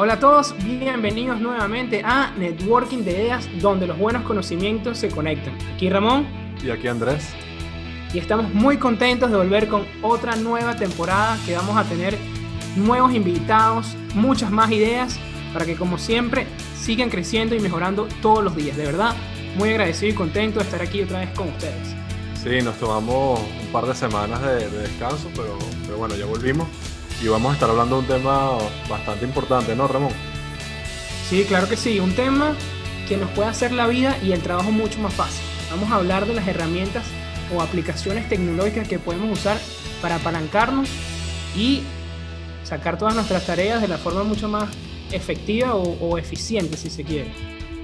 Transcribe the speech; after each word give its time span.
Hola 0.00 0.12
a 0.12 0.20
todos, 0.20 0.54
bienvenidos 0.62 1.40
nuevamente 1.40 2.02
a 2.04 2.30
Networking 2.38 2.98
de 2.98 3.10
Ideas, 3.10 3.48
donde 3.60 3.84
los 3.88 3.98
buenos 3.98 4.22
conocimientos 4.22 4.96
se 4.96 5.08
conectan. 5.08 5.58
Aquí 5.74 5.90
Ramón. 5.90 6.24
Y 6.62 6.70
aquí 6.70 6.86
Andrés. 6.86 7.30
Y 8.14 8.20
estamos 8.20 8.54
muy 8.54 8.76
contentos 8.76 9.28
de 9.28 9.36
volver 9.36 9.66
con 9.66 9.84
otra 10.00 10.36
nueva 10.36 10.76
temporada 10.76 11.36
que 11.44 11.56
vamos 11.56 11.76
a 11.76 11.82
tener 11.82 12.16
nuevos 12.76 13.12
invitados, 13.12 13.96
muchas 14.14 14.52
más 14.52 14.70
ideas, 14.70 15.18
para 15.52 15.66
que 15.66 15.74
como 15.74 15.98
siempre 15.98 16.46
sigan 16.76 17.10
creciendo 17.10 17.56
y 17.56 17.58
mejorando 17.58 18.06
todos 18.22 18.44
los 18.44 18.54
días. 18.54 18.76
De 18.76 18.84
verdad, 18.84 19.16
muy 19.56 19.70
agradecido 19.70 20.12
y 20.12 20.14
contento 20.14 20.60
de 20.60 20.66
estar 20.66 20.80
aquí 20.80 21.02
otra 21.02 21.18
vez 21.18 21.30
con 21.30 21.48
ustedes. 21.48 21.88
Sí, 22.40 22.62
nos 22.62 22.76
tomamos 22.76 23.40
un 23.40 23.72
par 23.72 23.84
de 23.84 23.96
semanas 23.96 24.40
de, 24.42 24.70
descanso, 24.70 25.28
pero, 25.34 25.58
pero 25.86 25.98
bueno, 25.98 26.14
ya 26.14 26.24
volvimos 26.24 26.68
y 27.22 27.28
vamos 27.28 27.50
a 27.50 27.54
estar 27.54 27.70
hablando 27.70 27.96
de 27.96 28.02
un 28.02 28.06
tema 28.06 28.50
bastante 28.88 29.24
importante, 29.24 29.74
¿no, 29.74 29.88
Ramón? 29.88 30.12
Sí, 31.28 31.44
claro 31.44 31.68
que 31.68 31.76
sí, 31.76 32.00
un 32.00 32.12
tema 32.14 32.54
que 33.08 33.16
nos 33.16 33.30
puede 33.30 33.48
hacer 33.48 33.72
la 33.72 33.86
vida 33.86 34.16
y 34.22 34.32
el 34.32 34.40
trabajo 34.40 34.70
mucho 34.70 34.98
más 35.00 35.14
fácil. 35.14 35.44
Vamos 35.70 35.90
a 35.90 35.96
hablar 35.96 36.26
de 36.26 36.34
las 36.34 36.46
herramientas 36.46 37.04
o 37.54 37.60
aplicaciones 37.60 38.28
tecnológicas 38.28 38.88
que 38.88 38.98
podemos 38.98 39.38
usar 39.38 39.58
para 40.00 40.16
apalancarnos 40.16 40.88
y 41.56 41.82
sacar 42.64 42.98
todas 42.98 43.14
nuestras 43.14 43.46
tareas 43.46 43.80
de 43.80 43.88
la 43.88 43.98
forma 43.98 44.22
mucho 44.22 44.48
más 44.48 44.68
efectiva 45.10 45.74
o, 45.74 45.82
o, 45.82 46.18
eficiente, 46.18 46.76
si 46.76 46.90
se 46.90 47.04
quiere. 47.04 47.30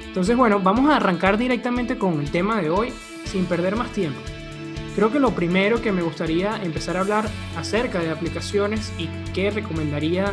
Entonces, 0.07 0.37
bueno, 0.37 0.61
vamos 0.61 0.91
a 0.91 0.97
arrancar 0.97 1.39
directamente 1.39 1.99
con 1.99 2.21
el 2.21 2.31
tema 2.31 2.61
de 2.61 2.71
hoy 2.71 2.93
sin 3.25 3.47
perder 3.47 3.77
más 3.77 3.91
tiempo. 3.91 4.21
Creo 4.95 5.11
que 5.11 5.19
lo 5.19 5.35
primero 5.35 5.83
que 5.83 5.91
me 5.91 6.03
gustaría 6.03 6.63
empezar 6.63 6.97
a 6.97 7.01
hablar 7.01 7.29
acerca 7.57 7.99
de 7.99 8.11
aplicaciones 8.11 8.93
y 8.97 9.09
qué 9.33 9.51
recomendaría 9.51 10.33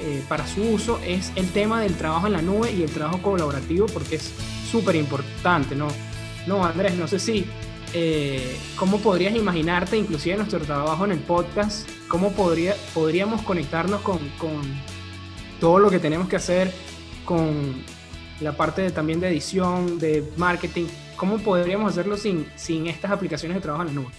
eh, 0.00 0.22
para 0.28 0.46
su 0.46 0.62
uso 0.62 1.00
es 1.04 1.32
el 1.34 1.50
tema 1.50 1.80
del 1.80 1.94
trabajo 1.96 2.28
en 2.28 2.34
la 2.34 2.42
nube 2.42 2.70
y 2.70 2.82
el 2.82 2.90
trabajo 2.90 3.20
colaborativo 3.20 3.86
porque 3.86 4.16
es 4.16 4.32
súper 4.70 4.94
importante, 4.94 5.74
¿no? 5.74 5.88
No, 6.46 6.64
Andrés, 6.64 6.94
no 6.94 7.08
sé 7.08 7.18
si, 7.18 7.46
eh, 7.94 8.56
¿cómo 8.76 8.98
podrías 8.98 9.34
imaginarte, 9.34 9.96
inclusive 9.96 10.36
nuestro 10.36 10.60
trabajo 10.60 11.04
en 11.04 11.12
el 11.12 11.18
podcast, 11.18 11.88
cómo 12.06 12.32
podría, 12.32 12.76
podríamos 12.94 13.42
conectarnos 13.42 14.02
con, 14.02 14.18
con 14.38 14.60
todo 15.58 15.80
lo 15.80 15.90
que 15.90 15.98
tenemos 15.98 16.28
que 16.28 16.36
hacer, 16.36 16.72
con 17.24 17.82
la 18.40 18.52
parte 18.52 18.82
de, 18.82 18.90
también 18.92 19.18
de 19.18 19.28
edición, 19.28 19.98
de 19.98 20.22
marketing, 20.36 20.86
¿cómo 21.16 21.38
podríamos 21.38 21.90
hacerlo 21.90 22.16
sin, 22.16 22.46
sin 22.56 22.86
estas 22.86 23.10
aplicaciones 23.10 23.56
de 23.56 23.60
trabajo 23.60 23.82
en 23.82 23.94
la 23.94 24.00
nube? 24.00 24.12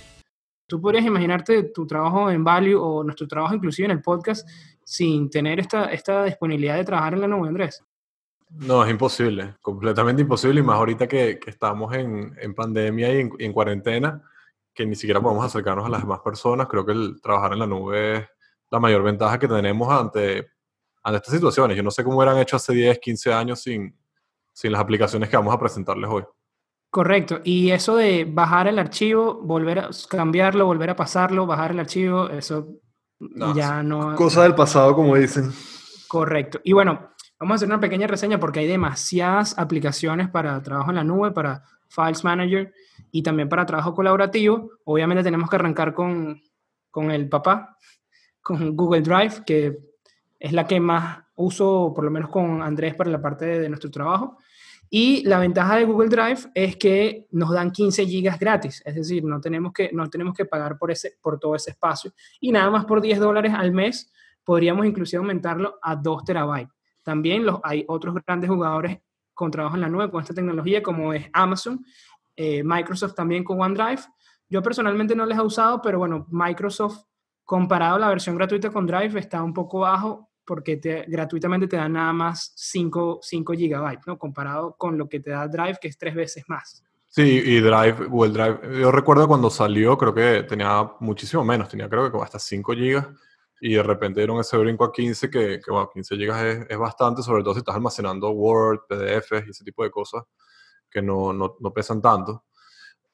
¿Tú 0.67 0.81
podrías 0.81 1.05
imaginarte 1.05 1.63
tu 1.63 1.87
trabajo 1.87 2.29
en 2.29 2.43
Value 2.43 2.75
o 2.75 3.03
nuestro 3.03 3.27
trabajo 3.27 3.55
inclusive 3.55 3.85
en 3.85 3.91
el 3.91 4.01
podcast 4.01 4.47
sin 4.83 5.29
tener 5.29 5.59
esta, 5.59 5.85
esta 5.85 6.25
disponibilidad 6.25 6.75
de 6.75 6.83
trabajar 6.83 7.13
en 7.13 7.21
la 7.21 7.27
nube, 7.27 7.47
Andrés? 7.47 7.83
No, 8.49 8.83
es 8.83 8.89
imposible, 8.89 9.55
completamente 9.61 10.21
imposible, 10.21 10.61
y 10.61 10.63
más 10.63 10.77
ahorita 10.77 11.07
que, 11.07 11.39
estamos 11.45 11.93
en, 11.93 12.35
en, 12.39 12.53
pandemia 12.53 13.13
y 13.13 13.19
en, 13.21 13.31
en, 13.39 13.53
cuarentena, 13.53 14.21
que 14.73 14.85
ni 14.85 14.95
siquiera 14.95 15.21
podemos 15.21 15.45
acercarnos 15.45 15.85
a 15.85 15.89
las 15.89 16.01
demás 16.01 16.19
personas. 16.19 16.67
Creo 16.67 16.85
que 16.85 16.93
el 16.93 17.21
trabajar 17.21 17.53
en 17.53 17.59
la 17.59 17.67
nube 17.67 18.17
es 18.17 18.25
la 18.69 18.79
mayor 18.79 19.03
ventaja 19.03 19.37
que 19.37 19.47
tenemos 19.47 19.89
ante, 19.91 20.47
ante 21.03 21.17
estas 21.17 21.33
situaciones. 21.33 21.75
Yo 21.75 21.83
no 21.83 21.91
sé 21.91 22.03
cómo 22.03 22.17
hubieran 22.17 22.37
hecho 22.37 22.55
hace 22.55 22.73
10, 22.73 22.99
15 22.99 23.33
años 23.33 23.61
sin, 23.61 23.97
sin 24.53 24.71
las 24.71 24.81
aplicaciones 24.81 25.29
que 25.29 25.37
vamos 25.37 25.53
a 25.53 25.59
presentarles 25.59 26.09
hoy. 26.09 26.23
Correcto. 26.89 27.41
Y 27.43 27.71
eso 27.71 27.95
de 27.95 28.25
bajar 28.25 28.67
el 28.67 28.79
archivo, 28.79 29.35
volver 29.43 29.79
a 29.79 29.89
cambiarlo, 30.09 30.65
volver 30.65 30.91
a 30.91 30.95
pasarlo, 30.95 31.45
bajar 31.45 31.71
el 31.71 31.79
archivo, 31.79 32.29
eso 32.29 32.79
ya 33.55 33.83
no. 33.83 34.15
Cosa 34.15 34.43
del 34.43 34.55
pasado, 34.55 34.95
como 34.95 35.15
dicen. 35.15 35.51
Correcto. 36.07 36.59
Y 36.63 36.73
bueno, 36.73 37.11
vamos 37.39 37.53
a 37.53 37.55
hacer 37.55 37.67
una 37.67 37.79
pequeña 37.79 38.07
reseña 38.07 38.39
porque 38.39 38.61
hay 38.61 38.67
demasiadas 38.67 39.57
aplicaciones 39.57 40.29
para 40.29 40.61
trabajo 40.63 40.89
en 40.89 40.95
la 40.95 41.03
nube, 41.03 41.31
para 41.31 41.63
Files 41.89 42.23
Manager 42.23 42.73
y 43.11 43.21
también 43.21 43.49
para 43.49 43.65
trabajo 43.65 43.93
colaborativo. 43.93 44.71
Obviamente 44.85 45.23
tenemos 45.23 45.49
que 45.49 45.55
arrancar 45.57 45.93
con, 45.93 46.41
con 46.89 47.11
el 47.11 47.27
papá, 47.27 47.77
con 48.41 48.75
Google 48.75 49.01
Drive, 49.01 49.43
que 49.45 49.77
es 50.39 50.53
la 50.53 50.65
que 50.65 50.79
más 50.79 51.19
uso, 51.35 51.91
por 51.93 52.05
lo 52.05 52.11
menos 52.11 52.29
con 52.29 52.61
Andrés, 52.61 52.95
para 52.95 53.09
la 53.09 53.21
parte 53.21 53.45
de, 53.45 53.59
de 53.59 53.69
nuestro 53.69 53.91
trabajo. 53.91 54.37
Y 54.89 55.23
la 55.23 55.39
ventaja 55.39 55.75
de 55.75 55.85
Google 55.85 56.09
Drive 56.09 56.49
es 56.53 56.77
que 56.77 57.27
nos 57.31 57.51
dan 57.51 57.71
15 57.71 58.05
gigas 58.05 58.39
gratis, 58.39 58.81
es 58.85 58.95
decir, 58.95 59.23
no 59.23 59.41
tenemos 59.41 59.73
que, 59.73 59.89
no 59.91 60.09
tenemos 60.09 60.33
que 60.33 60.45
pagar 60.45 60.77
por, 60.77 60.91
ese, 60.91 61.17
por 61.21 61.39
todo 61.39 61.55
ese 61.55 61.71
espacio. 61.71 62.13
Y 62.39 62.51
nada 62.51 62.69
más 62.69 62.85
por 62.85 63.01
10 63.01 63.19
dólares 63.19 63.53
al 63.55 63.71
mes 63.71 64.11
podríamos 64.43 64.85
inclusive 64.85 65.19
aumentarlo 65.19 65.77
a 65.81 65.95
2 65.95 66.23
terabytes. 66.23 66.73
También 67.03 67.45
los, 67.45 67.59
hay 67.63 67.83
otros 67.87 68.15
grandes 68.25 68.49
jugadores 68.49 68.99
con 69.33 69.51
trabajo 69.51 69.75
en 69.75 69.81
la 69.81 69.89
nube 69.89 70.09
con 70.09 70.21
esta 70.21 70.33
tecnología, 70.33 70.81
como 70.81 71.13
es 71.13 71.29
Amazon, 71.33 71.85
eh, 72.35 72.63
Microsoft 72.63 73.13
también 73.13 73.43
con 73.43 73.61
OneDrive. 73.61 74.01
Yo 74.49 74.63
personalmente 74.63 75.15
no 75.15 75.25
les 75.25 75.37
he 75.37 75.41
usado, 75.41 75.81
pero 75.81 75.99
bueno, 75.99 76.25
Microsoft 76.29 77.03
comparado 77.43 77.95
a 77.95 77.99
la 77.99 78.09
versión 78.09 78.35
gratuita 78.35 78.69
con 78.69 78.85
Drive 78.85 79.19
está 79.19 79.41
un 79.41 79.53
poco 79.53 79.79
bajo 79.79 80.26
porque 80.47 80.77
te, 80.77 81.03
gratuitamente 81.07 81.67
te 81.67 81.75
da 81.75 81.89
nada 81.89 82.13
más 82.13 82.53
5, 82.55 83.19
5 83.21 83.53
gigabytes, 83.53 84.07
¿no? 84.07 84.17
Comparado 84.17 84.75
con 84.77 84.97
lo 84.97 85.09
que 85.09 85.19
te 85.19 85.31
da 85.31 85.47
Drive, 85.47 85.77
que 85.81 85.89
es 85.89 85.97
tres 85.97 86.15
veces 86.15 86.45
más. 86.47 86.83
Sí, 87.05 87.41
y 87.45 87.59
Drive, 87.59 88.07
Google 88.07 88.31
Drive, 88.31 88.81
yo 88.81 88.91
recuerdo 88.91 89.27
cuando 89.27 89.49
salió, 89.49 89.97
creo 89.97 90.13
que 90.13 90.43
tenía 90.43 90.89
muchísimo 91.01 91.43
menos, 91.43 91.67
tenía 91.67 91.89
creo 91.89 92.09
que 92.09 92.17
hasta 92.19 92.39
5 92.39 92.73
gigas, 92.73 93.07
y 93.59 93.73
de 93.73 93.83
repente 93.83 94.21
dieron 94.21 94.39
ese 94.39 94.57
brinco 94.57 94.85
a 94.85 94.91
15, 94.91 95.29
que, 95.29 95.59
que 95.59 95.71
bueno, 95.71 95.89
15 95.93 96.15
gigas 96.15 96.41
es, 96.43 96.65
es, 96.69 96.77
bastante, 96.77 97.21
sobre 97.21 97.43
todo 97.43 97.53
si 97.53 97.59
estás 97.59 97.75
almacenando 97.75 98.29
Word, 98.29 98.81
PDFs 98.87 99.47
y 99.47 99.49
ese 99.49 99.65
tipo 99.65 99.83
de 99.83 99.91
cosas 99.91 100.23
que 100.89 101.01
no, 101.01 101.33
no, 101.33 101.57
no 101.59 101.73
pesan 101.73 102.01
tanto. 102.01 102.45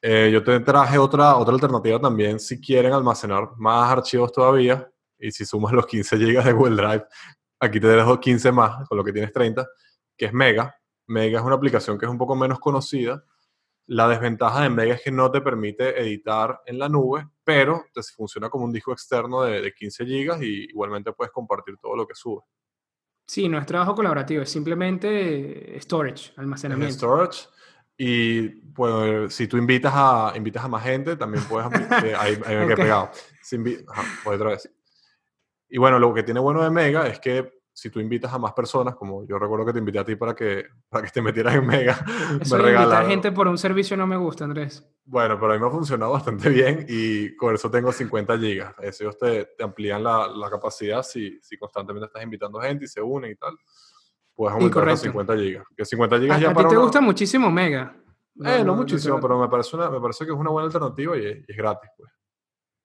Eh, 0.00 0.30
yo 0.32 0.44
te 0.44 0.60
traje 0.60 0.98
otra, 0.98 1.36
otra 1.36 1.54
alternativa 1.54 1.98
también, 1.98 2.38
si 2.38 2.60
quieren 2.60 2.92
almacenar 2.92 3.50
más 3.56 3.90
archivos 3.90 4.30
todavía, 4.30 4.88
y 5.18 5.30
si 5.30 5.44
sumas 5.44 5.72
los 5.72 5.86
15 5.86 6.16
GB 6.16 6.44
de 6.44 6.52
Google 6.52 6.76
Drive, 6.76 7.04
aquí 7.60 7.80
te 7.80 7.86
dejo 7.86 8.20
15 8.20 8.52
más, 8.52 8.88
con 8.88 8.98
lo 8.98 9.04
que 9.04 9.12
tienes 9.12 9.32
30, 9.32 9.66
que 10.16 10.26
es 10.26 10.32
Mega. 10.32 10.74
Mega 11.06 11.38
es 11.38 11.44
una 11.44 11.54
aplicación 11.56 11.98
que 11.98 12.06
es 12.06 12.10
un 12.10 12.18
poco 12.18 12.34
menos 12.34 12.58
conocida. 12.58 13.24
La 13.86 14.08
desventaja 14.08 14.62
de 14.62 14.70
Mega 14.70 14.94
es 14.94 15.02
que 15.02 15.10
no 15.10 15.30
te 15.30 15.40
permite 15.40 16.00
editar 16.00 16.60
en 16.66 16.78
la 16.78 16.88
nube, 16.88 17.28
pero 17.44 17.84
te 17.92 18.02
funciona 18.02 18.48
como 18.48 18.64
un 18.64 18.72
disco 18.72 18.92
externo 18.92 19.42
de, 19.42 19.60
de 19.60 19.72
15 19.72 20.04
GB 20.04 20.42
y 20.42 20.64
igualmente 20.70 21.12
puedes 21.12 21.32
compartir 21.32 21.76
todo 21.78 21.96
lo 21.96 22.06
que 22.06 22.14
sube. 22.14 22.42
Sí, 23.26 23.48
no 23.48 23.58
es 23.58 23.66
trabajo 23.66 23.94
colaborativo, 23.94 24.42
es 24.42 24.50
simplemente 24.50 25.78
storage, 25.80 26.32
almacenamiento. 26.36 26.88
Es 26.88 26.96
storage. 26.96 27.48
Y 27.96 28.48
pues, 28.48 29.32
si 29.32 29.46
tú 29.46 29.56
invitas 29.56 29.92
a, 29.94 30.32
invitas 30.36 30.64
a 30.64 30.68
más 30.68 30.82
gente, 30.82 31.16
también 31.16 31.44
puedes. 31.44 31.72
ahí, 32.18 32.38
ahí 32.44 32.56
me 32.56 32.66
quedé 32.66 32.76
pegado. 32.76 33.10
Si 33.42 33.56
Ajá, 33.88 34.04
otra 34.24 34.50
vez. 34.50 34.70
Y 35.68 35.78
bueno, 35.78 35.98
lo 35.98 36.12
que 36.14 36.22
tiene 36.22 36.40
bueno 36.40 36.62
de 36.62 36.70
Mega 36.70 37.06
es 37.06 37.18
que 37.18 37.52
si 37.76 37.90
tú 37.90 37.98
invitas 37.98 38.32
a 38.32 38.38
más 38.38 38.52
personas, 38.52 38.94
como 38.94 39.26
yo 39.26 39.36
recuerdo 39.36 39.66
que 39.66 39.72
te 39.72 39.80
invité 39.80 39.98
a 39.98 40.04
ti 40.04 40.14
para 40.14 40.34
que, 40.34 40.64
para 40.88 41.04
que 41.04 41.10
te 41.10 41.20
metieras 41.20 41.56
en 41.56 41.66
Mega, 41.66 41.98
Eso 42.40 42.56
me 42.56 42.64
de 42.64 42.72
invitar 42.72 43.06
gente 43.06 43.32
por 43.32 43.48
un 43.48 43.58
servicio 43.58 43.96
no 43.96 44.06
me 44.06 44.16
gusta, 44.16 44.44
Andrés. 44.44 44.86
Bueno, 45.04 45.38
pero 45.38 45.52
a 45.52 45.56
mí 45.56 45.60
me 45.60 45.66
ha 45.66 45.70
funcionado 45.70 46.12
bastante 46.12 46.48
bien 46.50 46.86
y 46.88 47.34
con 47.36 47.54
eso 47.54 47.70
tengo 47.70 47.92
50 47.92 48.38
gigas. 48.38 48.74
Ellos 48.80 49.18
te, 49.18 49.46
te 49.56 49.64
amplían 49.64 50.02
la, 50.02 50.28
la, 50.28 50.48
capacidad 50.48 51.02
si, 51.02 51.38
si 51.42 51.58
constantemente 51.58 52.06
estás 52.06 52.22
invitando 52.22 52.60
gente 52.60 52.84
y 52.84 52.88
se 52.88 53.02
unen 53.02 53.32
y 53.32 53.36
tal. 53.36 53.56
Puedes 54.34 54.54
aumentar 54.54 54.88
a 54.88 54.96
50 54.96 55.36
gigas. 55.36 55.64
Que 55.76 55.84
50 55.84 56.18
gigas 56.20 56.36
a, 56.38 56.40
ya 56.40 56.50
a 56.50 56.54
para 56.54 56.68
ti 56.68 56.72
te 56.72 56.76
una... 56.76 56.84
gusta 56.84 57.00
muchísimo 57.00 57.50
Mega. 57.50 57.96
Eh, 58.36 58.58
no, 58.58 58.64
no 58.64 58.74
muchísimo, 58.76 59.20
pero 59.20 59.38
me 59.38 59.48
parece, 59.48 59.76
una, 59.76 59.90
me 59.90 60.00
parece 60.00 60.24
que 60.24 60.32
es 60.32 60.36
una 60.36 60.50
buena 60.50 60.66
alternativa 60.66 61.16
y 61.16 61.26
es, 61.26 61.38
y 61.38 61.52
es 61.52 61.56
gratis, 61.56 61.90
pues. 61.96 62.10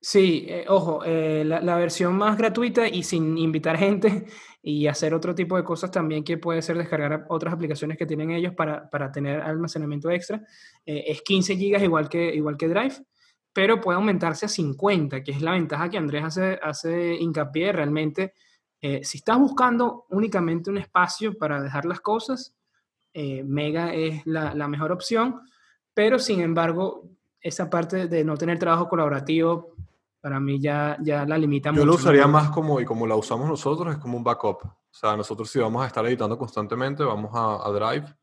Sí, 0.02 0.46
eh, 0.48 0.66
ojo, 0.70 1.04
eh, 1.04 1.44
la, 1.46 1.60
la, 1.60 1.76
versión 1.76 2.16
más 2.16 2.38
gratuita 2.38 2.88
y 2.88 3.04
sin 3.04 3.38
invitar 3.38 3.78
gente 3.78 4.28
y 4.64 4.88
hacer 4.88 5.14
otro 5.14 5.36
tipo 5.36 5.58
de 5.58 5.64
cosas 5.66 5.92
también 5.92 6.24
que 6.24 6.38
puede 6.38 6.62
ser 6.62 6.78
descargar 6.78 7.26
otras 7.28 7.54
aplicaciones 7.54 7.98
que 7.98 8.06
tienen 8.06 8.32
ellos 8.32 8.54
para, 8.56 8.90
para 8.90 9.12
tener 9.12 9.42
almacenamiento 9.42 10.10
extra, 10.10 10.42
eh, 10.86 11.04
es 11.08 11.22
15 11.22 11.58
gigas 11.58 11.84
igual 11.84 12.08
que, 12.08 12.34
igual 12.34 12.56
que 12.56 12.70
Drive, 12.70 12.96
pero 13.52 13.82
puede 13.82 13.98
aumentarse 13.98 14.46
a 14.46 14.50
50, 14.50 15.22
que 15.22 15.32
es 15.32 15.42
la 15.42 15.52
ventaja 15.52 15.90
que 15.90 15.98
Andrés 15.98 16.24
hace, 16.24 16.60
hace 16.62 17.16
hincapié 17.16 17.74
realmente. 17.74 18.34
Si 18.82 19.18
estás 19.18 19.38
buscando 19.38 20.06
únicamente 20.12 20.70
un 20.70 20.78
espacio 20.78 21.38
para 21.38 21.62
dejar 21.62 21.84
las 21.84 22.00
cosas, 22.00 22.56
Mega 23.14 23.94
es 23.94 24.26
la, 24.26 24.54
la 24.54 24.70
mejor 24.70 24.94
opción, 24.94 25.42
pero 25.94 26.20
sin 26.20 26.40
embargo, 26.40 27.10
esa 27.42 27.70
parte 27.70 28.08
de 28.08 28.24
no 28.24 28.38
tener 28.38 28.60
trabajo 28.60 28.88
colaborativo 28.88 29.76
para 30.22 30.40
mí 30.40 30.60
ya, 30.60 30.98
ya 31.02 31.26
la 31.26 31.38
limita 31.38 31.70
Yo 31.70 31.74
mucho. 31.74 31.82
Yo 31.82 31.86
lo 31.86 31.96
usaría 31.96 32.22
¿no? 32.24 32.30
más 32.30 32.50
como, 32.50 32.80
y 32.80 32.86
como 32.86 33.08
la 33.08 33.16
usamos 33.16 33.48
nosotros, 33.48 33.94
es 33.94 34.00
como 34.00 34.18
un 34.18 34.24
backup. 34.24 34.64
O 34.64 34.94
sea, 34.94 35.16
nosotros 35.16 35.50
si 35.50 35.60
vamos 35.60 35.84
a 35.84 35.88
estar 35.88 36.06
editando 36.06 36.38
constantemente, 36.38 37.04
vamos 37.04 37.32
a, 37.34 37.66
a 37.66 37.72
Drive 37.72 38.16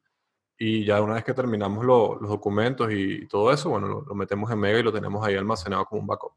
y 0.58 0.84
ya 0.84 1.00
una 1.02 1.14
vez 1.14 1.24
que 1.24 1.34
terminamos 1.34 1.84
lo, 1.84 2.16
los 2.16 2.30
documentos 2.30 2.90
y 2.92 3.26
todo 3.28 3.52
eso, 3.52 3.70
bueno, 3.70 3.88
lo, 3.88 4.02
lo, 4.02 4.14
metemos 4.14 4.50
en 4.50 4.58
Mega 4.58 4.78
y 4.78 4.82
lo 4.82 4.92
tenemos 4.92 5.24
ahí 5.26 5.34
almacenado 5.34 5.84
como 5.84 6.00
un 6.00 6.06
backup. 6.06 6.32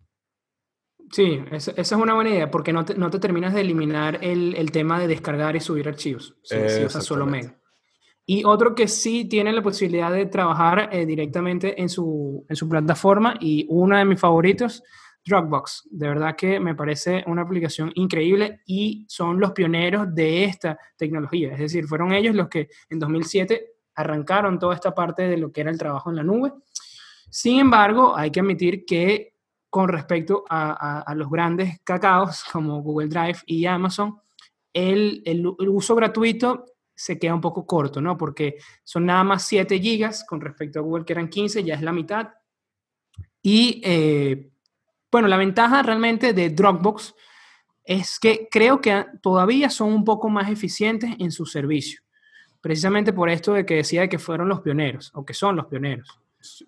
Sí, 1.11 1.43
esa, 1.51 1.71
es 1.71 1.91
una 1.93 2.13
buena 2.13 2.29
idea 2.29 2.51
porque 2.51 2.71
no 2.71 2.85
te, 2.85 2.95
no 2.95 3.09
te 3.09 3.19
terminas 3.19 3.53
de 3.53 3.61
eliminar 3.61 4.19
el, 4.21 4.55
el, 4.55 4.71
tema 4.71 4.99
de 4.99 5.07
descargar 5.07 5.55
y 5.55 5.59
subir 5.59 5.87
archivos. 5.87 6.35
Si, 6.43 6.55
si 6.69 6.85
usas 6.85 7.03
solo 7.03 7.25
Mega. 7.25 7.59
Y 8.25 8.43
otro 8.43 8.75
que 8.75 8.87
sí 8.87 9.25
tiene 9.25 9.51
la 9.51 9.63
posibilidad 9.63 10.11
de 10.11 10.27
trabajar 10.27 10.89
eh, 10.91 11.07
directamente 11.07 11.81
en 11.81 11.89
su, 11.89 12.45
en 12.47 12.55
su 12.55 12.69
plataforma 12.69 13.35
y 13.39 13.65
uno 13.69 13.97
de 13.97 14.05
mis 14.05 14.19
favoritos, 14.19 14.83
Dropbox. 15.29 15.87
De 15.91 16.07
verdad 16.07 16.35
que 16.35 16.59
me 16.59 16.75
parece 16.75 17.23
una 17.27 17.43
aplicación 17.43 17.91
increíble 17.95 18.61
y 18.65 19.05
son 19.07 19.39
los 19.39 19.51
pioneros 19.51 20.13
de 20.13 20.43
esta 20.43 20.77
tecnología. 20.97 21.53
Es 21.53 21.59
decir, 21.59 21.87
fueron 21.87 22.11
ellos 22.11 22.35
los 22.35 22.49
que 22.49 22.69
en 22.89 22.99
2007 22.99 23.73
arrancaron 23.95 24.59
toda 24.59 24.75
esta 24.75 24.93
parte 24.93 25.23
de 25.23 25.37
lo 25.37 25.51
que 25.51 25.61
era 25.61 25.71
el 25.71 25.77
trabajo 25.77 26.09
en 26.09 26.15
la 26.17 26.23
nube. 26.23 26.53
Sin 27.29 27.59
embargo, 27.59 28.15
hay 28.15 28.31
que 28.31 28.39
admitir 28.39 28.85
que 28.85 29.35
con 29.69 29.87
respecto 29.87 30.45
a, 30.49 31.13
los 31.15 31.29
grandes 31.29 31.79
cacaos 31.83 32.43
como 32.51 32.81
Google 32.81 33.07
Drive 33.07 33.39
y 33.45 33.65
Amazon, 33.65 34.19
el, 34.73 35.21
el, 35.25 35.45
uso 35.45 35.95
gratuito 35.95 36.65
se 36.95 37.19
queda 37.19 37.35
un 37.35 37.41
poco 37.41 37.65
corto, 37.65 38.01
¿no? 38.01 38.17
Porque 38.17 38.57
son 38.83 39.05
nada 39.05 39.23
más 39.23 39.43
7 39.43 39.79
gigas 39.79 40.25
con 40.25 40.41
respecto 40.41 40.79
a 40.79 40.81
Google 40.81 41.05
que 41.05 41.13
eran 41.13 41.29
15, 41.29 41.63
ya 41.63 41.75
es 41.75 41.81
la 41.81 41.93
mitad. 41.93 42.29
Y 43.41 43.81
eh, 43.85 44.51
bueno, 45.11 45.27
la 45.27 45.37
ventaja 45.37 45.81
realmente 45.81 46.33
de 46.33 46.49
Dropbox 46.49 47.15
es 47.83 48.19
que 48.19 48.47
creo 48.51 48.81
que 48.81 49.05
todavía 49.21 49.69
son 49.69 49.91
un 49.91 50.05
poco 50.05 50.29
más 50.29 50.49
eficientes 50.49 51.11
en 51.19 51.31
su 51.31 51.45
servicio. 51.45 52.01
Precisamente 52.61 53.13
por 53.13 53.29
esto 53.29 53.53
de 53.53 53.65
que 53.65 53.75
decía 53.75 54.07
que 54.07 54.19
fueron 54.19 54.49
los 54.49 54.61
pioneros, 54.61 55.11
o 55.15 55.25
que 55.25 55.33
son 55.33 55.55
los 55.55 55.65
pioneros. 55.65 56.19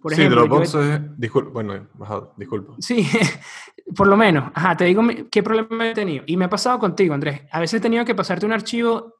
Por 0.02 0.16
sí, 0.16 0.24
Dropbox 0.26 0.76
es... 0.76 1.20
Disculpa, 1.20 1.52
bueno, 1.52 1.88
disculpa. 2.36 2.74
Sí, 2.80 3.08
por 3.96 4.08
lo 4.08 4.18
menos. 4.18 4.52
Ajá, 4.54 4.76
te 4.76 4.86
digo 4.86 5.04
qué 5.30 5.44
problema 5.44 5.90
he 5.90 5.94
tenido. 5.94 6.24
Y 6.28 6.38
me 6.38 6.46
ha 6.46 6.50
pasado 6.50 6.80
contigo, 6.80 7.14
Andrés. 7.14 7.42
A 7.52 7.60
veces 7.60 7.80
he 7.80 7.82
tenido 7.82 8.04
que 8.04 8.16
pasarte 8.16 8.46
un 8.46 8.54
archivo 8.54 9.16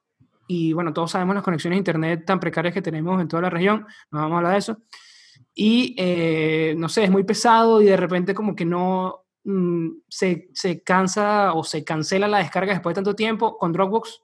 y, 0.46 0.72
bueno, 0.72 0.92
todos 0.92 1.12
sabemos 1.12 1.34
las 1.34 1.44
conexiones 1.44 1.76
a 1.76 1.78
Internet 1.78 2.24
tan 2.26 2.40
precarias 2.40 2.74
que 2.74 2.82
tenemos 2.82 3.20
en 3.20 3.28
toda 3.28 3.42
la 3.42 3.50
región. 3.50 3.86
No 4.10 4.20
vamos 4.20 4.34
a 4.34 4.36
hablar 4.38 4.52
de 4.52 4.58
eso 4.58 4.78
y 5.54 5.94
eh, 5.98 6.74
no 6.76 6.88
sé, 6.88 7.04
es 7.04 7.10
muy 7.10 7.24
pesado 7.24 7.82
y 7.82 7.86
de 7.86 7.96
repente 7.96 8.34
como 8.34 8.54
que 8.54 8.64
no 8.64 9.24
mm, 9.44 9.88
se, 10.08 10.48
se, 10.54 10.82
cansa 10.82 11.52
o 11.54 11.64
se 11.64 11.84
cancela 11.84 12.28
la 12.28 12.38
descarga 12.38 12.72
después 12.72 12.94
de 12.94 12.96
tanto 12.96 13.14
tiempo. 13.14 13.56
Con 13.58 13.72
Dropbox, 13.72 14.22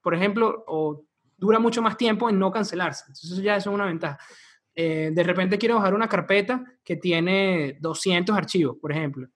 por 0.00 0.14
ejemplo, 0.14 0.64
o 0.66 1.04
dura 1.36 1.58
mucho 1.58 1.82
más 1.82 1.96
tiempo 1.96 2.28
en 2.30 2.38
no 2.38 2.50
cancelarse. 2.50 3.04
Entonces 3.08 3.42
ya 3.42 3.56
es 3.56 3.66
una 3.66 3.86
ventaja. 3.86 4.18
Eh, 4.74 5.10
de 5.12 5.22
repente 5.22 5.58
quiero 5.58 5.76
bajar 5.76 5.94
una 5.94 6.08
carpeta 6.08 6.64
que 6.84 6.96
tiene 6.96 7.76
200 7.80 8.36
archivos, 8.36 8.76
por 8.80 8.92
ejemplo, 8.92 9.28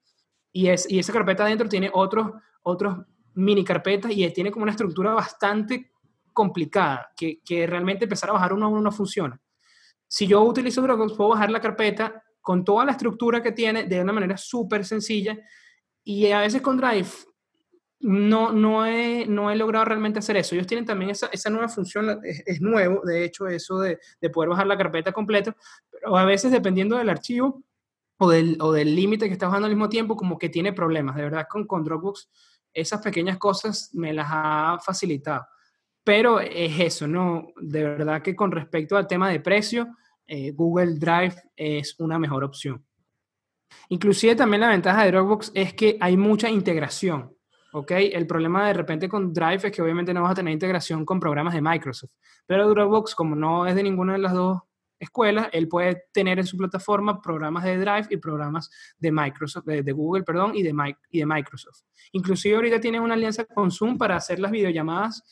y, 0.52 0.68
es, 0.68 0.88
y 0.88 1.00
esa 1.00 1.12
carpeta 1.12 1.44
adentro 1.44 1.68
tiene 1.68 1.90
otros, 1.92 2.30
otros 2.62 2.98
mini 3.34 3.64
carpetas 3.64 4.12
y 4.12 4.30
tiene 4.30 4.52
como 4.52 4.62
una 4.62 4.72
estructura 4.72 5.12
bastante 5.12 5.90
complicada, 6.32 7.12
que, 7.16 7.40
que 7.44 7.66
realmente 7.66 8.04
empezar 8.04 8.30
a 8.30 8.34
bajar 8.34 8.52
uno 8.52 8.66
a 8.66 8.68
uno 8.68 8.80
no 8.80 8.92
funciona 8.92 9.40
si 10.08 10.26
yo 10.26 10.42
utilizo 10.42 10.82
Dropbox, 10.82 11.14
puedo 11.14 11.30
bajar 11.30 11.50
la 11.50 11.60
carpeta 11.60 12.22
con 12.40 12.64
toda 12.64 12.84
la 12.84 12.92
estructura 12.92 13.42
que 13.42 13.52
tiene 13.52 13.84
de 13.84 14.00
una 14.00 14.12
manera 14.12 14.36
súper 14.36 14.84
sencilla 14.84 15.38
y 16.04 16.30
a 16.30 16.40
veces 16.40 16.60
con 16.60 16.76
Drive 16.76 17.08
no, 18.00 18.52
no, 18.52 18.84
he, 18.84 19.24
no 19.26 19.50
he 19.50 19.56
logrado 19.56 19.86
realmente 19.86 20.18
hacer 20.18 20.36
eso. 20.36 20.54
Ellos 20.54 20.66
tienen 20.66 20.84
también 20.84 21.10
esa, 21.10 21.28
esa 21.28 21.48
nueva 21.48 21.70
función, 21.70 22.20
es, 22.22 22.60
nuevo, 22.60 23.00
de 23.02 23.24
hecho, 23.24 23.46
eso 23.46 23.78
de, 23.78 23.98
de, 24.20 24.30
poder 24.30 24.50
bajar 24.50 24.66
la 24.66 24.76
carpeta 24.76 25.10
completa, 25.10 25.56
pero 25.90 26.14
a 26.18 26.26
veces 26.26 26.52
dependiendo 26.52 26.98
del 26.98 27.08
archivo 27.08 27.62
o 28.18 28.28
del 28.28 28.58
o 28.60 28.74
límite 28.74 29.26
que 29.26 29.32
está 29.32 29.46
bajando 29.46 29.66
al 29.66 29.72
mismo 29.72 29.88
tiempo, 29.88 30.16
como 30.16 30.36
que 30.36 30.50
tiene 30.50 30.74
problemas. 30.74 31.16
De 31.16 31.22
verdad, 31.22 31.46
con, 31.48 31.66
con 31.66 31.82
Dropbox, 31.82 32.28
esas 32.74 33.00
pequeñas 33.00 33.38
cosas 33.38 33.88
me 33.94 34.12
las 34.12 34.26
ha 34.28 34.78
facilitado. 34.84 35.46
Pero 36.04 36.38
es 36.38 36.78
eso, 36.78 37.08
¿no? 37.08 37.48
De 37.56 37.82
verdad 37.82 38.22
que 38.22 38.36
con 38.36 38.52
respecto 38.52 38.96
al 38.96 39.06
tema 39.06 39.30
de 39.30 39.40
precio, 39.40 39.96
eh, 40.26 40.52
Google 40.52 40.94
Drive 40.98 41.34
es 41.56 41.98
una 41.98 42.18
mejor 42.18 42.44
opción. 42.44 42.84
Inclusive 43.88 44.36
también 44.36 44.60
la 44.60 44.68
ventaja 44.68 45.04
de 45.04 45.10
Dropbox 45.10 45.50
es 45.54 45.74
que 45.74 45.96
hay 46.00 46.16
mucha 46.16 46.48
integración, 46.48 47.34
¿ok? 47.72 47.90
El 47.90 48.26
problema 48.26 48.68
de 48.68 48.74
repente 48.74 49.08
con 49.08 49.32
Drive 49.32 49.66
es 49.66 49.72
que 49.72 49.82
obviamente 49.82 50.14
no 50.14 50.22
vas 50.22 50.32
a 50.32 50.36
tener 50.36 50.52
integración 50.52 51.04
con 51.04 51.18
programas 51.18 51.54
de 51.54 51.62
Microsoft, 51.62 52.12
pero 52.46 52.68
Dropbox, 52.68 53.14
como 53.14 53.34
no 53.34 53.66
es 53.66 53.74
de 53.74 53.82
ninguna 53.82 54.12
de 54.12 54.20
las 54.20 54.32
dos 54.32 54.60
escuelas, 54.98 55.48
él 55.52 55.68
puede 55.68 56.04
tener 56.12 56.38
en 56.38 56.46
su 56.46 56.56
plataforma 56.56 57.20
programas 57.20 57.64
de 57.64 57.78
Drive 57.78 58.06
y 58.10 58.16
programas 58.16 58.70
de 58.98 59.12
Microsoft, 59.12 59.64
de, 59.66 59.92
Google, 59.92 60.22
perdón, 60.22 60.52
y 60.54 60.62
de, 60.62 60.72
y 61.10 61.18
de 61.18 61.26
Microsoft. 61.26 61.80
Inclusive 62.12 62.56
ahorita 62.56 62.80
tienen 62.80 63.02
una 63.02 63.14
alianza 63.14 63.44
con 63.44 63.70
Zoom 63.70 63.98
para 63.98 64.16
hacer 64.16 64.38
las 64.38 64.50
videollamadas 64.50 65.22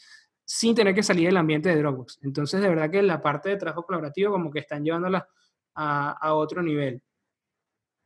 sin 0.55 0.75
tener 0.75 0.95
que 0.95 1.03
salir 1.03 1.29
del 1.29 1.39
ambiente 1.39 1.71
de 1.71 1.79
Dropbox. 1.79 2.19
Entonces, 2.21 2.61
de 2.61 2.69
verdad 2.69 2.91
que 2.91 3.01
la 3.03 3.23
parte 3.23 3.49
de 3.49 3.57
trabajo 3.57 3.87
colaborativo 3.87 4.33
como 4.33 4.51
que 4.51 4.59
están 4.59 4.85
llevándola 4.85 5.27
a, 5.75 6.35
otro 6.35 6.63
nivel. 6.63 7.03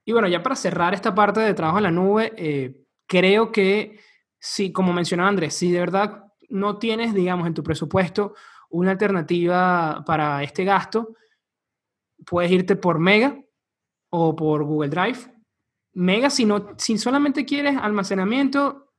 Y 0.05 0.13
bueno, 0.13 0.29
ya 0.29 0.45
para 0.45 0.55
cerrar 0.55 0.95
esta 0.95 1.13
parte 1.13 1.41
de 1.41 1.55
trabajo 1.55 1.79
en 1.79 1.83
la 1.83 1.91
nube, 1.91 2.33
eh, 2.37 2.85
creo 3.09 3.51
que 3.51 3.99
si, 4.39 4.71
como 4.71 4.93
mencionaba 4.93 5.29
Andrés, 5.29 5.55
si 5.55 5.73
de 5.73 5.81
verdad 5.81 6.23
no 6.49 6.79
tienes, 6.79 7.15
digamos, 7.15 7.49
en 7.49 7.55
tu 7.55 7.65
presupuesto 7.65 8.37
una 8.71 8.93
alternativa 8.93 10.05
para 10.07 10.45
este 10.45 10.63
gasto, 10.63 11.17
puedes 12.25 12.53
irte 12.53 12.77
por 12.77 13.01
Mega 13.01 13.43
o 14.09 14.37
por 14.37 14.63
Google 14.63 14.91
Drive. 14.91 15.19
Mega, 15.95 16.31
si, 16.31 16.45
no, 16.45 16.77
si 16.79 16.97
solamente 16.97 17.45
quieres 17.45 17.77
almacenamiento, 17.77 18.93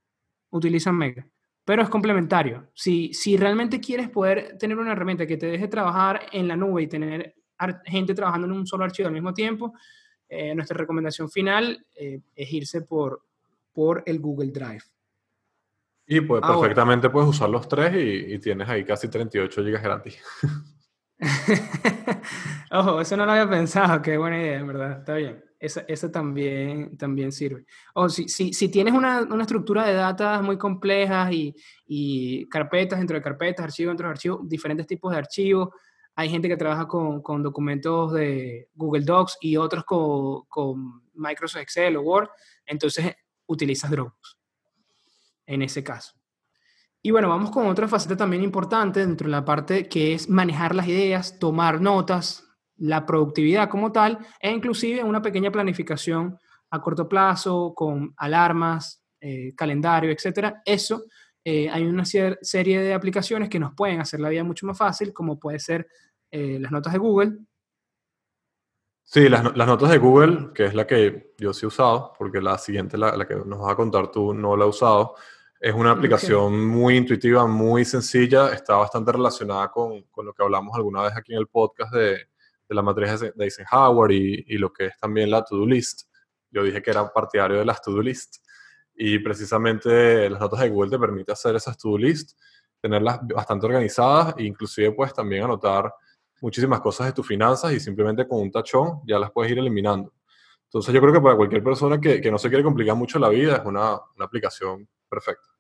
utiliza 0.50 0.92
Mega 0.92 1.26
pero 1.68 1.84
es 1.84 1.90
complementario. 1.90 2.70
Si, 2.74 3.14
si 3.14 3.36
realmente 3.36 3.82
quieres 3.82 4.10
poder 4.10 4.58
tener 4.58 4.78
una 4.78 4.94
herramienta 4.94 5.28
que 5.28 5.36
te 5.36 5.48
deje 5.48 5.68
trabajar 5.68 6.22
en 6.32 6.48
la 6.48 6.56
nube 6.56 6.84
y 6.84 6.88
tener 6.88 7.36
gente 7.84 8.14
trabajando 8.14 8.48
en 8.48 8.54
un 8.54 8.66
solo 8.66 8.86
archivo 8.86 9.10
al 9.10 9.14
mismo 9.14 9.34
tiempo, 9.34 9.74
eh, 10.30 10.56
nuestra 10.56 10.78
recomendación 10.78 11.30
final 11.30 11.86
eh, 11.94 12.22
es 12.34 12.54
irse 12.54 12.84
por, 12.84 13.22
por 13.74 14.02
el 14.06 14.18
Google 14.22 14.52
Drive. 14.52 14.84
Y 16.06 16.22
pues 16.22 16.42
perfectamente 16.42 17.10
puedes 17.10 17.32
usar 17.32 17.50
los 17.50 17.68
tres 17.68 17.94
y, 17.98 18.40
tienes 18.40 18.70
ahí 18.70 18.86
casi 18.86 19.10
38 19.10 19.62
GB 19.62 19.82
gratis. 19.82 20.24
Ojo, 22.72 23.02
eso 23.02 23.16
no 23.18 23.26
lo 23.26 23.32
había 23.32 23.50
pensado, 23.50 24.02
qué 24.02 24.18
buena 24.18 24.40
idea, 24.40 24.60
en 24.60 24.68
verdad, 24.68 25.00
está 25.00 25.16
bien 25.16 25.48
esa, 25.60 26.12
también, 26.12 26.98
también 26.98 27.32
sirve. 27.32 27.66
O 27.94 28.10
si, 28.10 28.30
si, 28.30 28.54
si 28.54 28.70
tienes 28.70 28.94
una, 28.94 29.22
una, 29.22 29.44
estructura 29.44 29.86
de 29.86 29.94
datos 29.94 30.44
muy 30.44 30.58
complejas 30.58 31.32
y, 31.32 31.56
y, 31.88 32.48
carpetas 32.50 33.00
dentro 33.00 33.16
de 33.16 33.24
carpetas, 33.24 33.66
archivos 33.66 33.92
dentro 33.92 34.08
de 34.08 34.12
archivos, 34.12 34.48
diferentes 34.48 34.86
tipos 34.86 35.12
de 35.12 35.18
archivos, 35.18 35.70
hay 36.16 36.30
gente 36.30 36.48
que 36.48 36.58
trabaja 36.58 36.88
con, 36.88 37.22
con 37.22 37.44
documentos 37.44 38.14
de 38.14 38.70
Google 38.76 39.06
Docs 39.06 39.38
y 39.42 39.58
otros 39.58 39.84
con, 39.84 40.46
con, 40.48 41.08
Microsoft 41.14 41.64
Excel 41.64 41.98
o 41.98 42.02
Word, 42.02 42.30
entonces 42.64 43.16
utilizas 43.48 43.90
Dropbox 43.90 44.38
en 45.48 45.64
ese 45.64 45.84
caso. 45.84 46.14
Y 47.02 47.10
bueno, 47.10 47.30
vamos 47.30 47.50
con 47.50 47.66
otra 47.66 47.88
faceta 47.88 48.16
también 48.16 48.44
importante 48.44 49.00
dentro 49.00 49.26
de 49.26 49.32
la 49.32 49.44
parte 49.44 49.88
que 49.88 50.14
es 50.14 50.30
manejar 50.30 50.76
las 50.76 50.88
ideas, 50.88 51.40
tomar 51.40 51.82
notas, 51.82 52.47
la 52.78 53.06
productividad 53.06 53.70
como 53.70 53.92
tal 53.92 54.20
e 54.40 54.52
inclusive 54.52 55.04
una 55.04 55.22
pequeña 55.22 55.52
planificación 55.52 56.38
a 56.70 56.82
corto 56.82 57.08
plazo 57.08 57.74
con 57.76 58.14
alarmas, 58.18 59.04
eh, 59.20 59.54
calendario, 59.56 60.12
etcétera. 60.12 60.62
Eso 60.66 61.06
eh, 61.44 61.70
hay 61.70 61.86
una 61.86 62.04
serie 62.06 62.82
de 62.82 62.94
aplicaciones 62.94 63.50
que 63.50 63.60
nos 63.60 63.74
pueden 63.74 64.02
hacer 64.02 64.20
la 64.20 64.30
vida 64.30 64.44
mucho 64.44 64.66
más 64.66 64.78
fácil, 64.78 65.14
como 65.14 65.40
puede 65.40 65.60
ser 65.60 65.88
eh, 66.30 66.60
las 66.60 66.72
notas 66.72 66.94
de 66.94 67.00
Google. 67.00 67.38
Sí, 69.04 69.30
las, 69.30 69.42
notas 69.44 69.90
de 69.90 69.98
Google, 69.98 70.50
que 70.54 70.66
es 70.66 70.76
la 70.76 70.86
que 70.86 71.34
yo 71.38 71.54
sí 71.54 71.66
he 71.66 71.68
usado, 71.68 72.12
porque 72.18 72.42
la 72.42 72.58
siguiente, 72.58 72.98
la, 72.98 73.26
que 73.26 73.36
nos 73.36 73.60
vas 73.60 73.72
a 73.72 73.76
contar 73.78 74.12
tú, 74.12 74.34
no 74.34 74.58
la 74.58 74.66
he 74.66 74.68
usado. 74.68 75.16
Es 75.60 75.74
una 75.74 75.92
aplicación 75.92 76.68
muy 76.68 76.98
intuitiva, 76.98 77.48
muy 77.48 77.86
sencilla, 77.86 78.52
está 78.52 78.76
bastante 78.76 79.14
relacionada 79.14 79.72
con, 79.72 80.04
con, 80.12 80.26
lo 80.26 80.34
que 80.34 80.44
hablamos 80.44 80.76
alguna 80.76 81.04
vez 81.04 81.14
aquí 81.16 81.34
en 81.34 81.40
el 81.40 81.48
podcast 81.48 81.94
de, 81.94 82.28
de 82.68 82.76
la 82.76 82.82
matriz 82.82 83.20
de 83.20 83.34
Eisenhower 83.38 84.12
y, 84.12 84.46
y 84.48 84.58
lo 84.58 84.72
que 84.72 84.88
es 84.88 84.98
también 84.98 85.32
la 85.32 85.44
to-do 85.44 85.66
list. 85.66 86.10
Yo 86.52 86.64
dije 86.64 86.82
que 86.82 86.92
era 86.92 87.12
partidario 87.12 87.58
de 87.58 87.66
las 87.66 87.82
to-do 87.82 88.02
list 88.02 88.38
y 88.96 89.20
precisamente 89.20 90.30
las 90.30 90.40
notas 90.40 90.60
de 90.62 90.70
Google 90.70 90.92
te 90.92 91.00
permite 91.00 91.32
hacer 91.32 91.56
esas 91.56 91.78
to-do 91.78 91.98
list, 91.98 92.38
tenerlas 92.82 93.20
bastante 93.28 93.66
organizadas 93.66 94.36
e 94.38 94.44
inclusive 94.44 94.92
puedes 94.92 95.14
también 95.14 95.44
anotar 95.44 95.94
muchísimas 96.42 96.82
cosas 96.82 97.08
de 97.08 97.14
tus 97.14 97.28
finanzas 97.28 97.74
y 97.74 97.80
simplemente 97.80 98.28
con 98.28 98.40
un 98.40 98.52
tachón 98.52 99.02
ya 99.08 99.18
las 99.20 99.32
puedes 99.32 99.52
ir 99.52 99.60
eliminando. 99.60 100.14
Entonces 100.64 100.94
yo 100.94 101.00
creo 101.00 101.14
que 101.14 101.22
para 101.22 101.36
cualquier 101.36 101.64
persona 101.64 102.00
que, 102.00 102.20
que 102.20 102.32
no 102.32 102.38
se 102.38 102.50
quiere 102.50 102.64
complicar 102.64 102.96
mucho 102.96 103.20
la 103.20 103.30
vida 103.30 103.58
es 103.58 103.66
una, 103.66 104.00
una 104.16 104.26
aplicación 104.26 104.88
perfecta. 105.10 105.57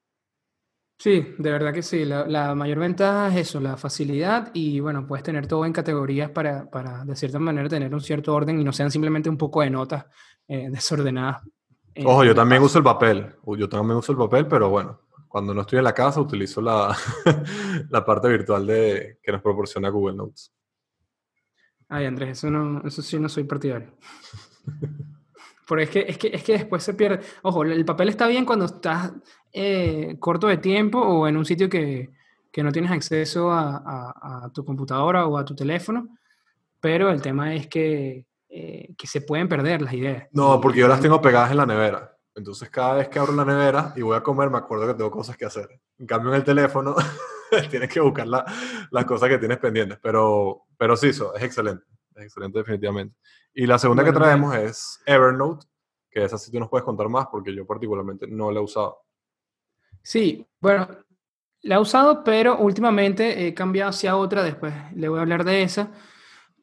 Sí, 0.99 1.35
de 1.37 1.51
verdad 1.51 1.73
que 1.73 1.83
sí. 1.83 2.05
La, 2.05 2.55
mayor 2.55 2.79
ventaja 2.79 3.27
es 3.27 3.49
eso, 3.49 3.59
la 3.59 3.77
facilidad 3.77 4.49
y 4.53 4.79
bueno, 4.79 5.05
puedes 5.05 5.23
tener 5.23 5.45
todo 5.45 5.65
en 5.65 5.73
categorías 5.73 6.31
para, 6.31 6.69
para 6.69 7.05
de 7.05 7.15
cierta 7.15 7.37
manera 7.37 7.69
tener 7.69 7.93
un 7.93 8.01
cierto 8.01 8.33
orden 8.33 8.59
y 8.59 8.63
no 8.63 8.73
sean 8.73 8.89
simplemente 8.89 9.29
un 9.29 9.37
poco 9.37 9.61
de 9.61 9.69
notas 9.69 10.05
eh, 10.47 10.69
desordenadas 10.71 11.41
Ojo, 12.05 12.23
yo 12.23 12.35
también 12.35 12.61
uso 12.61 12.77
el 12.77 12.83
papel. 12.83 13.35
Yo 13.57 13.67
también 13.67 13.97
uso 13.97 14.11
el 14.11 14.17
papel, 14.17 14.47
pero 14.47 14.69
bueno, 14.69 15.01
cuando 15.27 15.53
no 15.53 15.61
estoy 15.61 15.79
en 15.79 15.83
la 15.83 15.93
casa 15.93 16.21
utilizo 16.21 16.61
la, 16.61 16.95
la 17.89 18.05
parte 18.05 18.27
virtual 18.27 18.67
de, 18.67 19.19
que 19.21 19.31
nos 19.31 19.41
proporciona 19.41 19.89
Google 19.89 20.15
Notes. 20.15 20.53
Ay, 21.89 22.05
Andrés, 22.05 22.37
eso, 22.37 22.51
no, 22.51 22.85
eso 22.85 23.01
sí 23.01 23.19
no 23.19 23.29
soy 23.29 23.45
partidario. 23.45 23.93
Porque 25.67 25.83
es 25.83 25.89
que, 25.89 26.05
es, 26.07 26.17
que, 26.17 26.27
es 26.33 26.43
que 26.43 26.53
después 26.53 26.81
se 26.81 26.93
pierde. 26.93 27.19
Ojo, 27.41 27.63
el 27.63 27.83
papel 27.85 28.09
está 28.09 28.25
bien 28.27 28.45
cuando 28.45 28.65
estás 28.65 29.11
eh, 29.51 30.15
corto 30.19 30.47
de 30.47 30.57
tiempo 30.57 30.99
o 30.99 31.27
en 31.27 31.35
un 31.35 31.45
sitio 31.45 31.69
que, 31.69 32.09
que 32.51 32.63
no 32.63 32.71
tienes 32.71 32.91
acceso 32.91 33.51
a, 33.51 34.13
a, 34.45 34.49
tu 34.53 34.63
computadora 34.65 35.27
o 35.27 35.37
a 35.37 35.45
tu 35.45 35.55
teléfono, 35.55 36.07
pero 36.79 37.09
el 37.09 37.21
tema 37.21 37.53
es 37.53 37.67
que, 37.67 38.25
eh, 38.49 38.93
que 38.97 39.07
se 39.07 39.21
pueden 39.21 39.47
perder 39.47 39.81
las 39.81 39.93
ideas. 39.93 40.27
No, 40.31 40.59
porque 40.61 40.79
yo 40.79 40.87
las 40.87 41.01
tengo 41.01 41.21
pegadas 41.21 41.51
en 41.51 41.57
la 41.57 41.65
nevera. 41.65 42.17
Entonces 42.33 42.69
cada 42.69 42.95
vez 42.95 43.09
que 43.09 43.19
abro 43.19 43.33
la 43.33 43.45
nevera 43.45 43.93
y 43.95 44.01
voy 44.01 44.15
a 44.15 44.21
comer 44.21 44.49
me 44.49 44.59
acuerdo 44.59 44.87
que 44.87 44.93
tengo 44.93 45.11
cosas 45.11 45.35
que 45.35 45.45
hacer. 45.45 45.67
En 45.97 46.05
cambio 46.05 46.31
en 46.31 46.37
el 46.37 46.43
teléfono 46.43 46.95
tienes 47.69 47.89
que 47.89 47.99
buscar 47.99 48.27
las 48.27 49.05
cosas 49.05 49.29
que 49.29 49.37
tienes 49.37 49.57
pendientes. 49.57 49.99
Pero, 50.01 50.63
pero 50.77 50.95
sí, 50.95 51.09
eso 51.09 51.35
es 51.35 51.43
excelente. 51.43 51.83
Es 52.15 52.23
excelente 52.23 52.59
definitivamente. 52.59 53.15
Y 53.59 53.65
la 53.65 53.79
segunda 53.79 54.03
que 54.03 54.11
traemos 54.11 54.55
es 54.55 55.01
Evernote, 55.03 55.65
que 56.11 56.23
esa 56.23 56.37
sí 56.37 56.51
tú 56.51 56.59
nos 56.59 56.69
puedes 56.69 56.85
contar 56.85 57.09
más 57.09 57.25
porque 57.31 57.55
yo 57.55 57.65
particularmente 57.65 58.27
no 58.27 58.51
la 58.51 58.59
he 58.59 58.63
usado. 58.63 58.99
Sí, 60.03 60.45
bueno, 60.59 60.87
la 61.63 61.75
he 61.75 61.79
usado, 61.79 62.23
pero 62.23 62.59
últimamente 62.59 63.47
he 63.47 63.55
cambiado 63.55 63.89
hacia 63.89 64.15
otra, 64.15 64.43
después 64.43 64.75
le 64.95 65.09
voy 65.09 65.17
a 65.17 65.23
hablar 65.23 65.43
de 65.43 65.63
esa, 65.63 65.91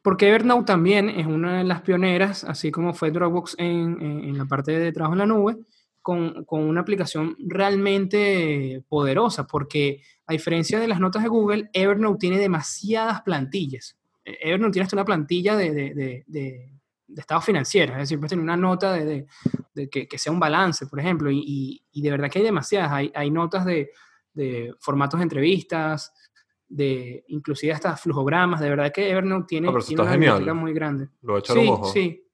porque 0.02 0.28
Evernote 0.28 0.66
también 0.66 1.10
es 1.10 1.26
una 1.26 1.58
de 1.58 1.64
las 1.64 1.82
pioneras, 1.82 2.44
así 2.44 2.70
como 2.70 2.94
fue 2.94 3.10
Dropbox 3.10 3.56
en, 3.58 4.00
en, 4.00 4.38
la 4.38 4.44
parte 4.44 4.78
de 4.78 4.92
trabajo 4.92 5.14
en 5.14 5.18
la 5.18 5.26
nube, 5.26 5.56
con, 6.00 6.44
con, 6.44 6.60
una 6.60 6.82
aplicación 6.82 7.34
realmente 7.40 8.84
poderosa, 8.88 9.48
porque 9.48 10.00
a 10.28 10.32
diferencia 10.32 10.78
de 10.78 10.86
las 10.86 11.00
notas 11.00 11.24
de 11.24 11.28
Google, 11.28 11.70
Evernote 11.72 12.18
tiene 12.20 12.38
demasiadas 12.38 13.22
plantillas. 13.22 13.98
Evernote 14.24 14.74
tiene 14.74 14.84
hasta 14.84 14.96
una 14.96 15.04
plantilla 15.04 15.56
de, 15.56 15.72
de, 15.72 15.94
de, 15.94 16.24
de 16.28 16.73
estado 17.20 17.40
financiero, 17.40 17.92
es 17.92 18.00
decir, 18.00 18.18
puedes 18.18 18.30
tener 18.30 18.42
una 18.42 18.56
nota 18.56 18.92
de, 18.92 19.26
que, 19.90 20.08
que, 20.08 20.18
sea 20.18 20.32
un 20.32 20.40
balance, 20.40 20.86
por 20.86 21.00
ejemplo, 21.00 21.30
y, 21.30 21.82
y, 21.92 22.02
de 22.02 22.10
verdad 22.10 22.30
que 22.30 22.38
hay 22.38 22.44
demasiadas. 22.44 22.92
Hay, 22.92 23.12
hay 23.14 23.30
notas 23.30 23.64
de, 23.64 23.90
formatos 24.80 25.20
de 25.20 25.24
entrevistas, 25.24 26.12
de 26.68 27.24
inclusive 27.28 27.72
hasta 27.72 27.96
flujogramas. 27.96 28.60
De 28.60 28.68
verdad 28.68 28.92
que 28.92 29.10
Evernote 29.10 29.46
tiene, 29.48 29.68
ah, 29.68 29.78
tiene 29.86 30.02
una 30.02 30.12
biblioteca 30.12 30.54
muy 30.54 30.72
grande. 30.72 31.08
Lo 31.22 31.36
he 31.36 31.40
echado 31.40 31.60
sí, 31.60 31.68
ojo. 31.68 31.84
Sí, 31.86 32.26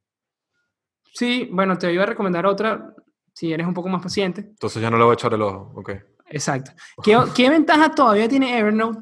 sí. 1.13 1.49
bueno, 1.53 1.77
te 1.77 1.93
iba 1.93 2.03
a 2.03 2.07
recomendar 2.07 2.47
otra 2.47 2.95
si 3.33 3.53
eres 3.53 3.67
un 3.67 3.75
poco 3.75 3.89
más 3.89 4.03
paciente. 4.03 4.41
Entonces 4.43 4.83
ya 4.83 4.91
no 4.91 4.97
le 4.97 5.05
voy 5.05 5.13
a 5.13 5.15
echar 5.15 5.35
el 5.35 5.43
ojo, 5.43 5.73
ok. 5.77 5.93
Exacto. 6.27 6.73
¿Qué, 7.03 7.19
¿Qué 7.35 7.51
ventaja 7.51 7.95
todavía 7.95 8.29
tiene 8.29 8.59
Evernote? 8.59 9.01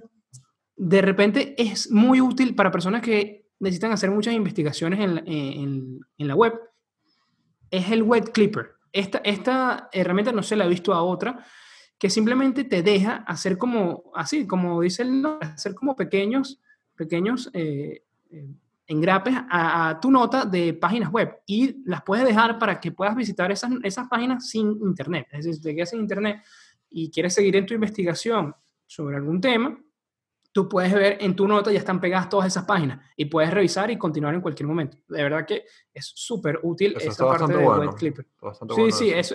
De 0.76 1.02
repente 1.02 1.54
es 1.58 1.90
muy 1.90 2.20
útil 2.20 2.54
para 2.54 2.70
personas 2.70 3.02
que 3.02 3.37
necesitan 3.60 3.92
hacer 3.92 4.10
muchas 4.10 4.34
investigaciones 4.34 5.00
en, 5.00 5.18
en, 5.26 6.00
en 6.16 6.28
la 6.28 6.34
web, 6.34 6.54
es 7.70 7.90
el 7.90 8.02
Web 8.02 8.32
Clipper. 8.32 8.72
Esta, 8.92 9.18
esta 9.18 9.88
herramienta 9.92 10.32
no 10.32 10.42
se 10.42 10.56
la 10.56 10.64
he 10.64 10.68
visto 10.68 10.92
a 10.92 11.02
otra, 11.02 11.44
que 11.98 12.08
simplemente 12.08 12.64
te 12.64 12.82
deja 12.82 13.16
hacer 13.26 13.58
como, 13.58 14.04
así, 14.14 14.46
como 14.46 14.80
dice 14.80 15.02
el 15.02 15.20
nombre, 15.20 15.48
hacer 15.48 15.74
como 15.74 15.96
pequeños, 15.96 16.60
pequeños 16.94 17.50
eh, 17.52 18.04
eh, 18.30 18.48
engrapes 18.86 19.34
a, 19.36 19.90
a, 19.90 20.00
tu 20.00 20.10
nota 20.10 20.44
de 20.44 20.74
páginas 20.74 21.10
web 21.10 21.40
y 21.46 21.82
las 21.84 22.02
puedes 22.02 22.24
dejar 22.24 22.58
para 22.58 22.80
que 22.80 22.92
puedas 22.92 23.16
visitar 23.16 23.50
esas, 23.50 23.72
esas 23.82 24.08
páginas 24.08 24.48
sin 24.48 24.68
internet. 24.80 25.26
Es 25.32 25.44
decir, 25.44 25.54
si 25.54 25.60
te 25.60 25.74
quedas 25.74 25.90
sin 25.90 26.00
internet 26.00 26.42
y 26.88 27.10
quieres 27.10 27.34
seguir 27.34 27.56
en 27.56 27.66
tu 27.66 27.74
investigación 27.74 28.54
sobre 28.86 29.16
algún 29.16 29.40
tema, 29.40 29.78
tú 30.52 30.68
puedes 30.68 30.92
ver 30.92 31.18
en 31.20 31.36
tu 31.36 31.46
nota, 31.46 31.70
ya 31.70 31.78
están 31.78 32.00
pegadas 32.00 32.28
todas 32.28 32.46
esas 32.46 32.64
páginas 32.64 33.00
y 33.16 33.26
puedes 33.26 33.50
revisar 33.50 33.90
y 33.90 33.98
continuar 33.98 34.34
en 34.34 34.40
cualquier 34.40 34.66
momento. 34.66 34.96
De 35.08 35.22
verdad 35.22 35.46
que 35.46 35.64
es 35.92 36.12
súper 36.14 36.60
útil 36.62 36.94
eso 36.96 37.10
esta 37.10 37.26
parte 37.26 37.52
de 37.52 37.64
bueno. 37.64 37.80
Web 37.80 37.94
Clipper. 37.96 38.24
sí, 38.24 38.58
bueno 38.66 38.90
sí, 38.90 39.10
eso. 39.10 39.34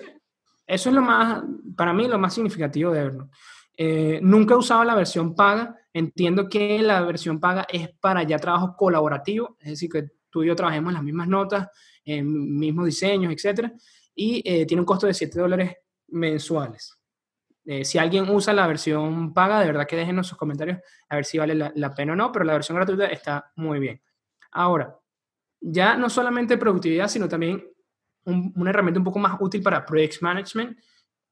Eso, 0.65 0.89
es 0.89 0.95
lo 0.95 1.01
más, 1.01 1.43
para 1.75 1.93
mí, 1.93 2.07
lo 2.07 2.17
más 2.17 2.33
significativo 2.33 2.91
de 2.91 3.01
Evernote. 3.01 3.31
Eh, 3.75 4.19
nunca 4.21 4.53
he 4.53 4.57
usado 4.57 4.83
la 4.83 4.95
versión 4.95 5.35
paga. 5.35 5.75
Entiendo 5.91 6.47
que 6.47 6.79
la 6.79 7.01
versión 7.01 7.39
paga 7.39 7.67
es 7.69 7.89
para 7.99 8.23
ya 8.23 8.39
trabajo 8.39 8.75
colaborativo, 8.77 9.57
es 9.59 9.71
decir, 9.71 9.89
que 9.91 10.09
tú 10.29 10.43
y 10.43 10.47
yo 10.47 10.55
trabajemos 10.55 10.89
en 10.89 10.95
las 10.95 11.03
mismas 11.03 11.27
notas, 11.27 11.67
en 12.05 12.57
mismos 12.57 12.85
diseños, 12.85 13.33
etc. 13.33 13.71
Y 14.15 14.41
eh, 14.45 14.65
tiene 14.65 14.81
un 14.81 14.85
costo 14.85 15.05
de 15.05 15.13
7 15.13 15.39
dólares 15.39 15.75
mensuales. 16.07 16.97
Eh, 17.65 17.85
si 17.85 17.97
alguien 17.97 18.29
usa 18.29 18.53
la 18.53 18.67
versión 18.67 19.33
paga, 19.33 19.59
de 19.59 19.67
verdad 19.67 19.87
que 19.87 19.95
déjenos 19.95 20.27
sus 20.27 20.37
comentarios 20.37 20.79
a 21.07 21.15
ver 21.15 21.25
si 21.25 21.37
vale 21.37 21.55
la, 21.55 21.95
pena 21.95 22.13
o 22.13 22.15
no, 22.15 22.31
pero 22.31 22.43
la 22.43 22.53
versión 22.53 22.75
gratuita 22.75 23.05
está 23.05 23.51
muy 23.55 23.79
bien. 23.79 24.01
Ahora, 24.51 24.99
ya 25.61 25.95
no 25.95 26.09
solamente 26.09 26.57
productividad, 26.57 27.07
sino 27.07 27.29
también 27.29 27.63
un, 28.25 28.51
una 28.55 28.69
herramienta 28.69 28.99
un 28.99 29.05
poco 29.05 29.19
más 29.19 29.37
útil 29.39 29.61
para 29.61 29.85
Project 29.85 30.21
Management. 30.21 30.77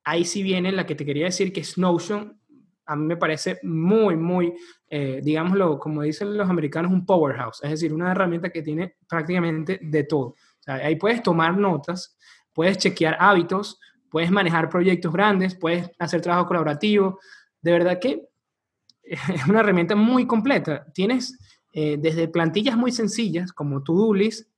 Ahí 0.04 0.24
sí 0.24 0.42
viene 0.42 0.72
la 0.72 0.86
que 0.86 0.96
te 0.96 1.06
quería 1.06 1.26
decir, 1.26 1.52
que 1.52 1.62
es 1.62 1.78
Notion. 1.78 2.40
A 2.86 2.96
mí 2.96 3.06
me 3.06 3.18
parece 3.18 3.60
muy, 3.64 4.16
muy, 4.16 4.54
eh, 4.88 5.20
digámoslo, 5.22 5.78
como 5.80 6.02
dicen 6.02 6.36
los 6.38 6.50
americanos, 6.50 6.92
un 6.92 7.06
powerhouse. 7.06 7.62
Es 7.64 7.72
decir, 7.72 7.94
una 7.94 8.12
herramienta 8.12 8.50
que 8.50 8.62
tiene 8.62 8.96
prácticamente 9.08 9.80
de 9.82 10.04
todo. 10.06 10.36
Ahí 10.66 10.96
puedes 10.96 11.22
tomar 11.22 11.58
notas, 11.58 12.18
puedes 12.54 12.78
chequear 12.78 13.18
hábitos, 13.20 13.80
puedes 14.12 14.30
manejar 14.30 14.70
proyectos 14.70 15.12
grandes, 15.12 15.56
puedes 15.56 15.90
hacer 15.98 16.22
trabajo 16.22 16.48
colaborativo. 16.48 17.20
De 17.62 17.72
verdad 17.72 17.98
que 17.98 18.28
es 19.04 19.48
una 19.48 19.62
herramienta 19.62 19.96
muy 19.96 20.28
completa. 20.28 20.86
Tienes 20.94 21.40
eh, 21.72 21.98
desde 21.98 22.28
plantillas 22.28 22.78
muy 22.78 22.92
sencillas 22.92 23.54
como 23.54 23.82
To-Do 23.82 24.14
List 24.14 24.50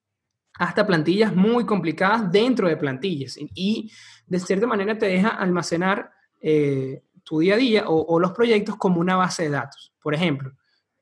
hasta 0.56 0.86
plantillas 0.86 1.36
muy 1.36 1.66
complicadas 1.66 2.32
dentro 2.32 2.68
de 2.68 2.78
plantillas. 2.78 3.38
Y 3.54 3.92
de 4.26 4.40
cierta 4.40 4.66
manera 4.66 4.98
te 4.98 5.06
deja 5.06 5.30
almacenar 5.30 6.12
eh, 6.42 7.04
tu 7.24 7.40
día 7.40 7.54
a 7.54 7.58
día 7.58 7.84
o, 7.88 8.20
los 8.20 8.32
proyectos 8.32 8.76
como 8.76 9.00
una 9.00 9.16
base 9.16 9.44
de 9.44 9.50
datos. 9.52 9.94
Por 10.02 10.16
ejemplo, 10.16 10.52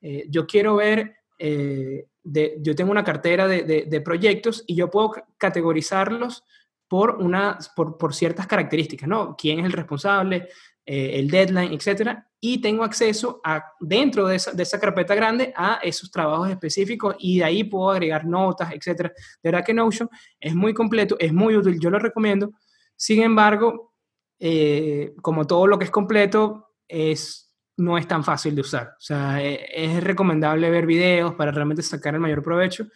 eh, 0.02 0.26
yo 0.28 0.46
quiero 0.46 0.76
ver, 0.76 1.16
yo 1.38 2.74
tengo 2.76 2.92
una 2.92 3.02
cartera 3.02 3.48
de, 3.48 4.02
proyectos 4.04 4.62
y 4.66 4.76
yo 4.76 4.90
puedo 4.90 5.12
categorizarlos 5.38 6.44
por, 6.92 7.16
una, 7.22 7.58
por, 7.74 7.96
por 7.96 8.14
ciertas 8.14 8.46
características, 8.46 9.08
¿no? 9.08 9.34
¿Quién 9.34 9.60
es 9.60 9.64
el 9.64 9.72
responsable? 9.72 10.50
Eh, 10.84 11.12
el 11.20 11.30
deadline, 11.30 11.72
etcétera, 11.72 12.28
y 12.38 12.60
tengo 12.60 12.84
acceso 12.84 13.40
a, 13.42 13.64
dentro 13.80 14.26
de 14.26 14.36
esa, 14.36 14.52
de 14.52 14.62
esa, 14.62 14.78
carpeta 14.78 15.14
grande 15.14 15.54
a 15.56 15.80
esos 15.82 16.10
trabajos 16.10 16.50
específicos 16.50 17.16
y 17.18 17.38
de 17.38 17.44
ahí 17.44 17.64
puedo 17.64 17.90
agregar 17.90 18.26
notas, 18.26 18.74
etcétera. 18.74 19.10
De 19.42 19.50
verdad 19.50 19.64
que 19.64 19.72
Notion 19.72 20.06
es 20.38 20.54
muy 20.54 20.74
completo, 20.74 21.16
es 21.18 21.32
muy 21.32 21.56
útil, 21.56 21.80
yo 21.80 21.88
lo 21.88 21.98
recomiendo. 21.98 22.52
Sin 22.94 23.22
embargo, 23.22 23.94
eh, 24.38 25.14
como 25.22 25.46
todo 25.46 25.66
lo 25.66 25.78
que 25.78 25.86
es 25.86 25.90
completo, 25.90 26.74
es, 26.86 27.56
no 27.78 27.96
es 27.96 28.06
tan 28.06 28.22
fácil 28.22 28.54
de 28.54 28.60
usar. 28.60 28.88
O 28.98 29.00
sea, 29.00 29.42
eh, 29.42 29.64
es 29.74 30.04
recomendable 30.04 30.68
ver 30.68 30.84
videos 30.84 31.36
para 31.36 31.52
realmente 31.52 31.80
sacar 31.80 32.12
el 32.12 32.20
mayor 32.20 32.42
provecho. 32.42 32.86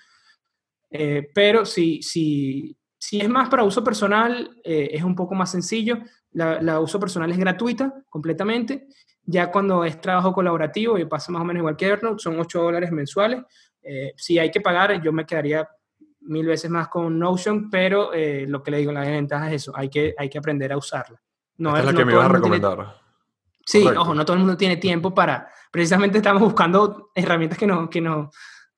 Eh, 0.91 1.31
pero 1.35 1.65
si, 1.65 2.03
si, 2.03 2.77
si 3.07 3.21
es 3.21 3.29
más 3.29 3.49
para 3.49 3.63
uso 3.63 3.85
personal, 3.85 4.51
eh, 4.65 4.89
es 4.91 5.05
un 5.05 5.15
poco 5.15 5.37
más 5.37 5.53
sencillo. 5.53 5.99
La, 6.33 6.61
la, 6.61 6.81
uso 6.81 6.99
personal 6.99 7.31
es 7.31 7.39
gratuita 7.39 7.95
completamente. 8.09 8.89
Ya 9.23 9.53
cuando 9.53 9.85
es 9.85 10.01
trabajo 10.01 10.33
colaborativo, 10.33 10.99
y 10.99 11.05
pasa 11.05 11.31
más 11.31 11.43
o 11.43 11.45
menos 11.45 11.61
igual 11.61 11.77
que 11.77 11.87
Evernote, 11.87 12.21
son 12.21 12.41
8 12.41 12.61
dólares 12.61 12.91
mensuales. 12.91 13.45
Eh, 13.81 14.13
si 14.17 14.41
hay 14.41 14.51
que 14.51 14.61
pagar, 14.61 15.01
yo 15.01 15.13
me 15.13 15.25
quedaría 15.25 15.69
mil 16.23 16.47
veces 16.47 16.69
más 16.69 16.89
con 16.89 17.17
Notion, 17.17 17.71
pero 17.71 18.13
eh, 18.13 18.45
lo 18.49 18.61
que 18.61 18.73
le 18.73 18.79
digo, 18.79 18.91
la 18.91 19.03
ventaja 19.03 19.47
es 19.53 19.63
eso, 19.63 19.73
hay 19.77 19.89
que, 19.89 20.13
hay 20.19 20.29
que 20.29 20.39
aprender 20.39 20.73
a 20.73 20.77
usarla. 20.77 21.23
No, 21.59 21.77
Esta 21.77 21.79
es 21.79 21.85
la 21.87 21.93
no 21.93 21.99
que 21.99 22.05
me 22.07 22.13
ibas 22.13 22.25
a 22.25 22.33
recomendar. 22.33 22.75
Tiene... 22.75 22.91
Sí, 23.65 23.83
Correcto. 23.83 24.03
ojo, 24.03 24.15
no 24.17 24.25
todo 24.25 24.35
el 24.35 24.41
mundo 24.41 24.57
tiene 24.57 24.79
tiempo 24.79 25.15
para, 25.15 25.49
precisamente 25.71 26.19
estamos 26.19 26.43
buscando 26.43 27.13
herramientas 27.15 27.57
que 27.57 27.69
nos, 27.69 27.89
que 27.89 28.01
nos 28.01 28.35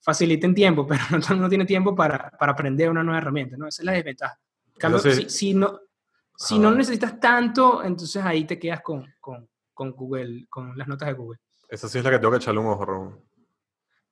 faciliten 0.09 0.55
tiempo, 0.55 0.87
pero 0.89 1.03
no 1.11 1.21
todo 1.21 1.35
el 1.35 1.37
mundo 1.37 1.51
tiene 1.51 1.67
tiempo 1.67 1.95
para, 1.95 2.31
para 2.31 2.53
aprender 2.53 2.89
una 2.89 3.03
nueva 3.03 3.19
herramienta, 3.19 3.59
¿no? 3.59 3.69
Esa 3.69 3.83
es 3.83 3.87
la 3.87 3.93
desventaja. 3.93 4.41
Cambio, 4.79 5.01
si, 5.01 5.29
si, 5.29 5.53
no, 5.53 5.81
si 6.35 6.59
no 6.59 6.71
necesitas 6.71 7.21
tanto, 7.21 7.85
entonces 7.85 8.25
ahí 8.25 8.45
te 8.45 8.59
quedas 8.59 8.81
con, 8.81 9.05
con, 9.21 9.47
con, 9.75 9.91
Google, 9.93 10.47
con 10.49 10.79
las 10.79 10.89
notas 10.89 11.09
de 11.09 11.15
Google. 11.15 11.41
Esa 11.69 11.91
sí 11.91 11.99
es 11.99 12.05
la 12.05 12.11
que 12.11 12.19
tengo 12.19 12.31
que 12.31 12.39
echarle 12.39 12.61
un 12.61 12.69
ojo, 12.69 12.87
Ramón. 12.87 13.21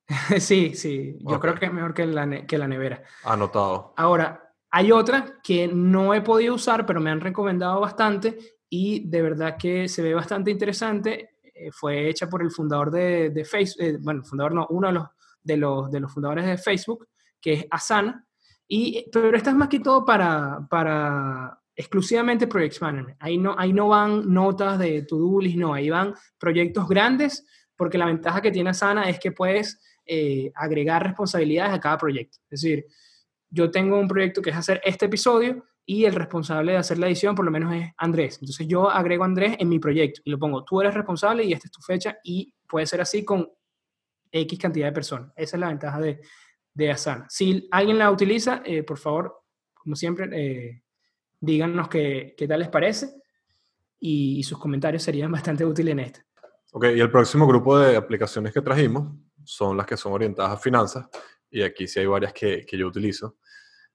sí, 0.38 0.74
sí. 0.74 1.16
Yo 1.20 1.36
okay. 1.36 1.40
creo 1.40 1.54
que 1.54 1.66
es 1.66 1.72
mejor 1.72 1.94
que 1.94 2.04
la, 2.04 2.46
que 2.46 2.58
la 2.58 2.68
nevera. 2.68 3.02
Anotado. 3.24 3.94
Ahora, 3.96 4.52
hay 4.70 4.92
otra 4.92 5.40
que 5.42 5.66
no 5.66 6.12
he 6.12 6.20
podido 6.20 6.56
usar, 6.56 6.84
pero 6.84 7.00
me 7.00 7.10
han 7.10 7.22
recomendado 7.22 7.80
bastante 7.80 8.58
y 8.68 9.08
de 9.08 9.22
verdad 9.22 9.56
que 9.56 9.88
se 9.88 10.02
ve 10.02 10.12
bastante 10.12 10.50
interesante. 10.50 11.38
Eh, 11.54 11.70
fue 11.72 12.10
hecha 12.10 12.28
por 12.28 12.42
el 12.42 12.50
fundador 12.50 12.90
de, 12.90 13.30
de 13.30 13.44
Facebook, 13.46 13.82
eh, 13.82 13.96
bueno, 13.98 14.22
fundador 14.24 14.52
no, 14.52 14.66
uno 14.68 14.88
de 14.88 14.92
los, 14.92 15.06
de, 15.46 15.56
los, 15.56 15.90
de 15.90 16.00
los 16.00 16.12
fundadores 16.12 16.44
de 16.44 16.58
Facebook, 16.58 17.08
que 17.40 17.52
es 17.54 17.66
Asana. 17.70 18.26
Y, 18.68 19.08
pero 19.12 19.36
esta 19.36 19.50
es 19.50 19.56
más 19.56 19.68
que 19.68 19.80
todo 19.80 20.04
para, 20.04 20.66
para 20.68 21.58
exclusivamente 21.74 22.46
Project 22.46 22.80
Management. 22.80 23.16
Ahí 23.20 23.38
no, 23.38 23.54
ahí 23.56 23.72
no 23.72 23.88
van 23.88 24.32
notas 24.32 24.78
de 24.78 25.02
to-do 25.02 25.40
list, 25.40 25.56
no, 25.56 25.74
ahí 25.74 25.90
van 25.90 26.14
proyectos 26.38 26.88
grandes, 26.88 27.46
porque 27.76 27.98
la 27.98 28.06
ventaja 28.06 28.40
que 28.40 28.50
tiene 28.50 28.70
Asana 28.70 29.08
es 29.08 29.20
que 29.20 29.32
puedes 29.32 29.80
eh, 30.06 30.50
agregar 30.54 31.02
responsabilidades 31.04 31.74
a 31.74 31.80
cada 31.80 31.98
proyecto. 31.98 32.38
Es 32.50 32.62
decir, 32.62 32.86
yo 33.50 33.70
tengo 33.70 33.98
un 33.98 34.08
proyecto 34.08 34.42
que 34.42 34.50
es 34.50 34.56
hacer 34.56 34.80
este 34.84 35.06
episodio 35.06 35.64
y 35.84 36.04
el 36.04 36.14
responsable 36.14 36.72
de 36.72 36.78
hacer 36.78 36.98
la 36.98 37.06
edición 37.06 37.34
por 37.34 37.44
lo 37.44 37.50
menos 37.50 37.72
es 37.74 37.92
Andrés. 37.96 38.38
Entonces 38.40 38.66
yo 38.66 38.90
agrego 38.90 39.22
a 39.22 39.26
Andrés 39.26 39.56
en 39.58 39.68
mi 39.68 39.78
proyecto 39.78 40.20
y 40.24 40.30
lo 40.30 40.38
pongo, 40.38 40.64
tú 40.64 40.80
eres 40.80 40.94
responsable 40.94 41.44
y 41.44 41.52
esta 41.52 41.68
es 41.68 41.72
tu 41.72 41.80
fecha 41.80 42.18
y 42.24 42.52
puede 42.68 42.86
ser 42.86 43.00
así 43.00 43.24
con 43.24 43.48
X 44.30 44.58
cantidad 44.58 44.86
de 44.86 44.92
personas. 44.92 45.32
Esa 45.36 45.56
es 45.56 45.60
la 45.60 45.68
ventaja 45.68 46.00
de, 46.00 46.20
de 46.74 46.90
Asana. 46.90 47.26
Si 47.28 47.68
alguien 47.70 47.98
la 47.98 48.10
utiliza, 48.10 48.62
eh, 48.64 48.82
por 48.82 48.98
favor, 48.98 49.42
como 49.74 49.96
siempre, 49.96 50.28
eh, 50.32 50.82
díganos 51.40 51.88
qué, 51.88 52.34
qué, 52.36 52.46
tal 52.46 52.60
les 52.60 52.68
parece 52.68 53.14
y, 53.98 54.42
sus 54.42 54.58
comentarios 54.58 55.02
serían 55.02 55.32
bastante 55.32 55.64
útiles 55.64 55.92
en 55.92 56.00
esto. 56.00 56.20
Ok, 56.72 56.86
y 56.94 57.00
el 57.00 57.10
próximo 57.10 57.46
grupo 57.46 57.78
de 57.78 57.96
aplicaciones 57.96 58.52
que 58.52 58.60
trajimos 58.60 59.16
son 59.44 59.76
las 59.76 59.86
que 59.86 59.96
son 59.96 60.12
orientadas 60.12 60.52
a 60.52 60.56
finanzas 60.56 61.08
y 61.50 61.62
aquí 61.62 61.86
sí 61.86 62.00
hay 62.00 62.06
varias 62.06 62.32
que, 62.32 62.66
que 62.66 62.76
yo 62.76 62.86
utilizo 62.86 63.38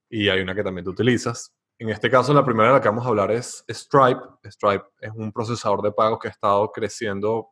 y 0.10 0.30
hay 0.30 0.42
una 0.42 0.56
que 0.56 0.64
también 0.64 0.86
tú 0.86 0.92
utilizas. 0.92 1.56
En 1.78 1.90
este 1.90 2.12
caso, 2.12 2.34
la 2.34 2.46
primera 2.46 2.70
de 2.70 2.76
la 2.76 2.82
que 2.82 2.90
vamos 2.90 3.06
a 3.06 3.10
hablar 3.10 3.32
es 3.32 3.64
Stripe. 3.68 4.22
Stripe 4.46 4.86
es 5.00 5.12
un 5.16 5.32
procesador 5.32 5.82
de 5.82 5.92
pagos 5.92 6.20
que 6.20 6.28
ha 6.28 6.32
estado 6.32 6.72
creciendo, 6.72 7.50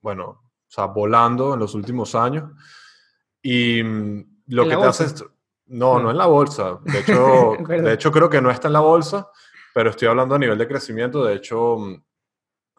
bueno, 0.00 0.49
o 0.70 0.72
sea, 0.72 0.86
volando 0.86 1.54
en 1.54 1.60
los 1.60 1.74
últimos 1.74 2.14
años. 2.14 2.48
Y 3.42 3.82
mm, 3.82 4.42
lo 4.46 4.68
que 4.68 4.76
te 4.76 4.84
hace 4.84 5.04
es... 5.04 5.24
No, 5.66 5.98
no 5.98 6.12
en 6.12 6.16
la 6.16 6.26
bolsa. 6.26 6.78
De 6.84 6.98
hecho, 7.00 7.56
de 7.68 7.92
hecho, 7.92 8.12
creo 8.12 8.30
que 8.30 8.40
no 8.40 8.52
está 8.52 8.68
en 8.68 8.74
la 8.74 8.80
bolsa, 8.80 9.28
pero 9.74 9.90
estoy 9.90 10.06
hablando 10.06 10.36
a 10.36 10.38
nivel 10.38 10.56
de 10.56 10.68
crecimiento. 10.68 11.24
De 11.24 11.34
hecho, 11.34 11.76
mm, 11.76 12.04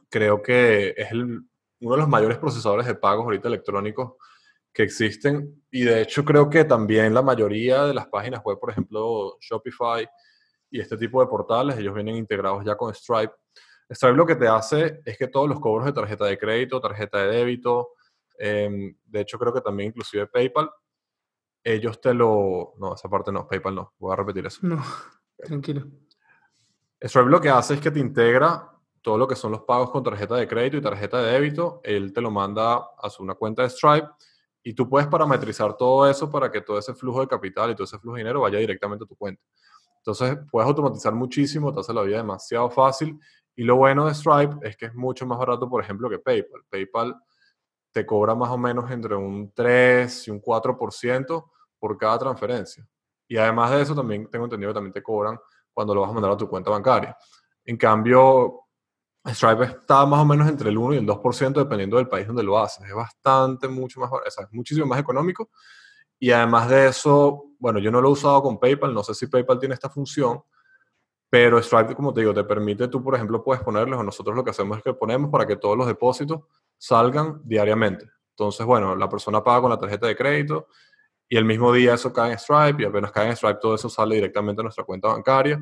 creo 0.10 0.42
que 0.42 0.94
es 0.96 1.12
uno 1.12 1.44
de 1.80 1.98
los 1.98 2.08
mayores 2.08 2.38
procesadores 2.38 2.86
de 2.86 2.96
pagos 2.96 3.26
ahorita 3.26 3.50
electrónicos 3.50 4.14
que 4.72 4.84
existen. 4.84 5.64
Y 5.70 5.84
de 5.84 6.02
hecho, 6.02 6.24
creo 6.24 6.50
que 6.50 6.64
también 6.64 7.14
la 7.14 7.22
mayoría 7.22 7.84
de 7.84 7.94
las 7.94 8.08
páginas 8.08 8.42
web, 8.42 8.58
por 8.58 8.72
ejemplo, 8.72 9.38
Shopify 9.42 10.08
y 10.70 10.80
este 10.80 10.96
tipo 10.96 11.20
de 11.20 11.28
portales, 11.28 11.78
ellos 11.78 11.94
vienen 11.94 12.16
integrados 12.16 12.64
ya 12.64 12.78
con 12.78 12.94
Stripe. 12.94 13.34
Stripe 13.92 14.16
lo 14.16 14.26
que 14.26 14.36
te 14.36 14.48
hace 14.48 15.02
es 15.06 15.18
que 15.18 15.28
todos 15.28 15.50
los 15.50 15.60
cobros 15.60 15.86
de 15.86 15.94
tarjeta 15.94 16.26
de 16.26 16.38
crédito, 16.38 16.80
tarjeta 16.80 17.20
de 17.20 17.38
débito, 17.38 17.90
em, 18.38 18.96
de 19.06 19.22
hecho 19.22 19.38
creo 19.38 19.54
que 19.54 19.62
también 19.62 19.90
inclusive 19.90 20.28
PayPal, 20.28 20.70
ellos 21.64 22.00
te 22.00 22.14
lo... 22.14 22.74
No, 22.78 22.96
esa 22.96 23.10
parte 23.10 23.32
no, 23.32 23.48
PayPal 23.48 23.76
no, 23.76 23.94
voy 24.00 24.14
a 24.14 24.16
repetir 24.16 24.46
eso. 24.46 24.60
No, 24.64 24.82
tranquilo. 25.38 25.88
Stripe 27.02 27.30
lo 27.30 27.42
que 27.42 27.50
hace 27.50 27.76
es 27.76 27.82
que 27.82 27.92
te 27.92 28.00
integra 28.00 28.72
todo 29.02 29.18
lo 29.18 29.28
que 29.28 29.36
son 29.36 29.52
los 29.52 29.62
pagos 29.62 29.90
con 29.90 30.04
tarjeta 30.04 30.36
de 30.36 30.48
crédito 30.48 30.78
y 30.78 30.82
tarjeta 30.82 31.22
de 31.22 31.32
débito, 31.32 31.82
él 31.84 32.14
te 32.14 32.22
lo 32.22 32.32
manda 32.32 32.92
a 32.98 33.10
su 33.10 33.24
una 33.24 33.34
cuenta 33.34 33.64
de 33.64 33.70
Stripe 33.70 34.08
y 34.64 34.74
tú 34.74 34.88
puedes 34.88 35.08
parametrizar 35.08 35.76
todo 35.76 36.08
eso 36.08 36.30
para 36.30 36.52
que 36.52 36.62
todo 36.62 36.78
ese 36.78 36.94
flujo 36.94 37.22
de 37.22 37.28
capital 37.28 37.72
y 37.72 37.76
todo 37.76 37.86
ese 37.86 37.98
flujo 37.98 38.16
de 38.16 38.22
dinero 38.22 38.42
vaya 38.42 38.60
directamente 38.60 39.04
a 39.06 39.08
tu 39.08 39.16
cuenta. 39.16 39.44
Entonces 39.98 40.38
puedes 40.52 40.68
automatizar 40.68 41.14
muchísimo, 41.14 41.74
te 41.74 41.80
hace 41.80 41.94
la 41.94 42.04
vida 42.04 42.18
demasiado 42.18 42.70
fácil. 42.70 43.20
Y 43.56 43.64
lo 43.64 43.76
bueno 43.76 44.06
de 44.06 44.14
Stripe 44.14 44.56
es 44.68 44.78
que 44.78 44.88
es 44.88 44.96
mucho 44.96 45.26
más 45.26 45.38
barato, 45.38 45.70
por 45.70 45.84
ejemplo, 45.84 46.10
que 46.10 46.20
PayPal. 46.20 46.64
PayPal 46.70 47.16
te 47.92 48.06
cobra 48.06 48.36
más 48.36 48.50
o 48.50 48.58
menos 48.58 48.90
entre 48.92 49.16
un 49.16 49.52
3 49.54 50.28
y 50.28 50.32
un 50.32 50.42
4% 50.42 51.52
por 51.78 51.98
cada 51.98 52.18
transferencia. 52.18 52.88
Y 53.28 53.38
además 53.38 53.72
de 53.72 53.82
eso, 53.82 53.96
también 53.96 54.30
tengo 54.30 54.46
entendido 54.46 54.72
que 54.72 54.76
también 54.76 54.94
te 54.94 55.04
cobran 55.04 55.40
cuando 55.74 55.96
lo 55.96 56.02
vas 56.02 56.10
a 56.10 56.14
mandar 56.14 56.32
a 56.32 56.38
tu 56.38 56.48
cuenta 56.48 56.70
bancaria. 56.70 57.16
En 57.66 57.78
cambio, 57.78 58.62
Stripe 59.26 59.64
está 59.64 60.06
más 60.06 60.22
o 60.22 60.26
menos 60.26 60.48
entre 60.48 60.70
el 60.70 60.78
1 60.78 60.96
y 60.96 60.98
el 60.98 61.06
2% 61.06 61.54
dependiendo 61.60 61.98
del 61.98 62.08
país 62.08 62.28
donde 62.28 62.44
lo 62.44 62.58
haces. 62.58 62.88
Es 62.88 62.94
bastante, 62.94 63.68
mucho 63.68 64.00
más, 64.00 64.12
o 64.12 64.20
sea, 64.30 64.46
es 64.46 64.54
muchísimo 64.54 64.88
más 64.88 65.00
económico. 65.00 65.50
Y 66.20 66.32
además 66.32 66.70
de 66.70 66.88
eso, 66.88 67.46
bueno, 67.60 67.80
yo 67.80 67.92
no 67.92 68.02
lo 68.02 68.10
he 68.10 68.12
usado 68.12 68.42
con 68.42 68.60
PayPal, 68.60 68.94
no 68.94 69.04
sé 69.04 69.14
si 69.14 69.28
PayPal 69.28 69.60
tiene 69.60 69.76
esta 69.76 69.90
función, 69.90 70.42
pero 71.32 71.64
Stripe, 71.64 71.96
como 71.96 72.14
te 72.14 72.20
digo, 72.20 72.34
te 72.34 72.44
permite, 72.44 72.90
tú 72.90 73.02
por 73.02 73.16
ejemplo 73.16 73.42
puedes 73.42 73.64
ponerles, 73.64 73.98
o 73.98 74.04
nosotros 74.04 74.36
lo 74.36 74.44
que 74.44 74.50
hacemos 74.50 74.78
es 74.78 74.84
que 74.84 74.94
ponemos 74.94 75.32
para 75.32 75.48
que 75.48 75.56
todos 75.56 75.78
los 75.78 75.88
depósitos 75.88 76.42
salgan 76.78 77.40
diariamente. 77.46 78.06
Entonces, 78.32 78.66
bueno, 78.66 78.98
la 78.98 79.08
persona 79.08 79.42
paga 79.42 79.62
con 79.62 79.70
la 79.70 79.80
tarjeta 79.80 80.08
de 80.08 80.16
crédito 80.18 80.68
y 81.30 81.38
el 81.38 81.46
mismo 81.46 81.72
día 81.72 81.94
eso 81.94 82.12
cae 82.12 82.34
en 82.34 82.38
Stripe 82.38 82.84
y 82.84 82.86
apenas 82.86 83.14
cae 83.14 83.30
en 83.30 83.38
Stripe 83.38 83.60
todo 83.62 83.76
eso 83.76 83.88
sale 83.88 84.16
directamente 84.16 84.60
a 84.60 84.64
nuestra 84.64 84.84
cuenta 84.84 85.08
bancaria 85.08 85.58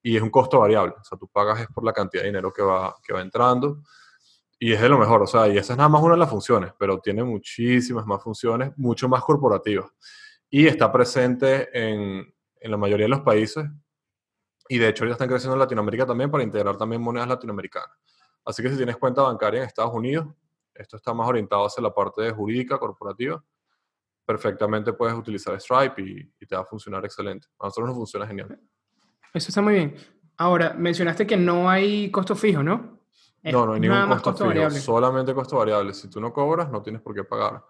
y 0.00 0.16
es 0.16 0.22
un 0.22 0.30
costo 0.30 0.60
variable. 0.60 0.94
O 1.00 1.02
sea, 1.02 1.18
tú 1.18 1.26
pagas 1.26 1.62
es 1.62 1.66
por 1.66 1.84
la 1.84 1.92
cantidad 1.92 2.22
de 2.22 2.28
dinero 2.28 2.52
que 2.52 2.62
va, 2.62 2.94
que 3.02 3.12
va 3.12 3.20
entrando 3.20 3.82
y 4.56 4.72
es 4.72 4.80
de 4.80 4.88
lo 4.88 4.98
mejor. 4.98 5.22
O 5.22 5.26
sea, 5.26 5.48
y 5.48 5.58
esa 5.58 5.72
es 5.72 5.76
nada 5.78 5.88
más 5.88 6.00
una 6.00 6.14
de 6.14 6.20
las 6.20 6.30
funciones, 6.30 6.72
pero 6.78 7.00
tiene 7.00 7.24
muchísimas 7.24 8.06
más 8.06 8.22
funciones, 8.22 8.70
mucho 8.76 9.08
más 9.08 9.24
corporativas 9.24 9.90
y 10.48 10.68
está 10.68 10.92
presente 10.92 11.70
en, 11.72 12.32
en 12.60 12.70
la 12.70 12.76
mayoría 12.76 13.06
de 13.06 13.10
los 13.10 13.22
países 13.22 13.64
y 14.68 14.78
de 14.78 14.88
hecho 14.88 15.04
ya 15.06 15.12
están 15.12 15.28
creciendo 15.28 15.54
en 15.54 15.60
Latinoamérica 15.60 16.06
también 16.06 16.30
para 16.30 16.44
integrar 16.44 16.76
también 16.76 17.00
monedas 17.00 17.28
latinoamericanas. 17.28 17.96
Así 18.44 18.62
que 18.62 18.70
si 18.70 18.76
tienes 18.76 18.96
cuenta 18.96 19.22
bancaria 19.22 19.60
en 19.60 19.66
Estados 19.66 19.92
Unidos, 19.92 20.26
esto 20.74 20.96
está 20.96 21.12
más 21.12 21.28
orientado 21.28 21.66
hacia 21.66 21.82
la 21.82 21.92
parte 21.92 22.30
jurídica, 22.30 22.78
corporativa, 22.78 23.42
perfectamente 24.24 24.92
puedes 24.92 25.16
utilizar 25.16 25.58
Stripe 25.60 26.02
y, 26.02 26.46
te 26.46 26.54
va 26.54 26.62
a 26.62 26.64
funcionar 26.64 27.04
excelente. 27.04 27.48
A 27.58 27.66
nosotros 27.66 27.88
nos 27.88 27.96
funciona 27.96 28.26
genial. 28.26 28.58
Eso 29.34 29.48
está 29.48 29.60
muy 29.60 29.74
bien. 29.74 29.96
Ahora, 30.36 30.74
mencionaste 30.74 31.26
que 31.26 31.36
no 31.36 31.68
hay 31.68 32.10
costo 32.10 32.36
fijo, 32.36 32.62
¿no? 32.62 33.00
No, 33.42 33.66
no 33.66 33.72
hay 33.72 33.80
ningún 33.80 34.06
costo, 34.08 34.32
fijo, 34.34 34.46
variable. 34.46 34.78
solamente 34.78 35.34
costo 35.34 35.56
variable. 35.56 35.94
Si 35.94 36.08
tú 36.08 36.20
no 36.20 36.32
cobras, 36.32 36.70
no 36.70 36.82
tienes 36.82 37.02
por 37.02 37.14
qué 37.14 37.24
pagar. 37.24 37.64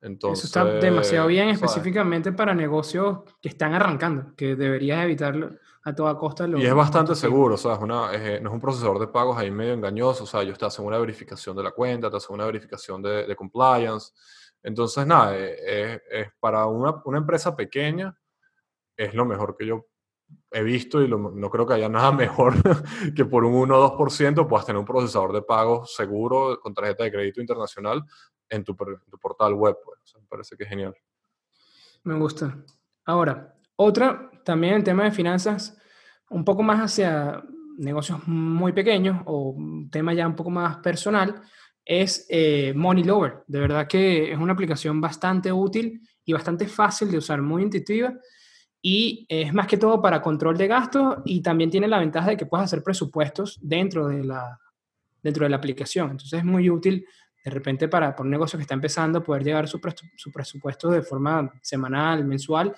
Entonces, 0.00 0.44
Eso 0.44 0.60
está 0.60 0.64
demasiado 0.78 1.26
bien, 1.26 1.48
específicamente 1.48 2.32
para 2.32 2.54
negocios 2.54 3.20
que 3.40 3.48
están 3.48 3.74
arrancando, 3.74 4.34
que 4.36 4.54
deberías 4.54 5.02
evitarlo 5.04 5.50
a 5.86 5.94
toda 5.94 6.18
costa. 6.18 6.48
y 6.48 6.66
es 6.66 6.74
bastante 6.74 7.14
seguro, 7.14 7.54
o 7.54 7.56
sea, 7.56 7.74
es 7.74 7.78
una, 7.78 8.12
es, 8.12 8.42
no 8.42 8.48
es 8.48 8.54
un 8.54 8.60
procesador 8.60 8.98
de 8.98 9.06
pagos 9.06 9.38
ahí 9.38 9.52
medio 9.52 9.72
engañoso, 9.72 10.24
o 10.24 10.26
sea, 10.26 10.42
ellos 10.42 10.58
te 10.58 10.64
hacen 10.66 10.84
una 10.84 10.98
verificación 10.98 11.56
de 11.56 11.62
la 11.62 11.70
cuenta, 11.70 12.10
te 12.10 12.16
hacen 12.16 12.34
una 12.34 12.44
verificación 12.44 13.00
de, 13.00 13.24
de 13.24 13.36
compliance. 13.36 14.12
Entonces, 14.64 15.06
nada, 15.06 15.38
es, 15.38 16.02
es 16.10 16.28
para 16.40 16.66
una, 16.66 17.00
una, 17.04 17.18
empresa 17.18 17.54
pequeña, 17.54 18.18
es 18.96 19.14
lo 19.14 19.24
mejor 19.26 19.56
que 19.56 19.64
yo 19.64 19.86
he 20.50 20.64
visto 20.64 21.00
y 21.00 21.08
no 21.08 21.50
creo 21.50 21.64
que 21.64 21.74
haya 21.74 21.88
nada 21.88 22.10
mejor 22.26 22.54
que 23.14 23.24
por 23.24 23.44
un 23.44 23.54
1 23.54 23.78
o 23.78 23.96
2% 23.96 24.48
puedas 24.48 24.66
tener 24.66 24.80
un 24.80 24.86
procesador 24.86 25.32
de 25.32 25.42
pagos 25.42 25.94
seguro 25.94 26.58
con 26.60 26.74
tarjeta 26.74 27.04
de 27.04 27.12
crédito 27.12 27.40
internacional 27.40 28.02
en 28.48 28.64
tu, 28.64 28.74
tu 28.74 29.18
portal 29.20 29.54
web. 29.54 29.76
Pues. 29.84 30.00
me 30.20 30.26
parece 30.26 30.56
que 30.56 30.64
es 30.64 30.68
genial. 30.68 30.96
Me 32.02 32.18
gusta. 32.18 32.58
Ahora, 33.04 33.54
otra, 33.76 34.30
también 34.46 34.74
el 34.74 34.84
tema 34.84 35.02
de 35.02 35.10
finanzas, 35.10 35.76
un 36.30 36.44
poco 36.44 36.62
más 36.62 36.78
hacia 36.78 37.42
negocios 37.78 38.26
muy 38.28 38.72
pequeños 38.72 39.20
o 39.26 39.50
un 39.50 39.90
tema 39.90 40.14
ya 40.14 40.24
un 40.24 40.36
poco 40.36 40.50
más 40.50 40.76
personal, 40.76 41.42
es 41.84 42.26
eh, 42.30 42.72
Money 42.74 43.02
Lover. 43.02 43.42
De 43.48 43.58
verdad 43.58 43.88
que 43.88 44.30
es 44.30 44.38
una 44.38 44.52
aplicación 44.52 45.00
bastante 45.00 45.50
útil 45.50 46.00
y 46.24 46.32
bastante 46.32 46.68
fácil 46.68 47.10
de 47.10 47.18
usar, 47.18 47.42
muy 47.42 47.64
intuitiva. 47.64 48.14
Y 48.80 49.26
es 49.28 49.52
más 49.52 49.66
que 49.66 49.78
todo 49.78 50.00
para 50.00 50.22
control 50.22 50.56
de 50.56 50.68
gastos 50.68 51.16
y 51.24 51.42
también 51.42 51.68
tiene 51.68 51.88
la 51.88 51.98
ventaja 51.98 52.30
de 52.30 52.36
que 52.36 52.46
puedes 52.46 52.66
hacer 52.66 52.84
presupuestos 52.84 53.58
dentro 53.60 54.06
de 54.06 54.22
la, 54.22 54.60
dentro 55.20 55.44
de 55.44 55.50
la 55.50 55.56
aplicación. 55.56 56.12
Entonces 56.12 56.38
es 56.38 56.44
muy 56.44 56.70
útil 56.70 57.04
de 57.44 57.50
repente 57.50 57.88
para, 57.88 58.14
por 58.14 58.26
un 58.26 58.30
negocio 58.30 58.56
que 58.56 58.62
está 58.62 58.74
empezando 58.74 59.24
poder 59.24 59.42
llevar 59.42 59.66
su, 59.66 59.80
su 60.16 60.30
presupuesto 60.30 60.88
de 60.88 61.02
forma 61.02 61.52
semanal, 61.62 62.24
mensual 62.24 62.76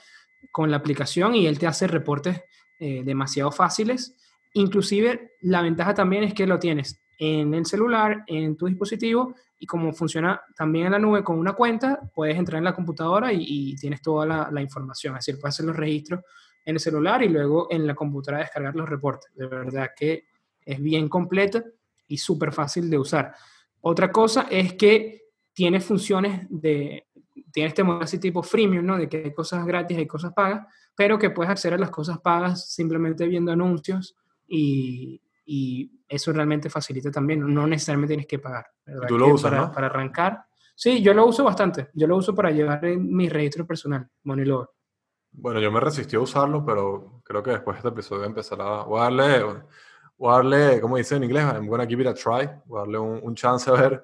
con 0.51 0.71
la 0.71 0.79
aplicación 0.79 1.35
y 1.35 1.47
él 1.47 1.59
te 1.59 1.67
hace 1.67 1.87
reportes 1.87 2.43
eh, 2.79 3.03
demasiado 3.05 3.51
fáciles. 3.51 4.17
Inclusive 4.55 5.33
la 5.43 5.63
ventaja 5.63 5.95
también 5.95 6.25
es 6.25 6.35
que 6.35 6.47
lo 6.47 6.59
tienes 6.59 7.01
en 7.19 7.53
el 7.53 7.67
celular, 7.67 8.23
en 8.27 8.57
tu 8.57 8.67
dispositivo 8.67 9.35
y 9.59 9.67
como 9.67 9.93
funciona 9.93 10.41
también 10.55 10.87
en 10.87 10.93
la 10.93 10.99
nube 10.99 11.25
con 11.25 11.39
una 11.39 11.53
cuenta, 11.53 12.01
puedes 12.15 12.37
entrar 12.37 12.59
en 12.59 12.65
la 12.65 12.75
computadora 12.75 13.33
y, 13.33 13.75
tienes 13.75 14.01
toda 14.01 14.25
la, 14.51 14.63
información. 14.63 15.17
Es 15.17 15.27
decir, 15.27 15.41
puedes 15.41 15.57
hacer 15.57 15.67
los 15.67 15.77
registros 15.77 16.21
en 16.65 16.77
el 16.77 16.81
celular 16.81 17.23
y 17.25 17.29
luego 17.29 17.67
en 17.71 17.87
la 17.87 17.95
computadora 17.95 18.43
descargar 18.43 18.77
los 18.77 18.89
reportes. 18.89 19.33
De 19.35 19.47
verdad 19.47 19.91
que 19.97 20.27
es 20.65 20.81
bien 20.81 21.09
completa 21.09 21.65
y 22.07 22.19
súper 22.19 22.53
fácil 22.53 22.89
de 22.89 22.99
usar. 22.99 23.35
Otra 23.81 24.13
cosa 24.13 24.47
es 24.49 24.75
que 24.75 25.23
tiene 25.53 25.81
funciones 25.81 26.47
de, 26.49 27.08
tiene 27.59 27.69
este 27.71 27.83
modelo 27.83 28.05
así 28.05 28.19
tipo 28.19 28.41
freemium, 28.41 28.87
¿no? 28.87 28.97
De 28.97 29.09
que 29.09 29.17
hay 29.17 29.35
cosas 29.35 29.67
gratis, 29.67 29.99
hay 29.99 30.07
cosas 30.07 30.33
pagas, 30.33 30.65
pero 30.95 31.19
que 31.19 31.31
puedes 31.31 31.51
acceder 31.51 31.75
a 31.75 31.79
las 31.79 31.91
cosas 31.91 32.21
pagas 32.21 32.73
simplemente 32.73 33.27
viendo 33.27 33.51
anuncios 33.51 34.17
y, 34.47 35.21
y 35.45 35.91
eso 36.09 36.33
realmente 36.33 36.71
facilita 36.71 37.11
también, 37.11 37.53
no 37.53 37.67
necesariamente 37.67 38.13
tienes 38.13 38.29
que 38.29 38.39
pagar. 38.39 38.67
¿Tú 39.09 39.19
lo 39.19 39.35
usas, 39.35 39.51
para, 39.51 39.73
para 39.73 39.87
arrancar. 39.89 40.45
Sí, 40.77 41.03
yo 41.03 41.13
lo 41.13 41.27
uso 41.27 41.43
bastante. 41.43 41.91
Yo 41.95 42.07
lo 42.07 42.17
uso 42.17 42.33
para 42.33 42.53
llevar 42.53 42.81
mi 42.97 43.29
registro 43.29 43.67
personal, 43.67 44.09
MoneyLover. 44.23 44.69
Bueno, 45.33 45.59
yo 45.59 45.73
me 45.73 45.81
resistí 45.81 46.15
a 46.15 46.21
usarlo, 46.21 46.65
pero 46.65 47.23
creo 47.25 47.43
que 47.43 47.51
después 47.51 47.75
de 47.75 47.79
este 47.79 47.89
episodio 47.89 48.25
empezará 48.25 48.83
a 48.83 48.87
darle, 48.87 49.43
voy 50.17 50.31
a 50.31 50.37
darle, 50.37 50.81
como 50.81 50.97
dice 50.97 51.17
en 51.17 51.25
inglés, 51.25 51.45
I'm 51.45 51.67
gonna 51.67 51.87
give 51.87 52.01
it 52.01 52.09
a 52.09 52.15
try, 52.15 52.49
voy 52.67 52.79
a 52.79 52.81
darle 52.83 52.99
un, 52.99 53.19
un 53.21 53.35
chance 53.35 53.69
a 53.69 53.73
ver. 53.73 54.03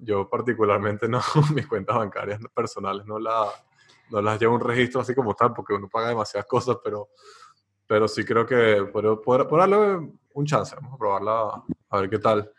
Yo 0.00 0.28
particularmente 0.28 1.08
no, 1.08 1.20
mis 1.54 1.66
cuentas 1.66 1.96
bancarias 1.96 2.40
personales 2.54 3.06
no, 3.06 3.18
la, 3.18 3.46
no 4.10 4.22
las 4.22 4.40
llevo 4.40 4.54
un 4.54 4.60
registro 4.60 5.00
así 5.00 5.14
como 5.14 5.34
tal, 5.34 5.52
porque 5.52 5.74
uno 5.74 5.88
paga 5.88 6.08
demasiadas 6.08 6.46
cosas, 6.46 6.78
pero, 6.82 7.08
pero 7.86 8.06
sí 8.08 8.24
creo 8.24 8.46
que 8.46 8.88
por, 8.92 9.20
por, 9.22 9.58
darle 9.58 10.10
un 10.34 10.46
chance, 10.46 10.74
vamos 10.76 10.94
a 10.94 10.98
probarla 10.98 11.64
a 11.90 12.00
ver 12.00 12.10
qué 12.10 12.18
tal. 12.18 12.52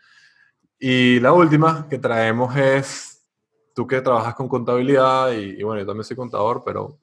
Y 0.78 1.20
la 1.20 1.32
última 1.32 1.86
que 1.88 1.98
traemos 1.98 2.56
es, 2.56 3.26
tú 3.74 3.86
que 3.86 4.00
trabajas 4.00 4.34
con 4.34 4.48
contabilidad, 4.48 5.32
y, 5.32 5.60
y 5.60 5.62
bueno, 5.62 5.80
yo 5.80 5.86
también 5.86 6.04
soy 6.04 6.16
contador, 6.16 6.62
pero 6.64 6.98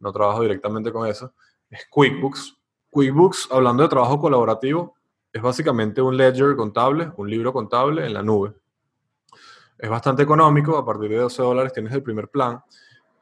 no 0.00 0.12
trabajo 0.12 0.42
directamente 0.42 0.92
con 0.92 1.06
eso, 1.08 1.32
es 1.70 1.86
QuickBooks. 1.90 2.58
QuickBooks, 2.90 3.48
hablando 3.50 3.82
de 3.82 3.88
trabajo 3.88 4.20
colaborativo, 4.20 4.94
es 5.32 5.40
básicamente 5.40 6.02
un 6.02 6.16
ledger 6.16 6.54
contable, 6.56 7.10
un 7.16 7.30
libro 7.30 7.52
contable 7.52 8.04
en 8.04 8.12
la 8.12 8.22
nube. 8.22 8.54
Es 9.82 9.90
bastante 9.90 10.22
económico, 10.22 10.78
a 10.78 10.84
partir 10.86 11.10
de 11.10 11.16
12 11.16 11.42
dólares 11.42 11.72
tienes 11.72 11.92
el 11.92 12.04
primer 12.04 12.28
plan, 12.28 12.62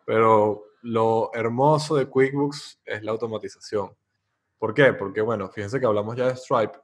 pero 0.04 0.64
lo 0.82 1.30
hermoso 1.32 1.96
de 1.96 2.04
QuickBooks 2.04 2.82
es 2.84 3.02
la 3.02 3.12
automatización. 3.12 3.96
¿Por 4.58 4.74
qué? 4.74 4.92
Porque, 4.92 5.22
bueno, 5.22 5.48
fíjense 5.48 5.80
que 5.80 5.86
hablamos 5.86 6.16
ya 6.16 6.26
de 6.26 6.36
Stripe. 6.36 6.78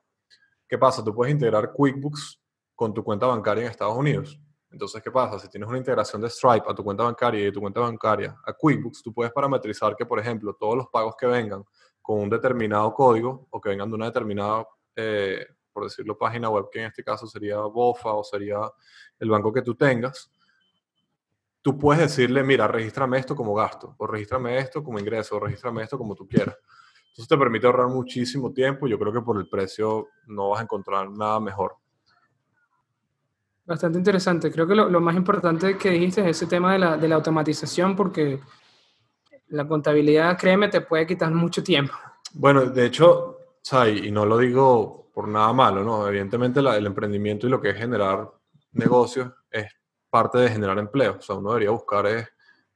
¿Qué 0.66 0.78
pasa? 0.78 1.04
Tú 1.04 1.14
puedes 1.14 1.34
integrar 1.34 1.74
QuickBooks 1.74 2.40
con 2.74 2.94
tu 2.94 3.04
cuenta 3.04 3.26
bancaria 3.26 3.64
en 3.64 3.70
Estados 3.70 3.98
Unidos. 3.98 4.40
Entonces, 4.70 5.02
¿qué 5.02 5.10
pasa? 5.10 5.38
Si 5.38 5.46
tienes 5.50 5.68
una 5.68 5.76
integración 5.76 6.22
de 6.22 6.30
Stripe 6.30 6.64
a 6.66 6.74
tu 6.74 6.82
cuenta 6.82 7.04
bancaria 7.04 7.42
y 7.42 7.44
de 7.44 7.52
tu 7.52 7.60
cuenta 7.60 7.80
bancaria 7.80 8.34
a 8.46 8.54
QuickBooks, 8.54 9.02
tú 9.02 9.12
puedes 9.12 9.30
parametrizar 9.30 9.94
que, 9.94 10.06
por 10.06 10.18
ejemplo, 10.18 10.56
todos 10.58 10.74
los 10.74 10.86
pagos 10.86 11.16
que 11.20 11.26
vengan 11.26 11.62
con 12.00 12.20
un 12.20 12.30
determinado 12.30 12.94
código 12.94 13.46
o 13.50 13.60
que 13.60 13.68
vengan 13.68 13.90
de 13.90 13.94
una 13.94 14.06
determinada, 14.06 14.66
eh, 14.96 15.46
por 15.76 15.84
decirlo, 15.84 16.16
página 16.16 16.48
web, 16.48 16.70
que 16.72 16.78
en 16.78 16.86
este 16.86 17.04
caso 17.04 17.26
sería 17.26 17.58
BOFA 17.58 18.14
o 18.14 18.24
sería 18.24 18.56
el 19.18 19.28
banco 19.28 19.52
que 19.52 19.60
tú 19.60 19.74
tengas, 19.74 20.32
tú 21.60 21.76
puedes 21.76 22.00
decirle, 22.00 22.42
mira, 22.42 22.66
regístrame 22.66 23.18
esto 23.18 23.36
como 23.36 23.52
gasto, 23.52 23.94
o 23.98 24.06
regístrame 24.06 24.56
esto 24.56 24.82
como 24.82 24.98
ingreso, 24.98 25.36
o 25.36 25.40
regístrame 25.40 25.82
esto 25.82 25.98
como 25.98 26.14
tú 26.14 26.26
quieras. 26.26 26.56
Entonces 27.10 27.28
te 27.28 27.36
permite 27.36 27.66
ahorrar 27.66 27.88
muchísimo 27.88 28.54
tiempo. 28.54 28.86
Yo 28.86 28.98
creo 28.98 29.12
que 29.12 29.20
por 29.20 29.36
el 29.36 29.50
precio 29.50 30.08
no 30.28 30.48
vas 30.48 30.60
a 30.60 30.62
encontrar 30.62 31.10
nada 31.10 31.40
mejor. 31.40 31.74
Bastante 33.66 33.98
interesante. 33.98 34.50
Creo 34.50 34.66
que 34.66 34.74
lo, 34.74 35.00
más 35.02 35.14
importante 35.14 35.76
que 35.76 35.90
dijiste 35.90 36.22
es 36.22 36.28
ese 36.28 36.46
tema 36.46 36.72
de 36.72 36.78
la, 36.78 36.96
de 36.96 37.06
la, 37.06 37.16
automatización, 37.16 37.96
porque 37.96 38.40
la 39.48 39.68
contabilidad, 39.68 40.38
créeme, 40.38 40.68
te 40.68 40.80
puede 40.80 41.06
quitar 41.06 41.30
mucho 41.32 41.62
tiempo. 41.62 41.92
Bueno, 42.32 42.64
de 42.64 42.86
hecho, 42.86 43.36
y 43.86 44.10
no 44.10 44.24
lo 44.24 44.38
digo 44.38 45.05
por 45.16 45.28
nada 45.28 45.50
malo, 45.54 45.82
¿no? 45.82 46.06
Evidentemente 46.06 46.60
el 46.60 46.84
emprendimiento 46.84 47.46
y 47.46 47.50
lo 47.50 47.58
que 47.58 47.70
es 47.70 47.76
generar 47.78 48.30
negocios 48.72 49.32
es 49.50 49.64
parte 50.10 50.36
de 50.36 50.50
generar 50.50 50.78
empleo. 50.78 51.16
O 51.18 51.22
sea, 51.22 51.36
uno 51.36 51.48
debería 51.52 51.70
buscar 51.70 52.06
es 52.06 52.28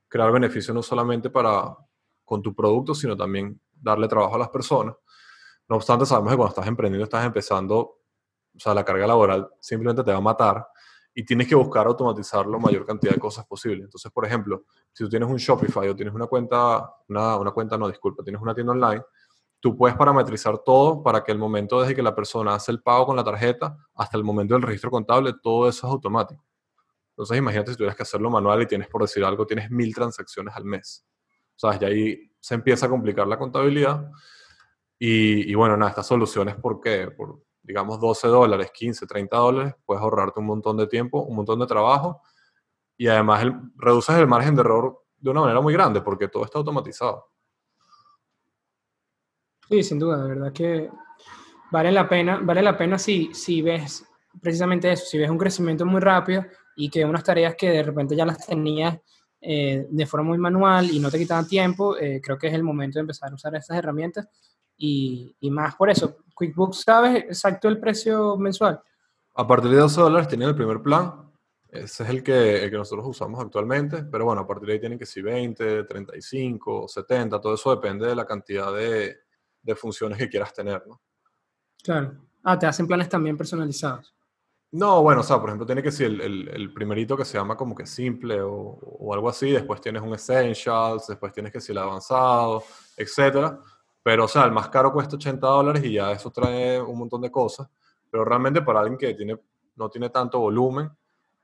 crear 0.09 0.33
beneficios 0.33 0.74
no 0.74 0.83
solamente 0.83 1.29
para 1.29 1.76
con 2.24 2.40
tu 2.40 2.55
producto, 2.55 2.94
sino 2.94 3.14
también 3.14 3.61
darle 3.70 4.09
trabajo 4.09 4.37
a 4.37 4.38
las 4.38 4.48
personas. 4.48 4.96
No 5.68 5.76
obstante, 5.76 6.07
sabemos 6.07 6.31
que 6.33 6.37
cuando 6.38 6.55
estás 6.55 6.66
emprendiendo, 6.66 7.05
estás 7.05 7.26
empezando, 7.26 7.76
o 7.79 8.59
sea, 8.59 8.72
la 8.72 8.87
carga 8.87 9.07
laboral 9.07 9.46
simplemente 9.61 10.03
te 10.03 10.11
va 10.11 10.16
a 10.16 10.22
matar 10.22 10.66
y 11.12 11.22
tienes 11.26 11.46
que 11.46 11.55
buscar 11.55 11.88
automatizar 11.88 12.46
la 12.46 12.57
mayor 12.57 12.87
cantidad 12.87 13.12
de 13.12 13.20
cosas 13.20 13.46
posible. 13.46 13.85
Entonces, 13.85 14.11
por 14.11 14.24
ejemplo, 14.24 14.64
si 14.94 15.05
tú 15.05 15.11
tienes 15.11 15.29
un 15.29 15.37
Shopify 15.37 15.90
o 15.90 15.94
tienes 15.94 16.14
una 16.14 16.26
cuenta, 16.26 16.90
una, 17.07 17.37
una 17.37 17.50
cuenta, 17.50 17.76
no, 17.76 17.87
disculpa, 17.87 18.22
tienes 18.22 18.40
una 18.40 18.55
tienda 18.55 18.72
online, 18.72 19.03
tú 19.61 19.77
puedes 19.77 19.96
parametrizar 19.96 20.59
todo 20.59 21.03
para 21.03 21.23
que 21.23 21.33
el 21.33 21.38
momento 21.38 21.81
desde 21.81 21.94
que 21.94 22.03
la 22.03 22.14
persona 22.14 22.55
hace 22.55 22.73
el 22.73 22.83
pago 22.83 23.07
con 23.07 23.16
la 23.16 23.25
tarjeta 23.25 23.77
hasta 23.94 24.16
el 24.16 24.25
momento 24.25 24.55
del 24.55 24.62
registro 24.62 24.90
contable, 24.90 25.35
todo 25.42 25.68
eso 25.68 25.87
es 25.87 25.92
automático. 25.92 26.44
Entonces, 27.11 27.37
imagínate 27.37 27.73
si 27.73 27.77
tuvieras 27.77 27.96
que 27.96 28.03
hacerlo 28.03 28.31
manual 28.31 28.62
y 28.62 28.66
tienes, 28.66 28.88
por 28.88 29.03
decir 29.03 29.25
algo, 29.25 29.46
tienes 29.46 29.70
mil 29.70 29.94
transacciones 29.94 30.55
al 30.57 30.64
mes. 30.64 31.07
O 31.57 31.59
sea, 31.59 31.79
y 31.81 31.85
ahí 31.85 32.33
se 32.40 32.55
empieza 32.55 32.87
a 32.87 32.88
complicar 32.88 33.27
la 33.27 33.38
contabilidad. 33.38 34.11
Y, 34.99 35.51
y 35.51 35.55
bueno, 35.55 35.77
nada, 35.77 35.90
estas 35.90 36.07
soluciones, 36.07 36.57
¿por 36.57 36.81
qué? 36.81 37.11
Por, 37.11 37.42
digamos, 37.62 38.01
12 38.01 38.29
dólares, 38.29 38.70
15, 38.73 39.07
30 39.07 39.37
dólares, 39.37 39.75
puedes 39.85 40.03
ahorrarte 40.03 40.40
un 40.40 40.46
montón 40.46 40.77
de 40.77 40.87
tiempo, 40.87 41.23
un 41.23 41.37
montón 41.37 41.59
de 41.61 41.66
trabajo 41.66 42.23
y 42.96 43.07
además 43.09 43.46
reduces 43.77 44.16
el 44.16 44.27
margen 44.27 44.55
de 44.55 44.61
error 44.61 45.03
de 45.16 45.31
una 45.31 45.40
manera 45.40 45.61
muy 45.61 45.73
grande 45.73 46.01
porque 46.01 46.29
todo 46.29 46.44
está 46.44 46.59
automatizado. 46.59 47.31
Sí, 49.70 49.85
sin 49.85 50.00
duda, 50.00 50.20
de 50.24 50.28
verdad 50.28 50.52
que 50.52 50.90
vale 51.70 51.92
la 51.92 52.09
pena, 52.09 52.40
vale 52.42 52.61
la 52.61 52.76
pena 52.76 52.98
si, 52.98 53.33
si 53.33 53.62
ves 53.62 54.04
precisamente 54.42 54.90
eso, 54.90 55.04
si 55.06 55.16
ves 55.16 55.30
un 55.30 55.38
crecimiento 55.38 55.87
muy 55.87 56.00
rápido 56.00 56.44
y 56.74 56.90
que 56.90 57.04
unas 57.04 57.22
tareas 57.22 57.54
que 57.54 57.70
de 57.70 57.83
repente 57.85 58.16
ya 58.16 58.26
las 58.26 58.44
tenías 58.44 58.98
eh, 59.40 59.87
de 59.88 60.06
forma 60.06 60.30
muy 60.30 60.38
manual 60.38 60.90
y 60.90 60.98
no 60.98 61.09
te 61.09 61.18
quitaban 61.18 61.46
tiempo, 61.46 61.96
eh, 61.96 62.20
creo 62.20 62.37
que 62.37 62.48
es 62.48 62.54
el 62.54 62.64
momento 62.64 62.98
de 62.98 63.02
empezar 63.02 63.30
a 63.30 63.35
usar 63.37 63.54
estas 63.54 63.76
herramientas 63.76 64.26
y, 64.76 65.37
y, 65.38 65.50
más 65.52 65.76
por 65.76 65.88
eso. 65.88 66.16
QuickBooks, 66.35 66.83
¿sabes 66.83 67.24
exacto 67.24 67.68
el 67.68 67.78
precio 67.78 68.37
mensual? 68.37 68.83
A 69.37 69.46
partir 69.46 69.70
de 69.70 69.76
12 69.76 70.00
dólares 70.00 70.26
tienen 70.26 70.48
el 70.48 70.56
primer 70.56 70.83
plan. 70.83 71.30
Ese 71.68 72.02
es 72.02 72.11
el 72.11 72.24
que, 72.24 72.64
el 72.64 72.70
que 72.70 72.76
nosotros 72.76 73.06
usamos 73.06 73.38
actualmente. 73.38 74.02
Pero 74.02 74.24
bueno, 74.24 74.40
a 74.40 74.46
partir 74.46 74.66
de 74.66 74.72
ahí 74.72 74.80
tienen 74.80 74.98
que 74.98 75.06
ser 75.06 75.22
20, 75.22 75.85
35, 75.85 76.88
70. 76.88 77.40
Todo 77.40 77.54
eso 77.54 77.70
depende 77.70 78.09
de 78.09 78.16
la 78.16 78.24
cantidad 78.24 78.74
de, 78.74 79.29
de 79.62 79.75
funciones 79.75 80.18
que 80.18 80.29
quieras 80.29 80.53
tener, 80.53 80.83
¿no? 80.87 81.01
Claro. 81.83 82.12
Ah, 82.42 82.59
te 82.59 82.66
hacen 82.66 82.87
planes 82.87 83.09
también 83.09 83.37
personalizados. 83.37 84.14
No, 84.73 85.03
bueno, 85.03 85.23
o 85.23 85.25
sea, 85.25 85.40
por 85.40 85.49
ejemplo, 85.49 85.66
tiene 85.66 85.83
que 85.83 85.90
ser 85.90 86.07
el, 86.07 86.20
el, 86.20 86.49
el, 86.49 86.73
primerito 86.73 87.16
que 87.16 87.25
se 87.25 87.37
llama 87.37 87.57
como 87.57 87.75
que 87.75 87.87
simple 87.87 88.40
o, 88.40 88.53
o, 88.53 89.12
algo 89.12 89.29
así, 89.29 89.51
después 89.51 89.81
tienes 89.81 90.01
un 90.01 90.14
Essentials, 90.14 91.09
después 91.09 91.33
tienes 91.33 91.53
que 91.53 91.61
ser 91.61 91.73
el 91.73 91.79
avanzado, 91.79 92.62
etcétera. 92.96 93.59
Pero, 94.03 94.25
o 94.25 94.29
sea, 94.29 94.44
el 94.44 94.53
más 94.53 94.68
caro 94.68 94.92
cuesta 94.92 95.16
80 95.16 95.46
dólares 95.46 95.85
y 95.85 95.94
ya 95.94 96.12
eso 96.12 96.31
trae 96.31 96.81
un 96.81 96.99
montón 96.99 97.20
de 97.20 97.31
cosas. 97.31 97.68
Pero 98.11 98.25
realmente 98.25 98.62
para 98.62 98.81
alguien 98.81 98.96
que 98.96 99.12
tiene, 99.14 99.38
no 99.77 99.90
tiene 99.90 100.09
tanto 100.11 100.38
volumen, 100.38 100.88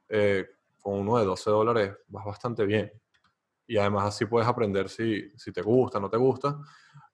eh, 0.09 0.47
con 0.81 0.95
uno 0.95 1.19
de 1.19 1.25
12 1.25 1.51
dólares 1.51 1.97
vas 2.09 2.25
bastante 2.25 2.65
bien. 2.65 2.93
Y 3.67 3.77
además 3.77 4.07
así 4.07 4.25
puedes 4.25 4.49
aprender 4.49 4.89
si, 4.89 5.33
si 5.37 5.53
te 5.53 5.63
gusta, 5.63 5.99
no 5.99 6.09
te 6.09 6.17
gusta. 6.17 6.59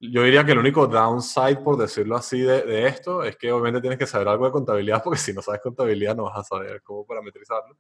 Yo 0.05 0.25
diría 0.25 0.45
que 0.45 0.51
el 0.51 0.59
único 0.59 0.88
downside, 0.88 1.62
por 1.62 1.77
decirlo 1.77 2.17
así, 2.17 2.41
de, 2.41 2.62
de, 2.62 2.88
esto 2.88 3.23
es 3.23 3.37
que 3.37 3.53
obviamente 3.53 3.81
tienes 3.81 4.01
que 4.01 4.07
saber 4.07 4.27
algo 4.27 4.47
de 4.47 4.51
contabilidad, 4.51 5.01
porque 5.01 5.21
si 5.21 5.33
no 5.33 5.41
sabes 5.43 5.61
contabilidad 5.61 6.17
no 6.17 6.25
vas 6.25 6.38
a 6.38 6.43
saber 6.43 6.83
cómo 6.83 7.07
parametrizarlo. 7.07 7.79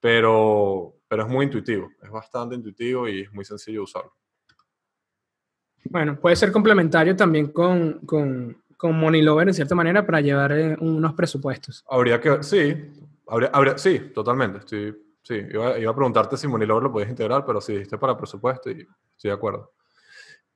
Pero, 0.00 0.94
pero 1.06 1.22
es 1.22 1.28
muy 1.28 1.44
intuitivo, 1.44 1.88
es 2.02 2.10
bastante 2.10 2.56
intuitivo 2.56 3.08
y 3.08 3.20
es 3.20 3.32
muy 3.32 3.44
sencillo 3.44 3.84
usarlo. 3.84 4.12
Bueno, 5.84 6.18
puede 6.18 6.34
ser 6.34 6.50
complementario 6.50 7.14
también 7.14 7.52
con, 7.52 8.00
con, 8.00 8.64
con 8.76 8.98
Money 8.98 9.22
Lover 9.22 9.46
en 9.46 9.54
cierta 9.54 9.76
manera 9.76 10.04
para 10.04 10.20
llevar 10.20 10.50
eh, 10.50 10.76
unos 10.80 11.14
presupuestos. 11.14 11.84
Habría 11.88 12.20
que, 12.20 12.42
sí, 12.42 12.90
habría, 13.28 13.50
habría, 13.52 13.78
sí, 13.78 14.10
totalmente. 14.12 14.58
Estoy, 14.58 14.96
sí, 15.22 15.34
iba, 15.48 15.78
iba, 15.78 15.92
a 15.92 15.94
preguntarte 15.94 16.36
si 16.36 16.48
Money 16.48 16.66
Lover 16.66 16.82
lo 16.82 16.92
podías 16.92 17.10
integrar, 17.10 17.46
pero 17.46 17.60
sí, 17.60 17.74
dijiste 17.74 17.98
para 17.98 18.16
presupuesto 18.16 18.68
y 18.68 18.80
estoy 19.14 19.30
de 19.30 19.32
acuerdo. 19.32 19.72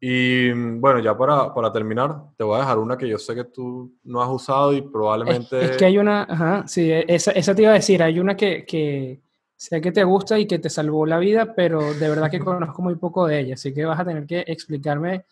Y 0.07 0.53
bueno, 0.53 0.99
ya 0.99 1.17
para, 1.17 1.55
para, 1.55 1.73
terminar, 1.73 2.25
te 2.37 2.45
voy 2.45 2.57
a 2.57 2.61
dejar 2.61 2.77
una 2.77 2.99
que 2.99 3.09
yo 3.09 3.17
sé 3.17 3.35
que 3.35 3.45
tú 3.45 3.90
no 4.03 4.23
has 4.23 4.29
usado 4.29 4.75
y 4.75 4.83
probablemente... 4.83 5.64
Es, 5.64 5.71
es 5.71 5.77
que 5.79 5.87
hay 5.87 5.97
una, 5.97 6.25
ajá, 6.25 6.69
sí, 6.69 6.90
esa, 6.93 7.31
esa, 7.31 7.55
te 7.55 7.62
iba 7.62 7.71
a 7.71 7.77
decir, 7.77 8.03
hay 8.03 8.21
una 8.21 8.37
que, 8.37 8.67
que, 8.67 9.23
sé 9.57 9.81
que 9.81 9.93
te 9.93 10.05
gusta 10.05 10.38
y 10.38 10.47
que 10.47 10.59
te 10.59 10.69
salvó 10.69 11.07
la 11.07 11.17
vida, 11.17 11.55
pero 11.55 11.95
de 11.95 12.07
verdad 12.07 12.31
que 12.31 12.38
conozco 12.38 12.83
muy 12.83 12.97
poco 12.97 13.27
de 13.27 13.40
ella, 13.40 13.55
así 13.55 13.73
que 13.73 13.87
vas 13.87 13.99
a 13.99 14.05
tener 14.05 14.27
que 14.27 14.45
explicarme 14.47 15.25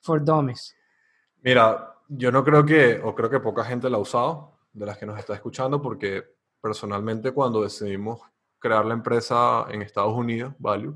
for 0.00 0.24
dummies. 0.24 0.76
Mira, 1.42 1.96
yo 2.06 2.30
no 2.30 2.44
creo 2.44 2.64
que, 2.64 3.00
o 3.02 3.16
creo 3.16 3.28
que 3.28 3.40
poca 3.40 3.64
gente 3.64 3.90
la 3.90 3.96
ha 3.96 4.00
usado, 4.00 4.60
de 4.72 4.86
las 4.86 4.96
que 4.96 5.06
nos 5.06 5.18
está 5.18 5.34
escuchando, 5.34 5.82
porque 5.82 6.22
personalmente 6.60 7.32
cuando 7.32 7.64
decidimos 7.64 8.20
crear 8.60 8.84
la 8.84 8.94
empresa 8.94 9.66
en 9.70 9.82
Estados 9.82 10.14
Unidos, 10.14 10.54
Value, 10.60 10.94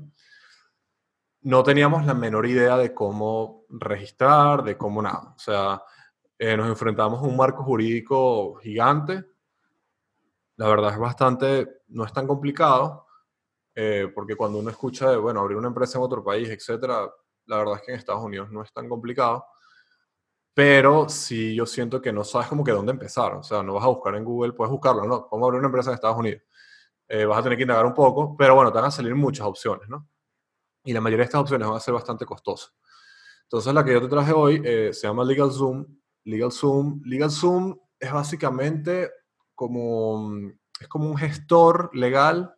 no 1.41 1.63
teníamos 1.63 2.05
la 2.05 2.13
menor 2.13 2.45
idea 2.45 2.77
de 2.77 2.93
cómo 2.93 3.65
registrar, 3.69 4.63
de 4.63 4.77
cómo 4.77 5.01
nada. 5.01 5.33
O 5.35 5.39
sea, 5.39 5.81
eh, 6.37 6.57
nos 6.57 6.67
enfrentamos 6.69 7.19
a 7.21 7.23
un 7.27 7.37
marco 7.37 7.63
jurídico 7.63 8.55
gigante 8.55 9.25
la 10.59 10.67
verdad 10.67 10.91
es 10.91 10.99
bastante, 10.99 11.83
no 11.87 12.03
es 12.03 12.11
tan 12.11 12.27
complicado, 12.27 13.05
eh, 13.75 14.11
porque 14.13 14.35
cuando 14.35 14.59
uno 14.59 14.69
escucha 14.69 15.09
de, 15.09 15.15
bueno, 15.15 15.39
abrir 15.39 15.57
una 15.57 15.69
empresa 15.69 15.97
en 15.97 16.03
otro 16.03 16.21
país, 16.21 16.49
etcétera, 16.49 17.09
la 17.45 17.57
verdad 17.59 17.75
es 17.77 17.81
que 17.83 17.91
en 17.93 17.97
Estados 17.97 18.25
Unidos 18.25 18.51
no 18.51 18.61
es 18.61 18.73
tan 18.73 18.89
complicado, 18.89 19.45
pero 20.53 21.07
sí 21.07 21.55
yo 21.55 21.65
siento 21.65 22.01
que 22.01 22.11
no 22.11 22.25
sabes 22.25 22.49
como 22.49 22.65
que 22.65 22.73
dónde 22.73 22.91
empezar, 22.91 23.35
o 23.35 23.43
sea, 23.43 23.63
no 23.63 23.75
vas 23.75 23.85
a 23.85 23.87
buscar 23.87 24.15
en 24.15 24.25
Google, 24.25 24.51
puedes 24.51 24.69
buscarlo, 24.71 25.05
¿no? 25.07 25.29
¿Cómo 25.29 25.45
abrir 25.45 25.59
una 25.59 25.69
empresa 25.69 25.91
en 25.91 25.95
Estados 25.95 26.17
Unidos? 26.17 26.41
Eh, 27.07 27.23
vas 27.23 27.39
a 27.39 27.43
tener 27.43 27.57
que 27.57 27.63
indagar 27.63 27.85
un 27.85 27.93
poco, 27.93 28.35
pero 28.37 28.55
bueno, 28.55 28.69
te 28.73 28.79
van 28.79 28.87
a 28.87 28.91
salir 28.91 29.15
muchas 29.15 29.47
opciones, 29.47 29.87
¿no? 29.87 30.08
Y 30.89 30.93
la 30.93 31.01
mayoría 31.01 31.23
de 31.23 31.25
estas 31.25 31.41
opciones 31.41 31.67
van 31.67 31.77
a 31.77 31.79
ser 31.79 31.93
bastante 31.93 32.25
costosas. 32.25 32.73
Entonces 33.43 33.71
la 33.73 33.85
que 33.85 33.93
yo 33.93 34.01
te 34.01 34.07
traje 34.07 34.33
hoy 34.33 34.59
eh, 34.65 34.89
se 34.91 35.07
llama 35.07 35.23
LegalZoom. 35.23 35.85
LegalZoom, 36.23 37.01
LegalZoom 37.05 37.79
es 37.99 38.11
básicamente 38.11 39.11
como, 39.53 40.31
es 40.79 40.87
como 40.87 41.09
un 41.09 41.17
gestor 41.17 41.91
legal 41.93 42.55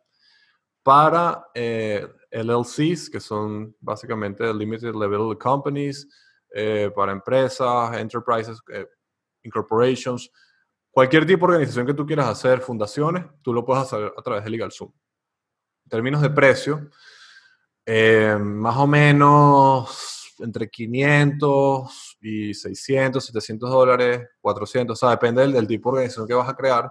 para 0.82 1.46
eh, 1.54 2.08
LLCs, 2.30 3.10
que 3.10 3.20
son 3.20 3.76
básicamente 3.80 4.52
Limited 4.54 4.94
Level 4.94 5.36
Companies, 5.36 6.08
eh, 6.54 6.90
para 6.94 7.12
empresas, 7.12 7.98
enterprises, 7.98 8.58
eh, 8.72 8.86
incorporations, 9.42 10.30
cualquier 10.90 11.26
tipo 11.26 11.46
de 11.46 11.52
organización 11.52 11.86
que 11.86 11.94
tú 11.94 12.06
quieras 12.06 12.28
hacer, 12.28 12.60
fundaciones, 12.60 13.26
tú 13.42 13.52
lo 13.52 13.62
puedes 13.64 13.84
hacer 13.84 14.10
a 14.16 14.22
través 14.22 14.44
de 14.44 14.50
LegalZoom. 14.50 14.90
En 15.84 15.90
términos 15.90 16.22
de 16.22 16.30
precio, 16.30 16.88
eh, 17.86 18.36
más 18.40 18.76
o 18.76 18.86
menos 18.86 20.34
entre 20.38 20.68
500 20.68 22.18
y 22.20 22.54
600, 22.54 23.24
700 23.24 23.70
dólares, 23.70 24.28
400, 24.40 24.96
o 24.96 24.98
sea, 24.98 25.10
depende 25.10 25.42
del, 25.42 25.52
del 25.52 25.66
tipo 25.66 25.90
de 25.90 25.94
organización 25.94 26.26
que 26.26 26.34
vas 26.34 26.48
a 26.48 26.56
crear. 26.56 26.90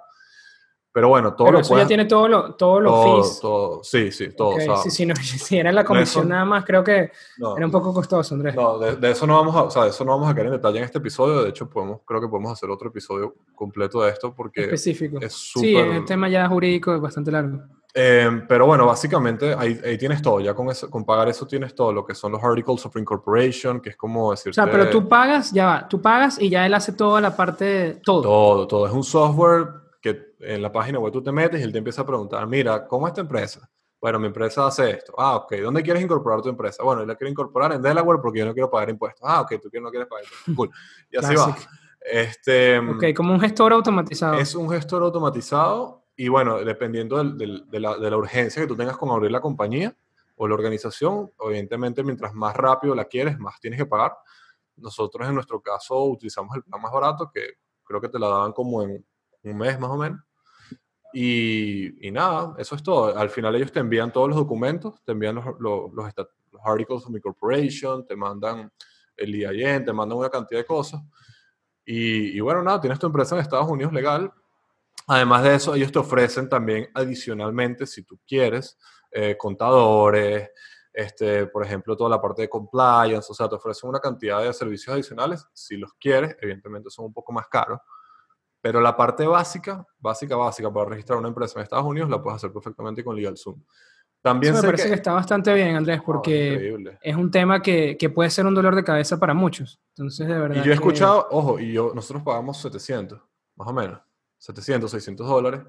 Pero 0.93 1.07
bueno, 1.07 1.33
todo 1.35 1.45
Pero 1.45 1.57
lo 1.57 1.61
eso 1.61 1.69
puedes- 1.69 1.85
ya 1.85 1.87
tiene 1.87 2.03
todos 2.05 2.29
los 2.29 2.57
todo 2.57 2.81
los 2.81 2.91
todo, 2.93 3.23
fees. 3.23 3.39
todo, 3.39 3.83
sí, 3.83 4.11
sí, 4.11 4.29
todo. 4.35 4.49
Ok, 4.49 4.57
o 4.57 4.61
sea, 4.61 4.77
si, 4.77 4.89
si 4.91 5.05
no- 5.05 5.15
si 5.15 5.57
era 5.57 5.71
la 5.71 5.85
comisión 5.85 6.23
eso- 6.25 6.29
nada 6.29 6.43
más, 6.43 6.65
creo 6.65 6.83
que 6.83 7.11
no, 7.37 7.55
era 7.55 7.65
un 7.65 7.71
poco 7.71 7.93
costoso, 7.93 8.35
Andrés. 8.35 8.55
No, 8.55 8.77
de, 8.77 8.97
de 8.97 9.11
eso 9.11 9.25
no 9.25 9.35
vamos 9.37 9.55
a, 9.55 9.63
o 9.63 9.71
sea, 9.71 9.83
de 9.85 9.89
eso 9.91 10.03
no 10.03 10.11
vamos 10.11 10.29
a 10.29 10.35
caer 10.35 10.47
en 10.47 10.53
detalle 10.53 10.79
en 10.79 10.83
este 10.83 10.97
episodio. 10.97 11.43
De 11.43 11.49
hecho, 11.49 11.69
podemos, 11.69 11.99
creo 12.05 12.19
que 12.19 12.27
podemos 12.27 12.51
hacer 12.51 12.69
otro 12.69 12.89
episodio 12.89 13.35
completo 13.55 14.01
de 14.01 14.09
esto 14.11 14.33
porque 14.35 14.63
específico. 14.63 15.17
es 15.21 15.31
Sí, 15.33 15.71
súper. 15.73 15.87
es 15.93 15.99
un 15.99 16.05
tema 16.05 16.27
ya 16.27 16.47
jurídico 16.49 16.93
es 16.93 16.99
bastante 17.01 17.31
largo. 17.31 17.59
Eh, 17.93 18.43
pero 18.47 18.65
bueno, 18.65 18.85
básicamente 18.85 19.53
ahí, 19.53 19.77
ahí 19.85 19.97
tienes 19.97 20.21
todo. 20.21 20.39
Ya 20.39 20.53
con, 20.53 20.69
eso, 20.69 20.89
con 20.89 21.03
pagar 21.05 21.27
eso 21.29 21.45
tienes 21.45 21.73
todo 21.75 21.91
lo 21.91 22.05
que 22.05 22.15
son 22.15 22.31
los 22.33 22.41
Articles 22.43 22.85
of 22.85 22.95
Incorporation, 22.97 23.79
que 23.81 23.89
es 23.91 23.97
como 23.97 24.31
decirte. 24.31 24.51
O 24.61 24.63
sea, 24.63 24.71
pero 24.71 24.89
tú 24.89 25.07
pagas, 25.09 25.51
ya 25.51 25.65
va, 25.65 25.87
tú 25.89 26.01
pagas 26.01 26.39
y 26.41 26.49
ya 26.49 26.65
él 26.65 26.73
hace 26.73 26.93
toda 26.93 27.19
la 27.21 27.35
parte, 27.35 27.99
todo. 28.03 28.21
Todo, 28.21 28.67
todo. 28.67 28.87
Es 28.87 28.93
un 28.93 29.03
software 29.03 29.80
que 30.01 30.33
en 30.39 30.61
la 30.61 30.71
página 30.71 30.99
web 30.99 31.13
tú 31.13 31.21
te 31.23 31.31
metes 31.31 31.59
y 31.59 31.63
él 31.63 31.71
te 31.71 31.77
empieza 31.77 32.01
a 32.01 32.05
preguntar, 32.05 32.45
mira, 32.47 32.87
¿cómo 32.87 33.07
es 33.07 33.13
tu 33.13 33.21
empresa? 33.21 33.69
Bueno, 33.99 34.17
mi 34.17 34.25
empresa 34.27 34.65
hace 34.65 34.89
esto. 34.89 35.13
Ah, 35.15 35.35
ok. 35.35 35.53
¿Dónde 35.57 35.83
quieres 35.83 36.01
incorporar 36.01 36.41
tu 36.41 36.49
empresa? 36.49 36.81
Bueno, 36.83 37.01
yo 37.01 37.07
la 37.07 37.15
quiero 37.15 37.29
incorporar 37.29 37.71
en 37.73 37.81
Delaware 37.83 38.19
porque 38.19 38.39
yo 38.39 38.45
no 38.47 38.53
quiero 38.53 38.69
pagar 38.71 38.89
impuestos. 38.89 39.21
Ah, 39.23 39.41
ok, 39.41 39.53
tú 39.61 39.69
no 39.79 39.91
quieres 39.91 40.07
pagar 40.09 40.23
impuestos. 40.25 40.55
Cool. 40.55 40.71
Y 41.11 41.17
así 41.17 41.35
va. 41.35 41.55
Este, 42.03 42.79
Ok, 42.79 43.03
como 43.15 43.31
un 43.33 43.39
gestor 43.39 43.73
automatizado. 43.73 44.33
Es 44.39 44.55
un 44.55 44.67
gestor 44.71 45.03
automatizado 45.03 46.03
y 46.15 46.29
bueno, 46.29 46.57
dependiendo 46.63 47.17
del- 47.17 47.37
del- 47.37 47.69
de, 47.69 47.79
la, 47.79 47.95
de 47.97 48.09
la 48.09 48.17
urgencia 48.17 48.59
que 48.61 48.67
tú 48.67 48.75
tengas 48.75 48.97
con 48.97 49.09
abrir 49.11 49.31
la 49.31 49.39
compañía 49.39 49.95
o 50.35 50.47
la 50.47 50.55
organización, 50.55 51.31
evidentemente 51.39 52.03
mientras 52.03 52.33
más 52.33 52.55
rápido 52.55 52.95
la 52.95 53.05
quieres, 53.05 53.37
más 53.37 53.59
tienes 53.59 53.77
que 53.77 53.85
pagar. 53.85 54.13
Nosotros 54.77 55.27
en 55.27 55.35
nuestro 55.35 55.61
caso 55.61 56.03
utilizamos 56.05 56.55
el 56.55 56.63
plan 56.63 56.81
más 56.81 56.91
barato, 56.91 57.29
que 57.31 57.41
creo 57.83 58.01
que 58.01 58.09
te 58.09 58.17
la 58.17 58.27
daban 58.29 58.51
como 58.51 58.81
en 58.81 59.05
un 59.43 59.57
mes 59.57 59.79
más 59.79 59.89
o 59.89 59.97
menos. 59.97 60.19
Y, 61.13 62.07
y 62.07 62.11
nada, 62.11 62.55
eso 62.57 62.75
es 62.75 62.83
todo. 62.83 63.17
Al 63.17 63.29
final 63.29 63.55
ellos 63.55 63.71
te 63.71 63.79
envían 63.79 64.11
todos 64.11 64.29
los 64.29 64.37
documentos, 64.37 65.03
te 65.03 65.11
envían 65.11 65.35
los, 65.35 65.45
los, 65.59 65.93
los, 65.93 66.13
los 66.51 66.61
Articles 66.63 67.05
of 67.05 67.15
Incorporation, 67.15 68.05
te 68.05 68.15
mandan 68.15 68.71
el 69.17 69.35
IAN, 69.35 69.83
te 69.83 69.93
mandan 69.93 70.17
una 70.17 70.29
cantidad 70.29 70.61
de 70.61 70.65
cosas. 70.65 71.01
Y, 71.85 72.37
y 72.37 72.39
bueno, 72.39 72.63
nada, 72.63 72.79
tienes 72.79 72.99
tu 72.99 73.07
empresa 73.07 73.35
en 73.35 73.41
Estados 73.41 73.69
Unidos 73.69 73.91
legal. 73.91 74.31
Además 75.07 75.43
de 75.43 75.55
eso, 75.55 75.75
ellos 75.75 75.91
te 75.91 75.99
ofrecen 75.99 76.47
también 76.47 76.89
adicionalmente, 76.93 77.85
si 77.85 78.03
tú 78.03 78.19
quieres, 78.25 78.77
eh, 79.11 79.35
contadores, 79.37 80.49
este, 80.93 81.47
por 81.47 81.65
ejemplo, 81.65 81.97
toda 81.97 82.09
la 82.09 82.21
parte 82.21 82.43
de 82.43 82.49
compliance, 82.49 83.27
o 83.29 83.33
sea, 83.33 83.49
te 83.49 83.55
ofrecen 83.55 83.89
una 83.89 83.99
cantidad 83.99 84.41
de 84.41 84.53
servicios 84.53 84.93
adicionales, 84.93 85.45
si 85.53 85.77
los 85.77 85.93
quieres, 85.95 86.35
evidentemente 86.41 86.89
son 86.89 87.05
un 87.05 87.13
poco 87.13 87.31
más 87.33 87.47
caros, 87.47 87.79
pero 88.61 88.79
la 88.79 88.95
parte 88.95 89.25
básica, 89.25 89.85
básica, 89.99 90.35
básica 90.35 90.71
para 90.71 90.89
registrar 90.89 91.17
una 91.19 91.27
empresa 91.27 91.59
en 91.59 91.63
Estados 91.63 91.85
Unidos 91.85 92.09
la 92.09 92.21
puedes 92.21 92.37
hacer 92.37 92.53
perfectamente 92.53 93.03
con 93.03 93.15
LegalZoom. 93.15 93.61
También 94.21 94.53
Eso 94.53 94.61
me 94.61 94.67
parece 94.69 94.87
que... 94.89 94.93
está 94.93 95.13
bastante 95.13 95.51
bien, 95.53 95.75
Andrés, 95.75 95.97
No, 95.97 96.03
porque 96.05 96.53
increíble. 96.53 96.99
es 97.01 97.15
un 97.15 97.31
tema 97.31 97.59
que, 97.61 97.97
que 97.97 98.09
puede 98.11 98.29
ser 98.29 98.45
un 98.45 98.53
dolor 98.53 98.75
de 98.75 98.83
cabeza 98.83 99.17
para 99.19 99.33
muchos. 99.33 99.81
Entonces, 99.95 100.27
de 100.27 100.37
verdad. 100.39 100.55
Y 100.57 100.59
yo 100.59 100.63
he 100.65 100.67
que- 100.67 100.73
escuchado, 100.73 101.27
ojo, 101.31 101.59
y 101.59 101.73
yo, 101.73 101.91
nosotros 101.95 102.21
pagamos 102.23 102.57
700, 102.61 103.19
más 103.55 103.67
o 103.67 103.73
menos, 103.73 103.99
700, 104.37 104.91
600 104.91 105.27
dólares, 105.27 105.61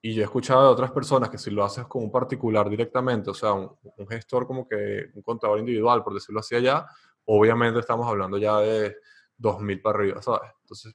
y 0.00 0.14
yo 0.14 0.22
he 0.22 0.24
escuchado 0.24 0.62
de 0.64 0.68
otras 0.70 0.90
personas 0.90 1.30
que 1.30 1.38
si 1.38 1.52
lo 1.52 1.62
haces 1.62 1.86
con 1.86 2.02
un 2.02 2.10
particular 2.10 2.68
directamente, 2.68 3.30
o 3.30 3.34
sea, 3.34 3.52
un, 3.52 3.70
un 3.96 4.08
gestor 4.08 4.48
como 4.48 4.66
que 4.66 5.04
un 5.14 5.22
contador 5.22 5.60
individual, 5.60 6.02
por 6.02 6.12
decirlo 6.12 6.40
así 6.40 6.56
allá, 6.56 6.84
obviamente 7.24 7.78
estamos 7.78 8.08
hablando 8.08 8.36
ya 8.36 8.58
de 8.58 8.96
2.000 9.38 9.80
para 9.80 9.98
arriba, 10.00 10.20
¿sabes? 10.20 10.50
Entonces, 10.62 10.92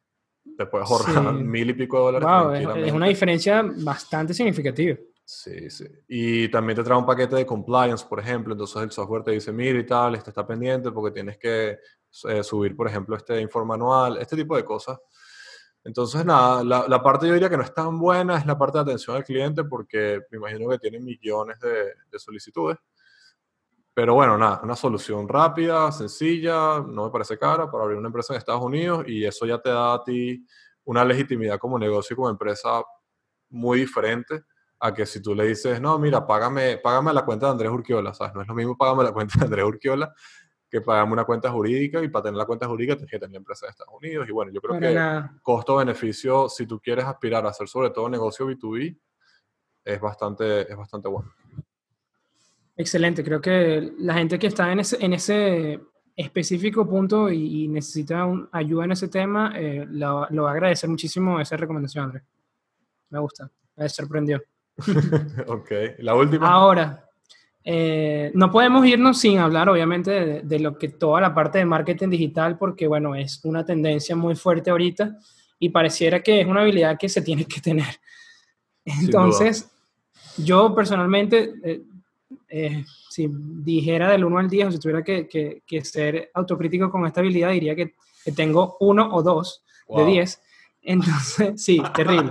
te 0.55 0.65
puedes 0.67 0.89
ahorrar 0.89 1.35
Sí. 1.35 1.43
mil 1.43 1.69
y 1.69 1.73
pico 1.73 1.97
de 1.97 2.03
dólares. 2.19 2.27
Wow, 2.27 2.37
es, 2.37 2.43
tranquilamente. 2.51 2.87
es 2.89 2.93
una 2.93 3.07
diferencia 3.07 3.63
bastante 3.77 4.33
significativa. 4.33 4.97
Sí, 5.25 5.69
sí. 5.69 5.85
Y 6.07 6.47
también 6.49 6.77
te 6.77 6.83
trae 6.83 6.97
un 6.97 7.05
paquete 7.05 7.35
de 7.35 7.45
compliance, 7.45 8.05
por 8.07 8.19
ejemplo. 8.19 8.53
Entonces 8.53 8.81
el 8.81 8.91
software 8.91 9.23
te 9.23 9.31
dice, 9.31 9.51
mira 9.51 9.77
y 9.77 9.85
tal, 9.85 10.15
este 10.15 10.29
está 10.29 10.47
pendiente 10.47 10.91
porque 10.91 11.11
tienes 11.11 11.37
que 11.37 11.77
eh, 12.29 12.43
subir, 12.43 12.75
por 12.75 12.87
ejemplo, 12.87 13.15
este 13.17 13.41
informe 13.41 13.73
anual, 13.73 14.17
este 14.19 14.37
tipo 14.37 14.55
de 14.55 14.63
cosas. 14.63 14.97
Entonces, 15.83 16.25
nada, 16.25 16.63
la, 16.63 16.85
la 16.87 17.01
parte 17.01 17.27
yo 17.27 17.33
diría 17.33 17.49
que 17.49 17.57
no 17.57 17.63
es 17.63 17.73
tan 17.73 17.97
buena 17.97 18.37
es 18.37 18.45
la 18.45 18.57
parte 18.57 18.77
de 18.77 18.81
atención 18.83 19.15
al 19.15 19.23
cliente 19.23 19.63
porque 19.63 20.21
me 20.31 20.37
imagino 20.37 20.69
que 20.69 20.79
tienen 20.79 21.03
millones 21.03 21.59
de, 21.59 21.93
de 22.09 22.19
solicitudes. 22.19 22.77
Pero 23.97 24.13
bueno, 24.13 24.37
nada, 24.37 24.59
una 24.61 24.75
solución 24.75 25.27
rápida, 25.27 25.91
sencilla, 25.91 26.85
no 26.87 27.05
me 27.05 27.09
parece 27.09 27.35
cara 27.35 27.65
para 27.71 27.83
abrir 27.83 27.97
una 27.97 28.09
empresa 28.09 28.31
en 28.31 28.37
Estados 28.37 28.61
Unidos 28.61 29.03
y 29.07 29.25
eso 29.25 29.47
ya 29.47 29.57
te 29.57 29.69
da 29.69 29.95
a 29.95 30.03
ti 30.03 30.45
una 30.83 31.03
legitimidad 31.03 31.57
como 31.57 31.79
negocio 31.79 32.13
y 32.13 32.15
como 32.15 32.29
empresa 32.29 32.83
muy 33.49 33.79
diferente 33.79 34.43
a 34.79 34.93
que 34.93 35.03
si 35.07 35.19
tú 35.19 35.33
le 35.33 35.45
dices, 35.47 35.81
no, 35.81 35.97
mira, 35.97 36.27
págame, 36.27 36.77
págame 36.77 37.11
la 37.11 37.25
cuenta 37.25 37.47
de 37.47 37.53
Andrés 37.53 37.71
Urquiola, 37.71 38.13
¿sabes? 38.13 38.35
No 38.35 38.43
es 38.43 38.47
lo 38.47 38.53
mismo 38.53 38.77
págame 38.77 39.03
la 39.03 39.11
cuenta 39.11 39.33
de 39.39 39.45
Andrés 39.45 39.65
Urquiola 39.65 40.13
que 40.69 40.81
pagarme 40.81 41.13
una 41.13 41.23
cuenta 41.23 41.49
jurídica 41.49 42.03
y 42.03 42.09
para 42.09 42.25
tener 42.25 42.37
la 42.37 42.45
cuenta 42.45 42.67
jurídica 42.67 42.97
tienes 42.97 43.09
que 43.09 43.17
tener 43.17 43.31
la 43.31 43.37
empresa 43.37 43.65
de 43.65 43.71
Estados 43.71 43.95
Unidos. 43.95 44.29
Y 44.29 44.31
bueno, 44.31 44.51
yo 44.51 44.61
creo 44.61 44.79
que 44.79 45.39
costo-beneficio, 45.41 46.49
si 46.49 46.67
tú 46.67 46.79
quieres 46.79 47.05
aspirar 47.05 47.47
a 47.47 47.49
hacer 47.49 47.67
sobre 47.67 47.89
todo 47.89 48.07
negocio 48.09 48.47
B2B, 48.47 48.95
es 49.85 49.99
bastante, 49.99 50.71
es 50.71 50.77
bastante 50.77 51.09
bueno. 51.09 51.33
Excelente, 52.77 53.23
creo 53.23 53.41
que 53.41 53.91
la 53.99 54.13
gente 54.13 54.37
que 54.37 54.47
está 54.47 54.71
en 54.71 54.79
ese, 54.79 55.03
en 55.03 55.13
ese 55.13 55.79
específico 56.15 56.87
punto 56.87 57.29
y, 57.31 57.63
y 57.63 57.67
necesita 57.67 58.25
un- 58.25 58.47
ayuda 58.51 58.85
en 58.85 58.91
ese 58.91 59.07
tema, 59.07 59.51
eh, 59.55 59.85
lo, 59.89 60.27
lo 60.29 60.43
va 60.43 60.49
a 60.51 60.53
agradecer 60.53 60.89
muchísimo 60.89 61.39
esa 61.39 61.57
recomendación, 61.57 62.05
Andrés. 62.05 62.23
Me 63.09 63.19
gusta, 63.19 63.49
me 63.75 63.89
sorprendió. 63.89 64.41
ok, 65.47 65.71
la 65.99 66.13
última. 66.15 66.49
Ahora, 66.51 67.03
eh, 67.63 68.31
no 68.35 68.51
podemos 68.51 68.85
irnos 68.85 69.19
sin 69.19 69.39
hablar, 69.39 69.69
obviamente, 69.69 70.11
de, 70.11 70.41
de 70.43 70.59
lo 70.59 70.77
que 70.77 70.89
toda 70.89 71.19
la 71.19 71.33
parte 71.33 71.57
de 71.57 71.65
marketing 71.65 72.09
digital, 72.09 72.57
porque, 72.57 72.87
bueno, 72.87 73.15
es 73.15 73.43
una 73.43 73.65
tendencia 73.65 74.15
muy 74.15 74.35
fuerte 74.35 74.69
ahorita 74.69 75.17
y 75.59 75.69
pareciera 75.69 76.21
que 76.21 76.41
es 76.41 76.47
una 76.47 76.61
habilidad 76.61 76.97
que 76.99 77.09
se 77.09 77.21
tiene 77.23 77.45
que 77.45 77.59
tener. 77.59 77.99
Entonces, 78.85 79.69
yo 80.37 80.73
personalmente, 80.73 81.53
eh, 81.63 81.81
eh, 82.49 82.83
si 83.09 83.27
dijera 83.31 84.09
del 84.11 84.23
1 84.25 84.37
al 84.39 84.49
10, 84.49 84.67
o 84.67 84.71
si 84.71 84.79
tuviera 84.79 85.03
que, 85.03 85.27
que- 85.27 85.63
que 85.65 85.83
ser 85.83 86.31
autocrítico 86.33 86.89
con 86.89 87.05
esta 87.05 87.19
habilidad, 87.21 87.51
diría 87.51 87.75
que, 87.75 87.93
que 88.23 88.31
tengo 88.31 88.77
uno 88.79 89.09
o 89.13 89.21
dos 89.23 89.63
Wow. 89.87 89.99
de 90.05 90.11
10. 90.11 90.41
Entonces, 90.81 91.61
sí, 91.63 91.81
terrible. 91.95 92.29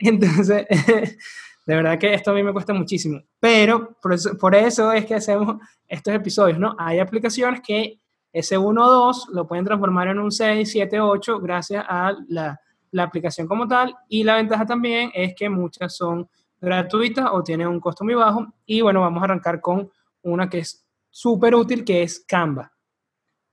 Entonces, 0.00 0.66
de 1.66 1.74
verdad 1.76 1.98
que 1.98 2.14
esto 2.14 2.30
a 2.30 2.34
mí 2.34 2.42
me 2.42 2.52
cuesta 2.52 2.72
muchísimo. 2.72 3.20
Pero 3.40 3.96
por 4.02 4.12
eso, 4.12 4.36
por 4.38 4.54
eso 4.54 4.92
es 4.92 5.04
que 5.06 5.14
hacemos 5.14 5.56
estos 5.88 6.14
episodios, 6.14 6.58
¿no? 6.58 6.74
Hay 6.78 6.98
aplicaciones 6.98 7.60
que 7.64 8.00
ese 8.32 8.58
1 8.58 8.84
o 8.84 8.90
2 8.90 9.28
lo 9.32 9.46
pueden 9.46 9.64
transformar 9.64 10.08
en 10.08 10.18
un 10.18 10.30
6, 10.30 10.70
7, 10.70 11.00
8 11.00 11.40
gracias 11.40 11.84
a 11.88 12.12
la, 12.28 12.60
la 12.90 13.02
aplicación 13.04 13.46
como 13.46 13.66
tal. 13.66 13.94
Y 14.08 14.24
la 14.24 14.36
ventaja 14.36 14.66
también 14.66 15.10
es 15.14 15.34
que 15.34 15.48
muchas 15.48 15.96
son 15.96 16.28
gratuitas 16.60 17.28
o 17.32 17.42
tienen 17.42 17.68
un 17.68 17.80
costo 17.80 18.04
muy 18.04 18.14
bajo. 18.14 18.46
Y 18.64 18.80
bueno, 18.80 19.00
vamos 19.00 19.20
a 19.22 19.24
arrancar 19.24 19.60
con 19.60 19.90
una 20.22 20.48
que 20.48 20.58
es 20.58 20.86
súper 21.10 21.54
útil, 21.54 21.84
que 21.84 22.02
es 22.02 22.24
Canva. 22.26 22.72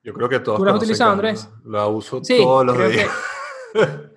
Yo 0.03 0.13
creo 0.13 0.27
que 0.27 0.39
todos 0.39 0.57
¿Tú 0.59 0.65
la 0.65 0.71
has 0.71 0.77
utilizado, 0.77 1.11
Canva. 1.11 1.29
Andrés? 1.29 1.49
La 1.65 1.87
uso 1.87 2.23
Sí, 2.23 2.37
todos 2.37 2.65
los 2.65 2.77
días. 2.91 3.09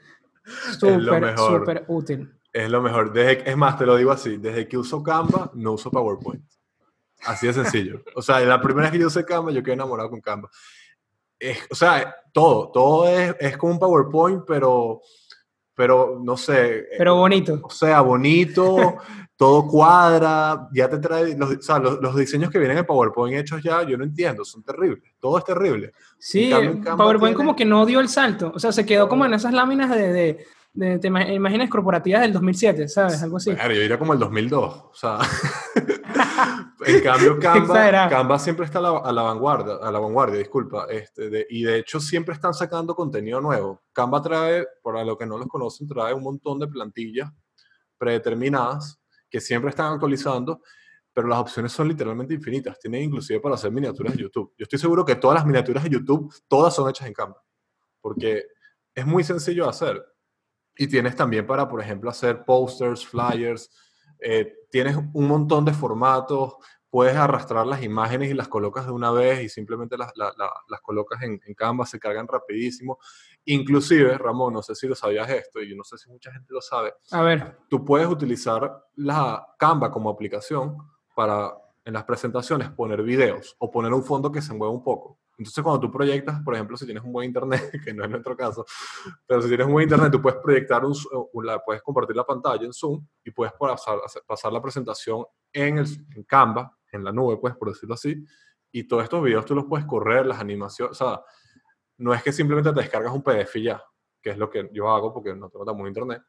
Súper, 0.79 1.21
mejor. 1.21 1.61
súper 1.61 1.85
útil. 1.89 2.33
Es 2.53 2.71
lo 2.71 2.81
mejor. 2.81 3.13
Desde, 3.13 3.51
es 3.51 3.57
más, 3.57 3.77
te 3.79 3.85
lo 3.87 3.97
digo 3.97 4.13
así. 4.13 4.37
Desde 4.37 4.69
que 4.69 4.79
uso 4.79 5.03
Canva, 5.03 5.51
no 5.55 5.73
uso 5.73 5.91
PowerPoint. 5.91 6.45
Así 7.25 7.47
de 7.47 7.53
sencillo. 7.53 8.03
O 8.15 8.23
sea, 8.23 8.41
la 8.41 8.61
primera 8.61 8.85
vez 8.87 8.93
que 8.93 8.99
yo 9.01 9.09
usé 9.09 9.25
Canva, 9.25 9.51
yo 9.51 9.63
quedé 9.63 9.75
enamorado 9.75 10.09
con 10.11 10.21
Canva. 10.21 10.49
Es- 11.39 11.67
o 11.71 11.75
sea, 11.75 12.15
todo, 12.33 12.71
todo 12.71 13.09
es, 13.09 13.35
es 13.41 13.57
como 13.57 13.73
un 13.73 13.79
PowerPoint, 13.79 14.45
pero 14.47 15.01
pero 15.77 16.19
no 16.25 16.37
sé. 16.37 16.89
Pero 16.97 17.17
bonito. 17.17 17.61
O 17.63 17.71
sea, 17.71 18.01
bonito, 18.01 18.97
todo 19.37 19.69
cuadra, 19.69 20.69
ya 20.73 20.89
te 20.89 20.99
trae, 20.99 21.37
los, 21.37 21.51
o 21.51 21.63
sea, 21.63 21.79
los, 21.79 22.01
los, 22.01 22.17
diseños 22.17 22.51
que 22.51 22.59
vienen 22.59 22.79
en 22.79 22.87
PowerPoint 22.87 23.37
hechos 23.37 23.63
ya, 23.63 23.83
yo 23.83 23.99
no 23.99 24.05
entiendo, 24.05 24.45
son 24.45 24.63
terribles, 24.63 25.13
todo 25.21 25.39
es 25.39 25.45
terrible. 25.45 25.93
Sí, 26.19 26.51
PowerPoint 26.97 27.37
como 27.37 27.55
que 27.55 27.67
no 27.67 27.85
dio 27.85 28.01
el 28.01 28.09
salto, 28.09 28.51
o 28.55 28.59
sea, 28.59 28.73
se 28.73 28.87
quedó 28.87 29.09
como 29.09 29.27
en 29.27 29.35
esas 29.35 29.53
láminas 29.53 29.91
de, 29.91 30.47
de, 30.73 30.99
de, 30.99 31.35
imágenes 31.35 31.69
corporativas 31.69 32.23
del 32.23 32.33
2007, 32.33 32.89
¿sabes? 32.89 33.23
Algo 33.23 33.37
así. 33.37 33.53
Claro, 33.53 33.75
yo 33.75 33.81
diría 33.81 33.99
como 33.99 34.15
el 34.15 34.19
2002, 34.19 34.65
o 34.65 34.95
sea, 34.95 35.19
en 36.87 37.01
cambio 37.03 37.39
Canva, 37.41 38.09
Canva 38.09 38.39
siempre 38.39 38.67
está 38.67 38.79
a 38.79 38.83
la, 38.83 38.99
a 38.99 39.13
la, 39.13 39.23
vanguardia, 39.23 39.75
a 39.83 39.91
la 39.91 39.99
vanguardia, 39.99 40.39
disculpa, 40.39 40.87
este, 40.91 41.47
y 41.51 41.63
de 41.63 41.79
hecho 41.79 42.01
siempre 42.01 42.35
están 42.35 42.55
sacando 42.55 42.95
contenido 42.95 43.41
nuevo. 43.41 43.83
Canva 43.93 44.23
trae, 44.23 44.67
para 44.83 45.05
los 45.05 45.17
que 45.17 45.27
no 45.27 45.39
los 45.39 45.49
conocen, 45.49 45.87
trae 45.87 46.15
un 46.15 46.23
montón 46.23 46.59
de 46.59 46.69
plantillas 46.69 47.31
predeterminadas 47.99 49.01
que 49.29 49.41
siempre 49.41 49.71
están 49.71 49.93
actualizando, 49.93 50.61
pero 51.13 51.29
las 51.29 51.39
opciones 51.39 51.73
son 51.73 51.89
literalmente 51.89 52.35
infinitas. 52.35 52.79
Tienen 52.79 53.05
inclusive 53.05 53.41
para 53.41 53.55
hacer 53.55 53.71
miniaturas 53.71 54.15
de 54.15 54.23
YouTube. 54.23 54.53
Yo 54.59 54.65
estoy 54.65 54.79
seguro 54.79 55.05
que 55.05 55.17
todas 55.17 55.37
las 55.37 55.47
miniaturas 55.47 55.85
de 55.85 55.91
YouTube, 55.91 56.33
todas 56.47 56.75
son 56.75 56.89
hechas 56.91 57.07
en 57.07 57.15
Canva, 57.15 57.43
porque 58.01 58.45
es 58.95 59.07
muy 59.07 59.25
sencillo 59.25 59.65
de 59.65 59.71
hacer. 59.71 60.05
Y 60.77 60.87
tienes 60.87 61.17
también 61.17 61.47
para, 61.47 61.67
por 61.69 61.81
ejemplo, 61.81 62.11
hacer 62.11 62.45
posters, 62.45 63.07
flyers, 63.07 63.71
eh, 64.21 64.55
tienes 64.71 64.97
un 64.97 65.29
montón 65.29 65.65
de 65.65 65.73
formatos, 65.73 66.55
puedes 66.91 67.17
arrastrar 67.17 67.67
las 67.67 67.83
imágenes 67.83 68.31
y 68.31 68.35
las 68.35 68.49
colocas 68.49 68.87
de 68.87 68.93
una 68.93 69.11
vez 69.11 69.43
y 69.43 69.49
simplemente 69.49 69.99
las, 69.99 70.13
las, 70.17 70.81
colocas 70.81 71.23
en, 71.23 71.41
en, 71.45 71.55
Canva, 71.55 71.85
se 71.85 71.99
cargan 71.99 72.27
rapidísimo. 72.27 72.99
Inclusive, 73.45 74.17
Ramón, 74.17 74.55
no 74.55 74.63
sé 74.63 74.75
si 74.75 74.87
lo 74.87 74.95
sabías 74.95 75.29
esto 75.29 75.61
y 75.61 75.71
yo 75.71 75.77
no 75.77 75.85
sé 75.85 75.99
si 75.99 76.09
mucha 76.09 76.33
gente 76.33 76.55
lo 76.55 76.61
sabe. 76.61 76.95
A 77.11 77.23
ver. 77.23 77.59
Tú 77.69 77.85
puedes 77.85 78.09
utilizar 78.09 78.85
la 78.97 79.47
Canva 79.59 79.91
como 79.91 80.09
aplicación 80.09 80.79
para 81.15 81.55
en 81.85 81.93
las 81.93 82.05
presentaciones 82.05 82.69
poner 82.71 83.03
videos 83.03 83.57
o 83.59 83.71
poner 83.71 83.93
un 83.93 84.03
fondo 84.03 84.33
que 84.33 84.43
se 84.43 84.53
mueva 84.53 84.75
un 84.75 84.83
poco. 84.83 85.19
Entonces, 85.39 85.63
cuando 85.63 85.81
tú 85.81 85.91
proyectas, 85.91 86.41
por 86.43 86.55
ejemplo, 86.55 86.77
si 86.77 86.87
tienes 86.87 87.05
un 87.05 87.13
buen 87.13 87.27
internet, 87.27 87.71
que 87.85 87.93
no 87.93 88.05
es 88.05 88.11
nuestro 88.11 88.37
caso, 88.37 88.65
pero 89.27 89.43
si 89.43 89.49
tienes 89.49 89.67
un 89.67 89.73
buen 89.73 89.85
internet, 89.85 90.11
tú 90.11 90.23
puedes 90.23 90.41
proyectar, 90.41 90.85
un, 90.85 90.95
la, 91.45 91.59
puedes 91.59 91.83
compartir 91.83 92.17
la 92.17 92.25
pantalla 92.25 92.65
en 92.65 92.73
Zoom 92.73 93.07
y 93.25 93.31
puedes 93.31 93.53
pasar, 93.55 93.99
pasar 94.27 94.53
la 94.53 94.63
presentación 94.63 95.25
en, 95.53 95.79
el, 95.79 95.87
en 96.15 96.23
Canva, 96.25 96.77
en 96.91 97.05
la 97.05 97.13
nube, 97.13 97.37
pues, 97.37 97.55
por 97.57 97.69
decirlo 97.69 97.95
así, 97.95 98.25
y 98.73 98.85
todos 98.85 99.05
estos 99.05 99.23
videos 99.23 99.45
tú 99.45 99.55
los 99.55 99.65
puedes 99.65 99.87
correr, 99.87 100.27
las 100.27 100.41
animaciones, 100.41 100.93
o 100.93 100.95
sea, 100.95 101.23
no 101.99 102.13
es 102.13 102.23
que 102.23 102.33
simplemente 102.33 102.73
te 102.73 102.81
descargas 102.81 103.13
un 103.13 103.23
PDF 103.23 103.57
y 103.57 103.65
ya, 103.65 103.83
que 104.21 104.31
es 104.31 104.39
lo 104.39 104.51
que 104.51 104.69
yo 104.73 104.91
hago 104.91 105.13
porque 105.13 105.35
no 105.35 105.49
tengo 105.49 105.65
tan 105.65 105.77
buen 105.77 105.89
internet, 105.89 106.23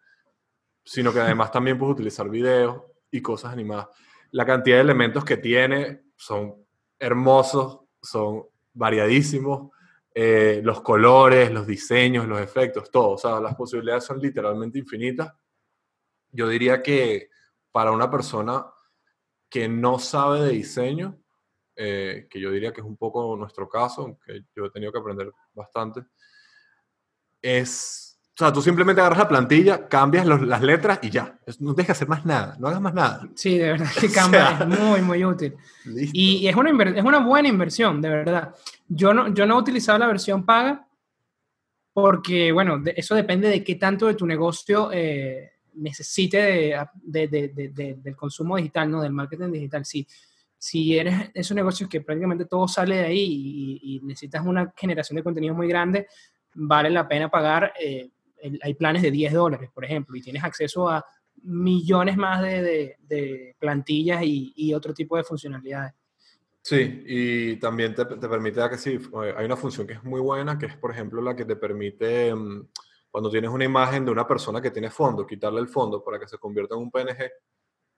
sino 0.84 1.12
que 1.12 1.20
además 1.20 1.52
también 1.52 1.78
puedes 1.78 1.94
utilizar 1.94 2.30
videos 2.30 2.82
y 3.12 3.22
cosas 3.22 3.52
animadas. 3.52 3.88
La 4.32 4.46
cantidad 4.46 4.78
de 4.78 4.82
elementos 4.82 5.26
que 5.26 5.38
tiene 5.38 6.06
son 6.16 6.66
hermosos, 7.00 7.82
son 8.02 8.46
variadísimos, 8.78 9.72
eh, 10.14 10.62
los 10.64 10.82
colores, 10.82 11.52
los 11.52 11.68
diseños, 11.68 12.28
los 12.28 12.40
efectos, 12.40 12.90
todo. 12.90 13.12
O 13.12 13.18
sea, 13.18 13.40
las 13.40 13.56
posibilidades 13.56 14.06
son 14.06 14.20
literalmente 14.20 14.80
infinitas. 14.80 15.34
Yo 16.32 16.48
diría 16.48 16.82
que 16.82 17.30
para 17.72 17.92
una 17.92 18.10
persona 18.10 18.66
que 19.50 19.68
no 19.68 20.00
sabe 20.00 20.42
de 20.42 20.52
diseño, 20.52 21.20
eh, 21.76 22.28
que 22.30 22.40
yo 22.40 22.52
diría 22.52 22.74
que 22.74 22.82
es 22.82 22.88
un 22.88 22.98
poco 22.98 23.36
nuestro 23.36 23.70
caso, 23.70 24.02
aunque 24.02 24.46
yo 24.56 24.66
he 24.66 24.72
tenido 24.72 24.92
que 24.92 25.00
aprender 25.00 25.32
bastante, 25.54 26.06
es 27.42 28.07
o 28.38 28.40
sea, 28.40 28.54
tú 28.54 28.62
simplemente 28.62 29.02
agarras 29.02 29.18
la 29.18 29.28
plantilla, 29.28 29.88
cambias 29.88 30.24
las 30.28 30.62
letras 30.62 31.00
y 31.02 31.10
ya. 31.10 31.40
No 31.58 31.74
dejas 31.74 31.98
hacer 31.98 32.08
más 32.08 32.24
nada, 32.24 32.56
no 32.60 32.68
hagas 32.68 32.80
más 32.80 32.94
nada. 32.94 33.28
Sí, 33.34 33.58
de 33.58 33.72
verdad 33.72 33.88
que 34.00 34.12
Canva 34.12 34.60
es 34.60 34.68
muy, 34.68 35.02
muy 35.02 35.26
útil. 35.26 35.56
Y, 36.14 36.48
es, 36.48 36.56
una 36.56 36.84
es 36.84 37.04
una 37.04 37.18
buena 37.18 37.48
inversión, 37.48 38.00
de 38.00 38.10
verdad. 38.10 38.54
Yo 38.88 39.12
no, 39.12 39.34
yo 39.34 39.48
no 39.48 39.56
he 39.56 39.60
utilizado 39.60 39.98
la 39.98 40.06
versión 40.06 40.46
paga 40.46 40.88
porque, 41.94 42.52
bueno, 42.52 42.80
eso 42.96 43.16
depende 43.16 43.50
de 43.50 43.64
qué 43.64 43.74
tanto 43.74 44.06
de 44.06 44.14
tu 44.14 44.28
negocio 44.28 44.92
eh, 44.94 45.54
necesite 45.74 46.38
de, 46.38 47.28
de, 47.28 47.98
del 48.04 48.16
consumo 48.16 48.58
digital, 48.58 48.92
¿no? 48.92 49.02
Del 49.02 49.14
marketing 49.14 49.52
digital. 49.52 49.84
Si, 49.84 50.06
si 50.60 50.96
eres 50.96 51.32
esos 51.34 51.56
negocios 51.56 51.90
que 51.90 52.02
prácticamente 52.02 52.46
todo 52.46 52.68
sale 52.68 52.98
de 52.98 53.06
ahí 53.06 53.80
y, 53.82 53.96
y 53.96 54.00
necesitas 54.02 54.46
una 54.46 54.72
generación 54.78 55.16
de 55.16 55.24
contenido 55.24 55.56
muy 55.56 55.68
grande, 55.68 56.06
vale 56.54 56.92
la 56.92 57.08
pena 57.08 57.32
pagar. 57.32 57.74
Eh, 57.80 58.12
hay 58.62 58.74
planes 58.76 59.02
de 59.02 59.12
10 59.12 59.34
dólares, 59.34 59.70
por 59.74 59.86
ejemplo, 59.86 60.16
y 60.16 60.22
tienes 60.22 60.44
acceso 60.44 60.90
a 60.90 61.06
millones 61.44 62.18
más 62.18 62.42
de, 62.42 63.56
plantillas 63.60 64.22
y, 64.24 64.74
otro 64.74 64.94
tipo 64.94 65.18
de 65.18 65.24
funcionalidades. 65.24 65.94
Sí, 66.62 67.04
y 67.06 67.56
también 67.58 67.96
te, 67.96 68.06
permite 68.06 68.62
que 68.70 68.78
sí, 68.78 69.00
hay 69.38 69.46
una 69.46 69.56
función 69.56 69.88
que 69.88 69.94
es 69.94 70.04
muy 70.04 70.20
buena, 70.20 70.58
que 70.58 70.66
es, 70.66 70.76
por 70.76 70.92
ejemplo, 70.92 71.22
la 71.22 71.36
que 71.36 71.46
te 71.46 71.56
permite, 71.56 72.36
mm, 72.36 72.68
cuando 73.10 73.30
tienes 73.30 73.50
una 73.50 73.64
imagen 73.64 74.04
de 74.04 74.12
una 74.12 74.28
persona 74.28 74.62
que 74.62 74.72
tiene 74.72 74.90
fondo, 74.90 75.26
quitarle 75.26 75.62
el 75.62 75.70
fondo 75.70 76.04
para 76.04 76.20
que 76.20 76.28
se 76.28 76.38
convierta 76.38 76.76
en 76.76 76.82
un 76.82 76.92
PNG. 76.92 77.32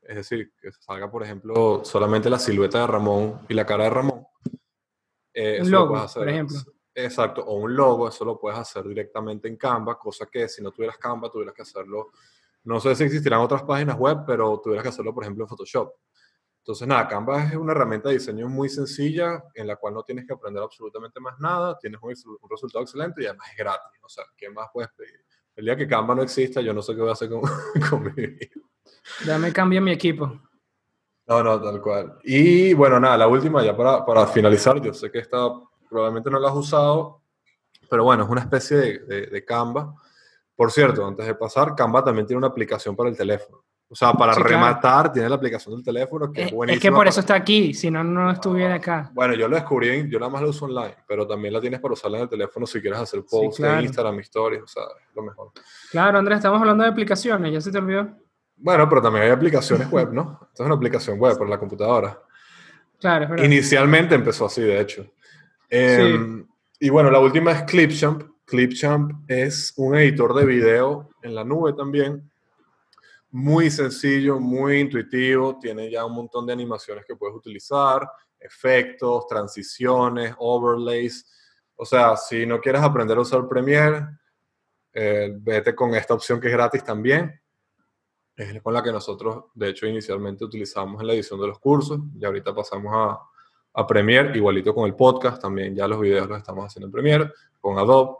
Es 0.04 0.15
decir, 0.15 0.54
que 0.62 0.71
salga, 0.71 1.10
por 1.10 1.23
ejemplo, 1.23 1.84
solamente 1.84 2.30
la 2.30 2.39
silueta 2.39 2.82
de 2.82 2.88
Ramón 2.88 3.41
y 3.49 3.54
la 3.56 3.65
cara 3.65 3.86
de 3.86 3.89
Ramón. 3.89 4.25
Eh, 5.34 5.60
un 5.62 5.71
logo, 5.71 6.06
por 6.13 6.30
ejemplo. 6.30 6.58
Exacto, 7.02 7.42
o 7.46 7.56
un 7.56 7.74
logo, 7.74 8.10
eso 8.10 8.26
lo 8.26 8.38
puedes 8.38 8.60
hacer 8.60 8.84
directamente 8.84 9.48
en 9.48 9.56
Canva, 9.56 9.98
cosa 9.98 10.26
que 10.26 10.50
si 10.50 10.62
no 10.62 10.72
tuvieras 10.72 10.98
Canva, 10.98 11.32
tuvieras 11.32 11.56
que 11.56 11.62
hacerlo, 11.62 12.12
no 12.66 12.78
sé 12.82 12.94
si 12.94 13.06
existirán 13.06 13.40
otras 13.40 13.64
páginas 13.64 13.98
web, 13.98 14.20
pero 14.28 14.60
tuvieras 14.62 14.84
que 14.84 14.90
hacerlo, 14.90 15.14
por 15.14 15.24
ejemplo, 15.24 15.46
en 15.46 15.48
Photoshop. 15.48 15.94
Entonces, 16.58 16.86
nada, 16.86 17.08
Canva 17.08 17.46
es 17.46 17.56
una 17.56 17.72
herramienta 17.72 18.10
de 18.10 18.16
diseño 18.16 18.50
muy 18.50 18.68
sencilla, 18.68 19.46
en 19.54 19.66
la 19.66 19.78
cual 19.78 19.94
no 19.94 20.04
tienes 20.04 20.28
que 20.28 20.34
aprender 20.34 20.62
absolutamente 20.62 21.22
más 21.22 21.40
nada, 21.40 21.78
tienes 21.80 22.02
un, 22.02 22.14
resultado 22.50 22.84
excelente 22.84 23.24
y 23.24 23.28
además 23.28 23.48
es 23.50 23.58
gratis. 23.58 24.00
O 24.04 24.10
sea, 24.10 24.26
¿qué 24.36 24.50
más 24.50 24.68
puedes 24.74 24.92
pedir? 24.92 25.24
El 25.56 25.66
día 25.66 25.78
que 25.78 25.88
Canva 25.88 26.16
no 26.16 26.22
exista, 26.22 26.60
yo 26.60 26.74
no 26.74 26.82
sé 26.82 26.96
qué 26.96 27.02
voy 27.02 27.10
a 27.12 27.14
hacer 27.14 27.30
con, 27.30 27.42
con 27.90 28.04
mi 28.04 28.12
vida. 28.12 28.52
Dame 29.26 29.54
cambio 29.54 29.82
mi 29.82 29.92
equipo. 29.92 30.42
No, 31.28 31.44
no, 31.44 31.62
tal 31.62 31.82
cual. 31.82 32.20
Y 32.26 32.74
bueno, 32.74 33.00
nada, 33.00 33.18
la 33.18 33.28
última, 33.28 33.64
ya 33.64 33.76
para, 33.76 34.06
para 34.06 34.28
finalizar, 34.28 34.82
yo 34.82 34.94
sé 34.94 35.10
que 35.10 35.20
esta 35.20 35.48
probablemente 35.89 36.30
no 36.30 36.39
lo 36.39 36.47
has 36.47 36.56
usado, 36.56 37.21
pero 37.89 38.04
bueno, 38.04 38.23
es 38.23 38.30
una 38.30 38.41
especie 38.41 38.78
de, 38.78 39.28
de, 39.28 39.45
Canva. 39.45 39.93
Por 40.56 40.71
cierto, 40.71 41.06
antes 41.06 41.25
de 41.25 41.36
pasar, 41.36 41.75
Canva 41.75 42.04
también 42.04 42.28
tiene 42.28 42.38
una 42.38 42.47
aplicación 42.47 42.95
para 42.95 43.10
el 43.10 43.17
teléfono. 43.17 43.63
O 43.91 43.95
sea, 43.95 44.13
para 44.13 44.34
rematar, 44.36 45.12
tiene 45.12 45.28
la 45.28 45.36
aplicación 45.36 45.73
del 45.73 45.84
teléfono 45.84 46.32
que 46.32 46.43
es, 46.43 46.52
buenísima. 46.52 46.78
Es 46.78 46.82
que 46.82 46.91
por 46.91 47.08
eso 47.08 47.21
está 47.21 47.34
aquí, 47.34 47.73
si 47.73 47.89
no, 47.89 48.04
no 48.04 48.30
estuviera 48.30 48.75
acá. 48.75 49.10
Bueno, 49.13 49.34
yo 49.34 49.47
lo 49.47 49.56
descubrí, 49.56 50.08
yo 50.08 50.19
nada 50.19 50.32
más 50.32 50.43
lo 50.43 50.49
uso 50.49 50.65
online, 50.65 50.95
pero 51.08 51.25
también 51.25 51.56
la 51.56 51.60
tienes 51.60 51.80
para 51.80 51.95
usarla 51.95 52.17
en 52.17 52.23
el 52.23 52.30
teléfono 52.30 52.67
si 52.67 52.80
quieres 52.82 52.99
hacer 52.99 53.23
posts 53.28 53.60
de 53.63 53.82
Instagram, 53.82 54.19
stories, 54.19 54.62
o 54.62 54.67
sea, 54.67 54.84
es 54.84 55.15
lo 55.15 55.23
mejor. 55.23 55.52
Claro, 55.89 56.19
Andrés, 56.19 56.38
estamos 56.38 56.60
hablando 56.62 56.84
de 56.84 56.91
aplicaciones, 56.91 57.52
ya 57.52 57.62
se 57.62 57.71
te 57.71 57.80
olvidó. 57.80 58.10
Bueno, 58.58 58.88
pero 58.88 59.02
también 59.02 59.25
hay 59.25 59.32
aplicaciones 59.32 59.89
web, 59.89 60.13
¿no? 60.13 60.39
Esta 60.52 60.63
es 60.63 60.67
una 60.67 60.75
aplicación 60.75 61.17
web 61.17 61.36
por 61.36 61.49
la 61.49 61.58
computadora. 61.58 62.21
Claro, 62.99 63.23
es 63.23 63.30
verdad. 63.32 63.45
Inicialmente 63.45 64.13
empezó 64.13 64.45
así, 64.45 64.62
de 64.62 64.80
hecho. 64.80 65.06
Em, 65.69 66.47
y 66.79 66.89
bueno, 66.89 67.12
la 67.12 67.19
última 67.19 67.51
es 67.51 67.63
Clipchamp. 67.63 68.23
Clipchamp 68.45 69.29
es 69.29 69.73
un 69.77 69.95
editor 69.95 70.34
de 70.34 70.45
video 70.45 71.10
en 71.21 71.36
la 71.36 71.43
nube 71.43 71.73
también. 71.73 72.29
Muy 73.32 73.69
sencillo, 73.69 74.39
muy 74.39 74.79
intuitivo. 74.79 75.60
Tiene 75.60 75.91
ya 75.91 76.05
un 76.05 76.13
montón 76.13 76.47
de 76.47 76.53
animaciones 76.53 77.05
que 77.05 77.15
puedes 77.15 77.36
utilizar, 77.36 78.10
efectos, 78.39 79.27
transiciones, 79.27 80.34
overlays. 80.39 81.25
O 81.75 81.86
sea, 81.86 82.17
si 82.17 82.45
no 82.45 82.60
quieres 82.60 82.82
aprender 82.82 83.17
a 83.17 83.21
usar 83.21 83.47
Premiere, 83.47 84.08
eh, 84.91 85.32
vete 85.38 85.75
con 85.75 85.93
esta 85.93 86.15
opción 86.15 86.41
que 86.41 86.47
es 86.47 86.53
gratis 86.53 86.84
también. 86.84 87.39
Es 88.36 88.62
con 88.63 88.73
la 88.73 88.82
que 88.82 88.91
nosotros, 88.91 89.45
de 89.53 89.69
hecho, 89.69 89.86
inicialmente 89.86 90.45
utilizamos 90.45 90.99
en 91.01 91.08
la 91.08 91.13
edición 91.13 91.39
de 91.39 91.47
los 91.47 91.60
cursos 91.60 91.99
y 92.17 92.25
ahorita 92.25 92.55
pasamos 92.55 92.91
a, 92.95 93.19
a 93.80 93.88
Premiere, 93.88 94.36
igualito 94.36 94.76
con 94.76 94.88
el 94.88 94.94
podcast, 94.94 95.41
también 95.41 95.74
ya 95.74 95.88
los 95.88 96.01
videos 96.01 96.28
los 96.28 96.38
estamos 96.38 96.66
haciendo 96.66 96.88
en 96.88 96.91
Premiere, 96.91 97.32
con 97.62 97.80
Adobe. 97.80 98.18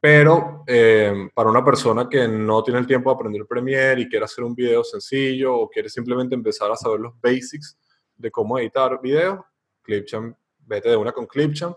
Pero 0.00 0.64
eh, 0.66 1.28
para 1.32 1.48
una 1.48 1.64
persona 1.64 2.08
que 2.08 2.26
no 2.26 2.60
tiene 2.64 2.80
el 2.80 2.88
tiempo 2.88 3.08
de 3.08 3.14
aprender 3.14 3.46
Premiere 3.46 4.00
y 4.00 4.08
quiere 4.08 4.24
hacer 4.24 4.42
un 4.42 4.52
video 4.52 4.82
sencillo 4.82 5.54
o 5.54 5.70
quiere 5.70 5.88
simplemente 5.88 6.34
empezar 6.34 6.72
a 6.72 6.76
saber 6.76 6.98
los 6.98 7.12
basics 7.20 7.78
de 8.16 8.32
cómo 8.32 8.58
editar 8.58 9.00
videos, 9.00 9.38
Clipchamp, 9.82 10.36
vete 10.66 10.88
de 10.88 10.96
una 10.96 11.12
con 11.12 11.26
Clipchamp. 11.26 11.76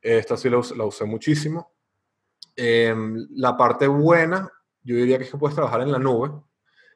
Esta 0.00 0.36
sí 0.36 0.50
la, 0.50 0.58
usé 0.58 1.04
muchísimo. 1.04 1.70
Em, 2.56 3.28
la 3.36 3.56
parte 3.56 3.86
buena, 3.86 4.50
yo 4.82 4.96
diría 4.96 5.18
que 5.18 5.24
es 5.24 5.30
que 5.30 5.38
puedes 5.38 5.54
trabajar 5.54 5.82
en 5.82 5.92
la 5.92 6.00
nube. 6.00 6.32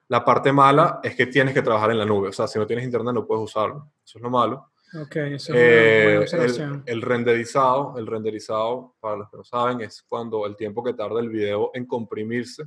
La 0.09 0.25
parte 0.25 0.53
mala 0.53 0.99
es 1.05 1.15
que 1.15 1.27
tienes 1.27 1.55
que 1.55 1.63
trabajar 1.63 1.93
en 1.93 1.99
la 1.99 2.07
nube. 2.07 2.31
O 2.31 2.33
sea, 2.33 2.49
si 2.49 2.59
no 2.59 2.67
tienes 2.67 2.85
internet 2.85 3.15
no 3.15 3.25
puedes 3.25 3.45
usarlo. 3.45 3.93
Eso 4.05 4.19
es 4.19 4.23
lo 4.23 4.29
malo. 4.31 4.72
Ok, 5.01 5.17
eso 5.17 5.55
es 5.55 5.59
eh, 5.59 6.83
el, 6.87 7.01
renderizado, 7.01 7.95
el 7.97 8.07
renderizado, 8.07 8.95
para 9.01 9.17
los 9.17 9.31
que 9.31 9.39
no 9.39 9.45
saben, 9.45 9.81
es 9.81 10.03
cuando 10.03 10.45
el 10.47 10.55
tiempo 10.55 10.83
que 10.85 10.93
tarda 10.93 11.21
el 11.21 11.31
video 11.31 11.71
en 11.73 11.87
comprimirse 11.87 12.65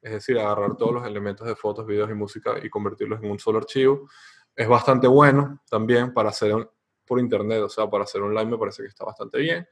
es 0.00 0.12
decir, 0.12 0.38
agarrar 0.38 0.76
todos 0.76 0.94
los 0.94 1.06
elementos 1.06 1.46
de 1.46 1.56
fotos, 1.56 1.86
videos 1.86 2.10
y 2.10 2.14
música 2.14 2.54
y 2.62 2.68
convertirlos 2.70 3.22
en 3.22 3.30
un 3.30 3.38
solo 3.38 3.58
archivo. 3.58 4.08
Es 4.54 4.68
bastante 4.68 5.06
bueno 5.06 5.62
también 5.68 6.12
para 6.12 6.30
hacer 6.30 6.54
por 7.04 7.18
internet, 7.18 7.62
o 7.62 7.68
sea, 7.68 7.88
para 7.88 8.04
hacer 8.04 8.20
online 8.20 8.50
me 8.50 8.58
parece 8.58 8.82
que 8.82 8.88
está 8.88 9.04
bastante 9.04 9.38
bien. 9.38 9.66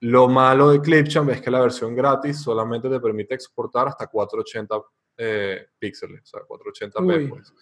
Lo 0.00 0.28
malo 0.28 0.70
de 0.70 0.80
Clipchamp 0.80 1.30
es 1.30 1.40
que 1.40 1.50
la 1.50 1.60
versión 1.60 1.94
gratis 1.94 2.40
solamente 2.40 2.88
te 2.88 3.00
permite 3.00 3.34
exportar 3.34 3.88
hasta 3.88 4.06
480 4.06 4.82
eh, 5.18 5.66
píxeles, 5.78 6.22
o 6.22 6.26
sea, 6.26 6.40
480p. 6.40 7.28
Pues. 7.28 7.52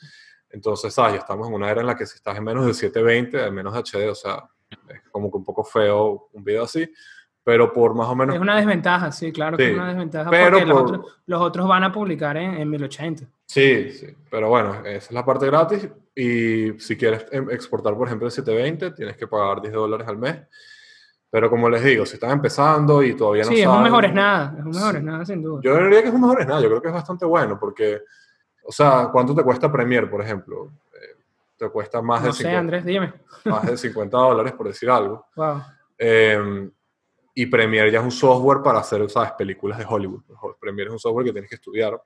Entonces, 0.50 0.94
ya 0.94 1.14
estamos 1.14 1.48
en 1.48 1.54
una 1.54 1.70
era 1.70 1.80
en 1.80 1.86
la 1.86 1.96
que 1.96 2.06
si 2.06 2.16
estás 2.16 2.36
en 2.36 2.44
menos 2.44 2.66
de 2.66 2.74
720, 2.74 3.46
en 3.46 3.54
menos 3.54 3.72
de 3.72 3.80
HD, 3.80 4.10
o 4.10 4.14
sea, 4.14 4.44
es 4.88 5.00
como 5.10 5.30
que 5.30 5.36
un 5.36 5.44
poco 5.44 5.64
feo 5.64 6.28
un 6.32 6.44
video 6.44 6.64
así, 6.64 6.90
pero 7.42 7.72
por 7.72 7.94
más 7.94 8.08
o 8.08 8.14
menos... 8.14 8.34
Es 8.34 8.40
una 8.40 8.56
desventaja, 8.56 9.12
sí, 9.12 9.32
claro 9.32 9.56
que 9.56 9.70
es 9.70 9.74
una 9.74 9.88
desventaja, 9.88 10.30
pero 10.30 10.58
porque 10.58 10.66
los, 10.66 10.80
otros, 10.80 11.18
los, 11.26 11.40
otros, 11.40 11.68
van 11.68 11.84
a 11.84 11.92
publicar 11.92 12.36
en, 12.36 12.54
en 12.54 12.68
1080. 12.68 13.24
Sí, 13.46 13.90
sí, 13.90 14.14
pero 14.30 14.48
bueno, 14.48 14.84
esa 14.84 15.06
es 15.06 15.12
la 15.12 15.24
parte 15.24 15.46
gratis 15.46 15.88
y 16.14 16.78
si 16.78 16.96
quieres 16.96 17.26
em, 17.30 17.50
exportar, 17.50 17.96
por 17.96 18.06
ejemplo, 18.06 18.26
el 18.26 18.32
720, 18.32 18.92
tienes 18.92 19.16
que 19.16 19.26
pagar 19.26 19.60
10 19.62 19.72
dólares 19.72 20.06
al 20.06 20.18
mes. 20.18 20.36
Pero 21.30 21.48
como 21.48 21.70
les 21.70 21.82
digo, 21.84 22.04
si 22.04 22.14
están 22.14 22.32
empezando 22.32 23.02
y 23.04 23.16
todavía 23.16 23.44
no 23.44 23.50
sí, 23.50 23.58
saben... 23.58 23.68
Sí, 23.68 23.70
es 23.70 23.76
un 23.76 23.82
mejor 23.84 24.04
es 24.04 24.12
nada, 24.12 24.54
es 24.58 24.64
un 24.64 24.70
mejor 24.70 24.96
es 24.96 25.02
nada, 25.02 25.24
sin 25.24 25.42
duda. 25.42 25.60
Yo 25.62 25.76
diría 25.76 26.02
que 26.02 26.08
es 26.08 26.14
un 26.14 26.20
mejor 26.20 26.40
es 26.40 26.46
nada, 26.48 26.60
yo 26.60 26.68
creo 26.68 26.82
que 26.82 26.88
es 26.88 26.94
bastante 26.94 27.24
bueno 27.24 27.58
porque 27.58 28.02
o 28.70 28.72
sea, 28.72 29.08
¿cuánto 29.10 29.34
te 29.34 29.42
cuesta 29.42 29.70
Premiere, 29.70 30.06
por 30.06 30.22
ejemplo? 30.22 30.70
Eh, 30.94 31.16
te 31.56 31.68
cuesta 31.70 32.00
más 32.00 32.20
no 32.20 32.28
de 32.28 32.32
sé, 32.34 32.54
Andrés, 32.54 32.84
dime. 32.84 33.12
Más 33.44 33.66
de 33.66 33.76
50 33.76 34.16
dólares, 34.16 34.52
por 34.52 34.68
decir 34.68 34.88
algo. 34.88 35.26
Em, 36.02 36.70
y 37.34 37.46
Premiere 37.46 37.90
ya 37.90 37.98
es 37.98 38.04
un 38.04 38.12
software 38.12 38.62
para 38.62 38.78
hacer, 38.78 39.10
¿sabes? 39.10 39.32
Películas 39.32 39.76
de 39.76 39.84
Hollywood. 39.86 40.22
Premiere 40.58 40.88
es 40.88 40.92
un 40.92 40.98
software 40.98 41.26
que 41.26 41.32
tienes 41.32 41.50
que 41.50 41.56
estudiar 41.56 42.00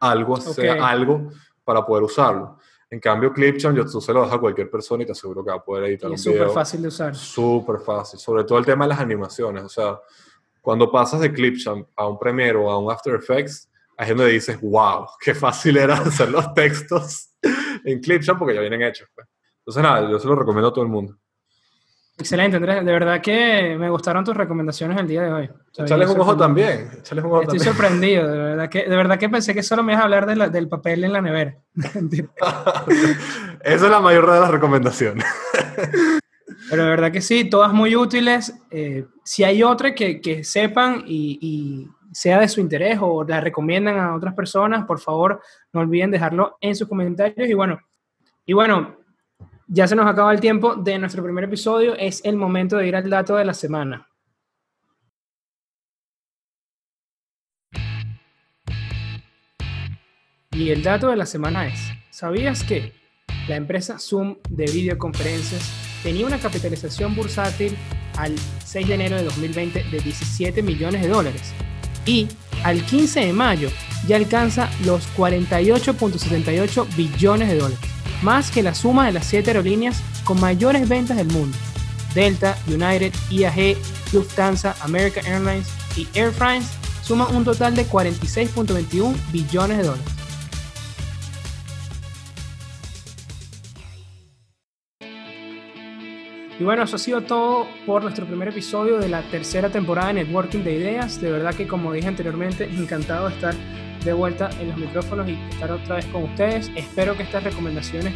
algo, 0.00 0.36
sea 0.38 0.88
algo, 0.88 1.28
para 1.62 1.84
poder 1.86 2.02
usarlo. 2.04 2.58
En 2.90 2.98
cambio, 2.98 3.32
Clipchamp, 3.32 3.76
yo, 3.76 3.84
tú 3.84 4.00
se 4.00 4.12
lo 4.12 4.22
das 4.22 4.32
a 4.32 4.38
cualquier 4.38 4.68
persona 4.70 5.02
y 5.02 5.06
te 5.06 5.12
aseguro 5.12 5.44
que 5.44 5.50
va 5.50 5.58
a 5.58 5.62
poder 5.62 5.84
editar 5.84 6.08
y 6.08 6.12
un 6.12 6.14
es 6.14 6.22
súper 6.22 6.48
fácil 6.48 6.82
de 6.82 6.88
usar. 6.88 7.14
Súper 7.14 7.78
fácil. 7.80 8.18
Sobre 8.18 8.44
todo 8.44 8.58
el 8.58 8.64
tema 8.64 8.86
de 8.86 8.88
las 8.88 8.98
animaciones. 8.98 9.62
O 9.62 9.68
sea, 9.68 10.00
cuando 10.60 10.90
pasas 10.90 11.20
de 11.20 11.32
Clipchamp 11.32 11.86
a 11.94 12.08
un 12.08 12.18
Premiere 12.18 12.56
o 12.56 12.68
a 12.70 12.78
un 12.78 12.90
After 12.90 13.14
Effects, 13.14 13.68
hay 14.02 14.14
donde 14.14 14.32
dices, 14.32 14.60
wow, 14.60 15.06
qué 15.20 15.34
fácil 15.34 15.76
era 15.76 15.94
hacer 15.98 16.30
los 16.30 16.52
textos 16.54 17.30
en 17.84 18.00
Clipchamp 18.00 18.38
porque 18.38 18.54
ya 18.54 18.60
vienen 18.60 18.82
hechos. 18.82 19.08
Pues. 19.14 19.26
Entonces, 19.58 19.82
nada, 19.82 20.10
yo 20.10 20.18
se 20.18 20.26
lo 20.26 20.34
recomiendo 20.34 20.68
a 20.68 20.72
todo 20.72 20.84
el 20.84 20.90
mundo. 20.90 21.16
Excelente, 22.18 22.56
Andrés. 22.56 22.84
De 22.84 22.92
verdad 22.92 23.20
que 23.20 23.76
me 23.78 23.88
gustaron 23.88 24.24
tus 24.24 24.36
recomendaciones 24.36 24.98
el 24.98 25.08
día 25.08 25.22
de 25.22 25.32
hoy. 25.32 25.50
Échales 25.78 26.10
un 26.10 26.20
ojo 26.20 26.36
también. 26.36 26.90
un 27.10 27.18
ojo 27.20 27.42
Estoy 27.42 27.58
sorprendido. 27.58 28.28
De 28.28 28.36
verdad, 28.36 28.68
que, 28.68 28.84
de 28.84 28.96
verdad 28.96 29.18
que 29.18 29.28
pensé 29.28 29.54
que 29.54 29.62
solo 29.62 29.82
me 29.82 29.92
ibas 29.92 30.02
a 30.02 30.04
hablar 30.04 30.50
del 30.50 30.68
papel 30.68 31.04
en 31.04 31.12
la 31.12 31.22
nevera. 31.22 31.56
Esa 31.74 33.16
es 33.62 33.90
la 33.90 34.00
mayor 34.00 34.30
de 34.30 34.40
las 34.40 34.50
recomendaciones. 34.50 35.24
Pero 36.68 36.84
de 36.84 36.90
verdad 36.90 37.10
que 37.10 37.22
sí, 37.22 37.48
todas 37.48 37.72
muy 37.72 37.96
útiles. 37.96 38.54
Eh, 38.70 39.06
si 39.24 39.44
hay 39.44 39.62
otra 39.62 39.94
que, 39.94 40.20
que 40.20 40.44
sepan 40.44 41.04
y 41.06 41.88
sea 42.12 42.40
de 42.40 42.48
su 42.48 42.60
interés 42.60 42.98
o 43.00 43.24
la 43.24 43.40
recomiendan 43.40 43.98
a 43.98 44.14
otras 44.14 44.34
personas, 44.34 44.84
por 44.84 45.00
favor, 45.00 45.40
no 45.72 45.80
olviden 45.80 46.10
dejarlo 46.10 46.58
en 46.60 46.76
sus 46.76 46.88
comentarios. 46.88 47.48
Y 47.48 47.54
bueno, 47.54 47.80
y 48.44 48.52
bueno, 48.52 48.96
ya 49.66 49.86
se 49.86 49.96
nos 49.96 50.06
acaba 50.06 50.32
el 50.32 50.40
tiempo 50.40 50.74
de 50.74 50.98
nuestro 50.98 51.22
primer 51.22 51.44
episodio. 51.44 51.94
Es 51.96 52.24
el 52.24 52.36
momento 52.36 52.76
de 52.76 52.88
ir 52.88 52.96
al 52.96 53.08
dato 53.08 53.36
de 53.36 53.44
la 53.44 53.54
semana. 53.54 54.08
Y 60.50 60.70
el 60.70 60.82
dato 60.82 61.08
de 61.08 61.16
la 61.16 61.24
semana 61.24 61.66
es, 61.66 61.80
¿sabías 62.10 62.62
que 62.62 62.92
la 63.48 63.56
empresa 63.56 63.98
Zoom 63.98 64.36
de 64.50 64.66
videoconferencias 64.66 65.72
tenía 66.02 66.26
una 66.26 66.38
capitalización 66.38 67.14
bursátil 67.14 67.74
al 68.18 68.36
6 68.38 68.88
de 68.88 68.94
enero 68.94 69.16
de 69.16 69.24
2020 69.24 69.84
de 69.84 70.00
17 70.00 70.62
millones 70.62 71.00
de 71.00 71.08
dólares? 71.08 71.54
Y 72.06 72.28
al 72.64 72.84
15 72.84 73.20
de 73.20 73.32
mayo 73.32 73.70
ya 74.06 74.16
alcanza 74.16 74.68
los 74.84 75.08
48.78 75.16 76.96
billones 76.96 77.48
de 77.48 77.58
dólares, 77.58 77.78
más 78.22 78.50
que 78.50 78.62
la 78.62 78.74
suma 78.74 79.06
de 79.06 79.12
las 79.12 79.26
siete 79.26 79.50
aerolíneas 79.50 80.00
con 80.24 80.40
mayores 80.40 80.88
ventas 80.88 81.16
del 81.16 81.28
mundo. 81.28 81.56
Delta, 82.14 82.56
United, 82.66 83.12
IAG, 83.30 83.76
Lufthansa, 84.12 84.74
American 84.82 85.24
Airlines 85.26 85.68
y 85.96 86.06
Air 86.14 86.32
France 86.32 86.68
suman 87.02 87.34
un 87.34 87.44
total 87.44 87.74
de 87.74 87.86
46.21 87.86 89.14
billones 89.32 89.78
de 89.78 89.84
dólares. 89.84 90.11
Y 96.62 96.64
bueno, 96.64 96.84
eso 96.84 96.94
ha 96.94 96.98
sido 97.00 97.22
todo 97.22 97.66
por 97.86 98.04
nuestro 98.04 98.24
primer 98.24 98.46
episodio 98.46 99.00
de 99.00 99.08
la 99.08 99.22
tercera 99.22 99.68
temporada 99.68 100.12
de 100.12 100.22
Networking 100.22 100.60
de 100.60 100.74
Ideas. 100.74 101.20
De 101.20 101.28
verdad 101.28 101.52
que 101.56 101.66
como 101.66 101.92
dije 101.92 102.06
anteriormente, 102.06 102.66
encantado 102.66 103.28
de 103.28 103.34
estar 103.34 103.54
de 104.04 104.12
vuelta 104.12 104.48
en 104.60 104.68
los 104.68 104.76
micrófonos 104.76 105.28
y 105.28 105.32
estar 105.50 105.72
otra 105.72 105.96
vez 105.96 106.06
con 106.06 106.22
ustedes. 106.22 106.70
Espero 106.76 107.16
que 107.16 107.24
estas 107.24 107.42
recomendaciones 107.42 108.14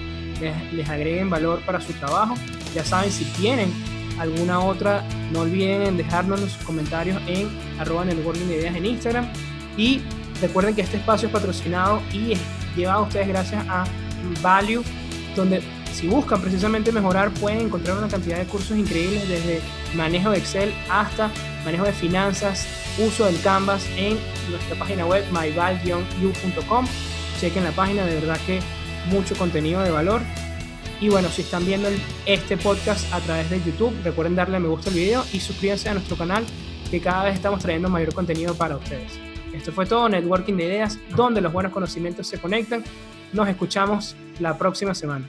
les, 0.72 0.88
agreguen 0.88 1.28
valor 1.28 1.58
para 1.66 1.80
su 1.80 1.92
trabajo. 1.94 2.36
Ya 2.72 2.84
saben, 2.84 3.10
si 3.10 3.24
tienen 3.24 3.68
alguna 4.16 4.60
otra, 4.60 5.02
no 5.32 5.40
olviden 5.40 5.96
dejarnos 5.96 6.40
los 6.40 6.56
comentarios 6.58 7.20
en 7.26 7.48
arroba 7.80 8.04
networking 8.04 8.46
de 8.46 8.58
ideas 8.58 8.76
en 8.76 8.86
Instagram. 8.86 9.26
Y 9.76 10.02
recuerden 10.40 10.76
que 10.76 10.82
este 10.82 10.98
espacio 10.98 11.26
es 11.26 11.34
patrocinado 11.34 12.00
y 12.12 12.34
es 12.34 12.40
llevado 12.76 13.00
a 13.00 13.02
ustedes 13.08 13.26
gracias 13.26 13.66
a 13.68 13.86
Value, 14.40 14.84
donde 15.34 15.62
si 15.96 16.08
buscan 16.08 16.42
precisamente 16.42 16.92
mejorar, 16.92 17.32
pueden 17.32 17.62
encontrar 17.62 17.96
una 17.96 18.08
cantidad 18.08 18.36
de 18.36 18.44
cursos 18.44 18.76
increíbles 18.76 19.26
desde 19.30 19.62
manejo 19.94 20.30
de 20.30 20.36
Excel 20.36 20.74
hasta 20.90 21.30
manejo 21.64 21.84
de 21.84 21.92
finanzas, 21.92 22.66
uso 22.98 23.24
del 23.24 23.40
Canvas 23.40 23.88
en 23.96 24.18
nuestra 24.50 24.78
página 24.78 25.06
web 25.06 25.24
myval-u.com. 25.32 26.86
Chequen 27.40 27.64
la 27.64 27.70
página, 27.70 28.04
de 28.04 28.14
verdad 28.14 28.38
que 28.46 28.60
mucho 29.10 29.34
contenido 29.36 29.82
de 29.82 29.90
valor. 29.90 30.20
Y 31.00 31.08
bueno, 31.08 31.30
si 31.30 31.40
están 31.42 31.64
viendo 31.64 31.88
este 32.26 32.58
podcast 32.58 33.10
a 33.14 33.20
través 33.20 33.48
de 33.48 33.62
YouTube, 33.64 33.94
recuerden 34.04 34.36
darle 34.36 34.60
me 34.60 34.68
gusta 34.68 34.90
al 34.90 34.96
video 34.96 35.24
y 35.32 35.40
suscríbanse 35.40 35.88
a 35.88 35.94
nuestro 35.94 36.16
canal 36.16 36.44
que 36.90 37.00
cada 37.00 37.24
vez 37.24 37.36
estamos 37.36 37.60
trayendo 37.60 37.88
mayor 37.88 38.12
contenido 38.12 38.54
para 38.54 38.76
ustedes. 38.76 39.18
Esto 39.54 39.72
fue 39.72 39.86
todo, 39.86 40.10
Networking 40.10 40.58
de 40.58 40.66
Ideas, 40.66 40.98
donde 41.16 41.40
los 41.40 41.54
buenos 41.54 41.72
conocimientos 41.72 42.26
se 42.26 42.38
conectan. 42.38 42.84
Nos 43.32 43.48
escuchamos 43.48 44.14
la 44.40 44.58
próxima 44.58 44.94
semana. 44.94 45.26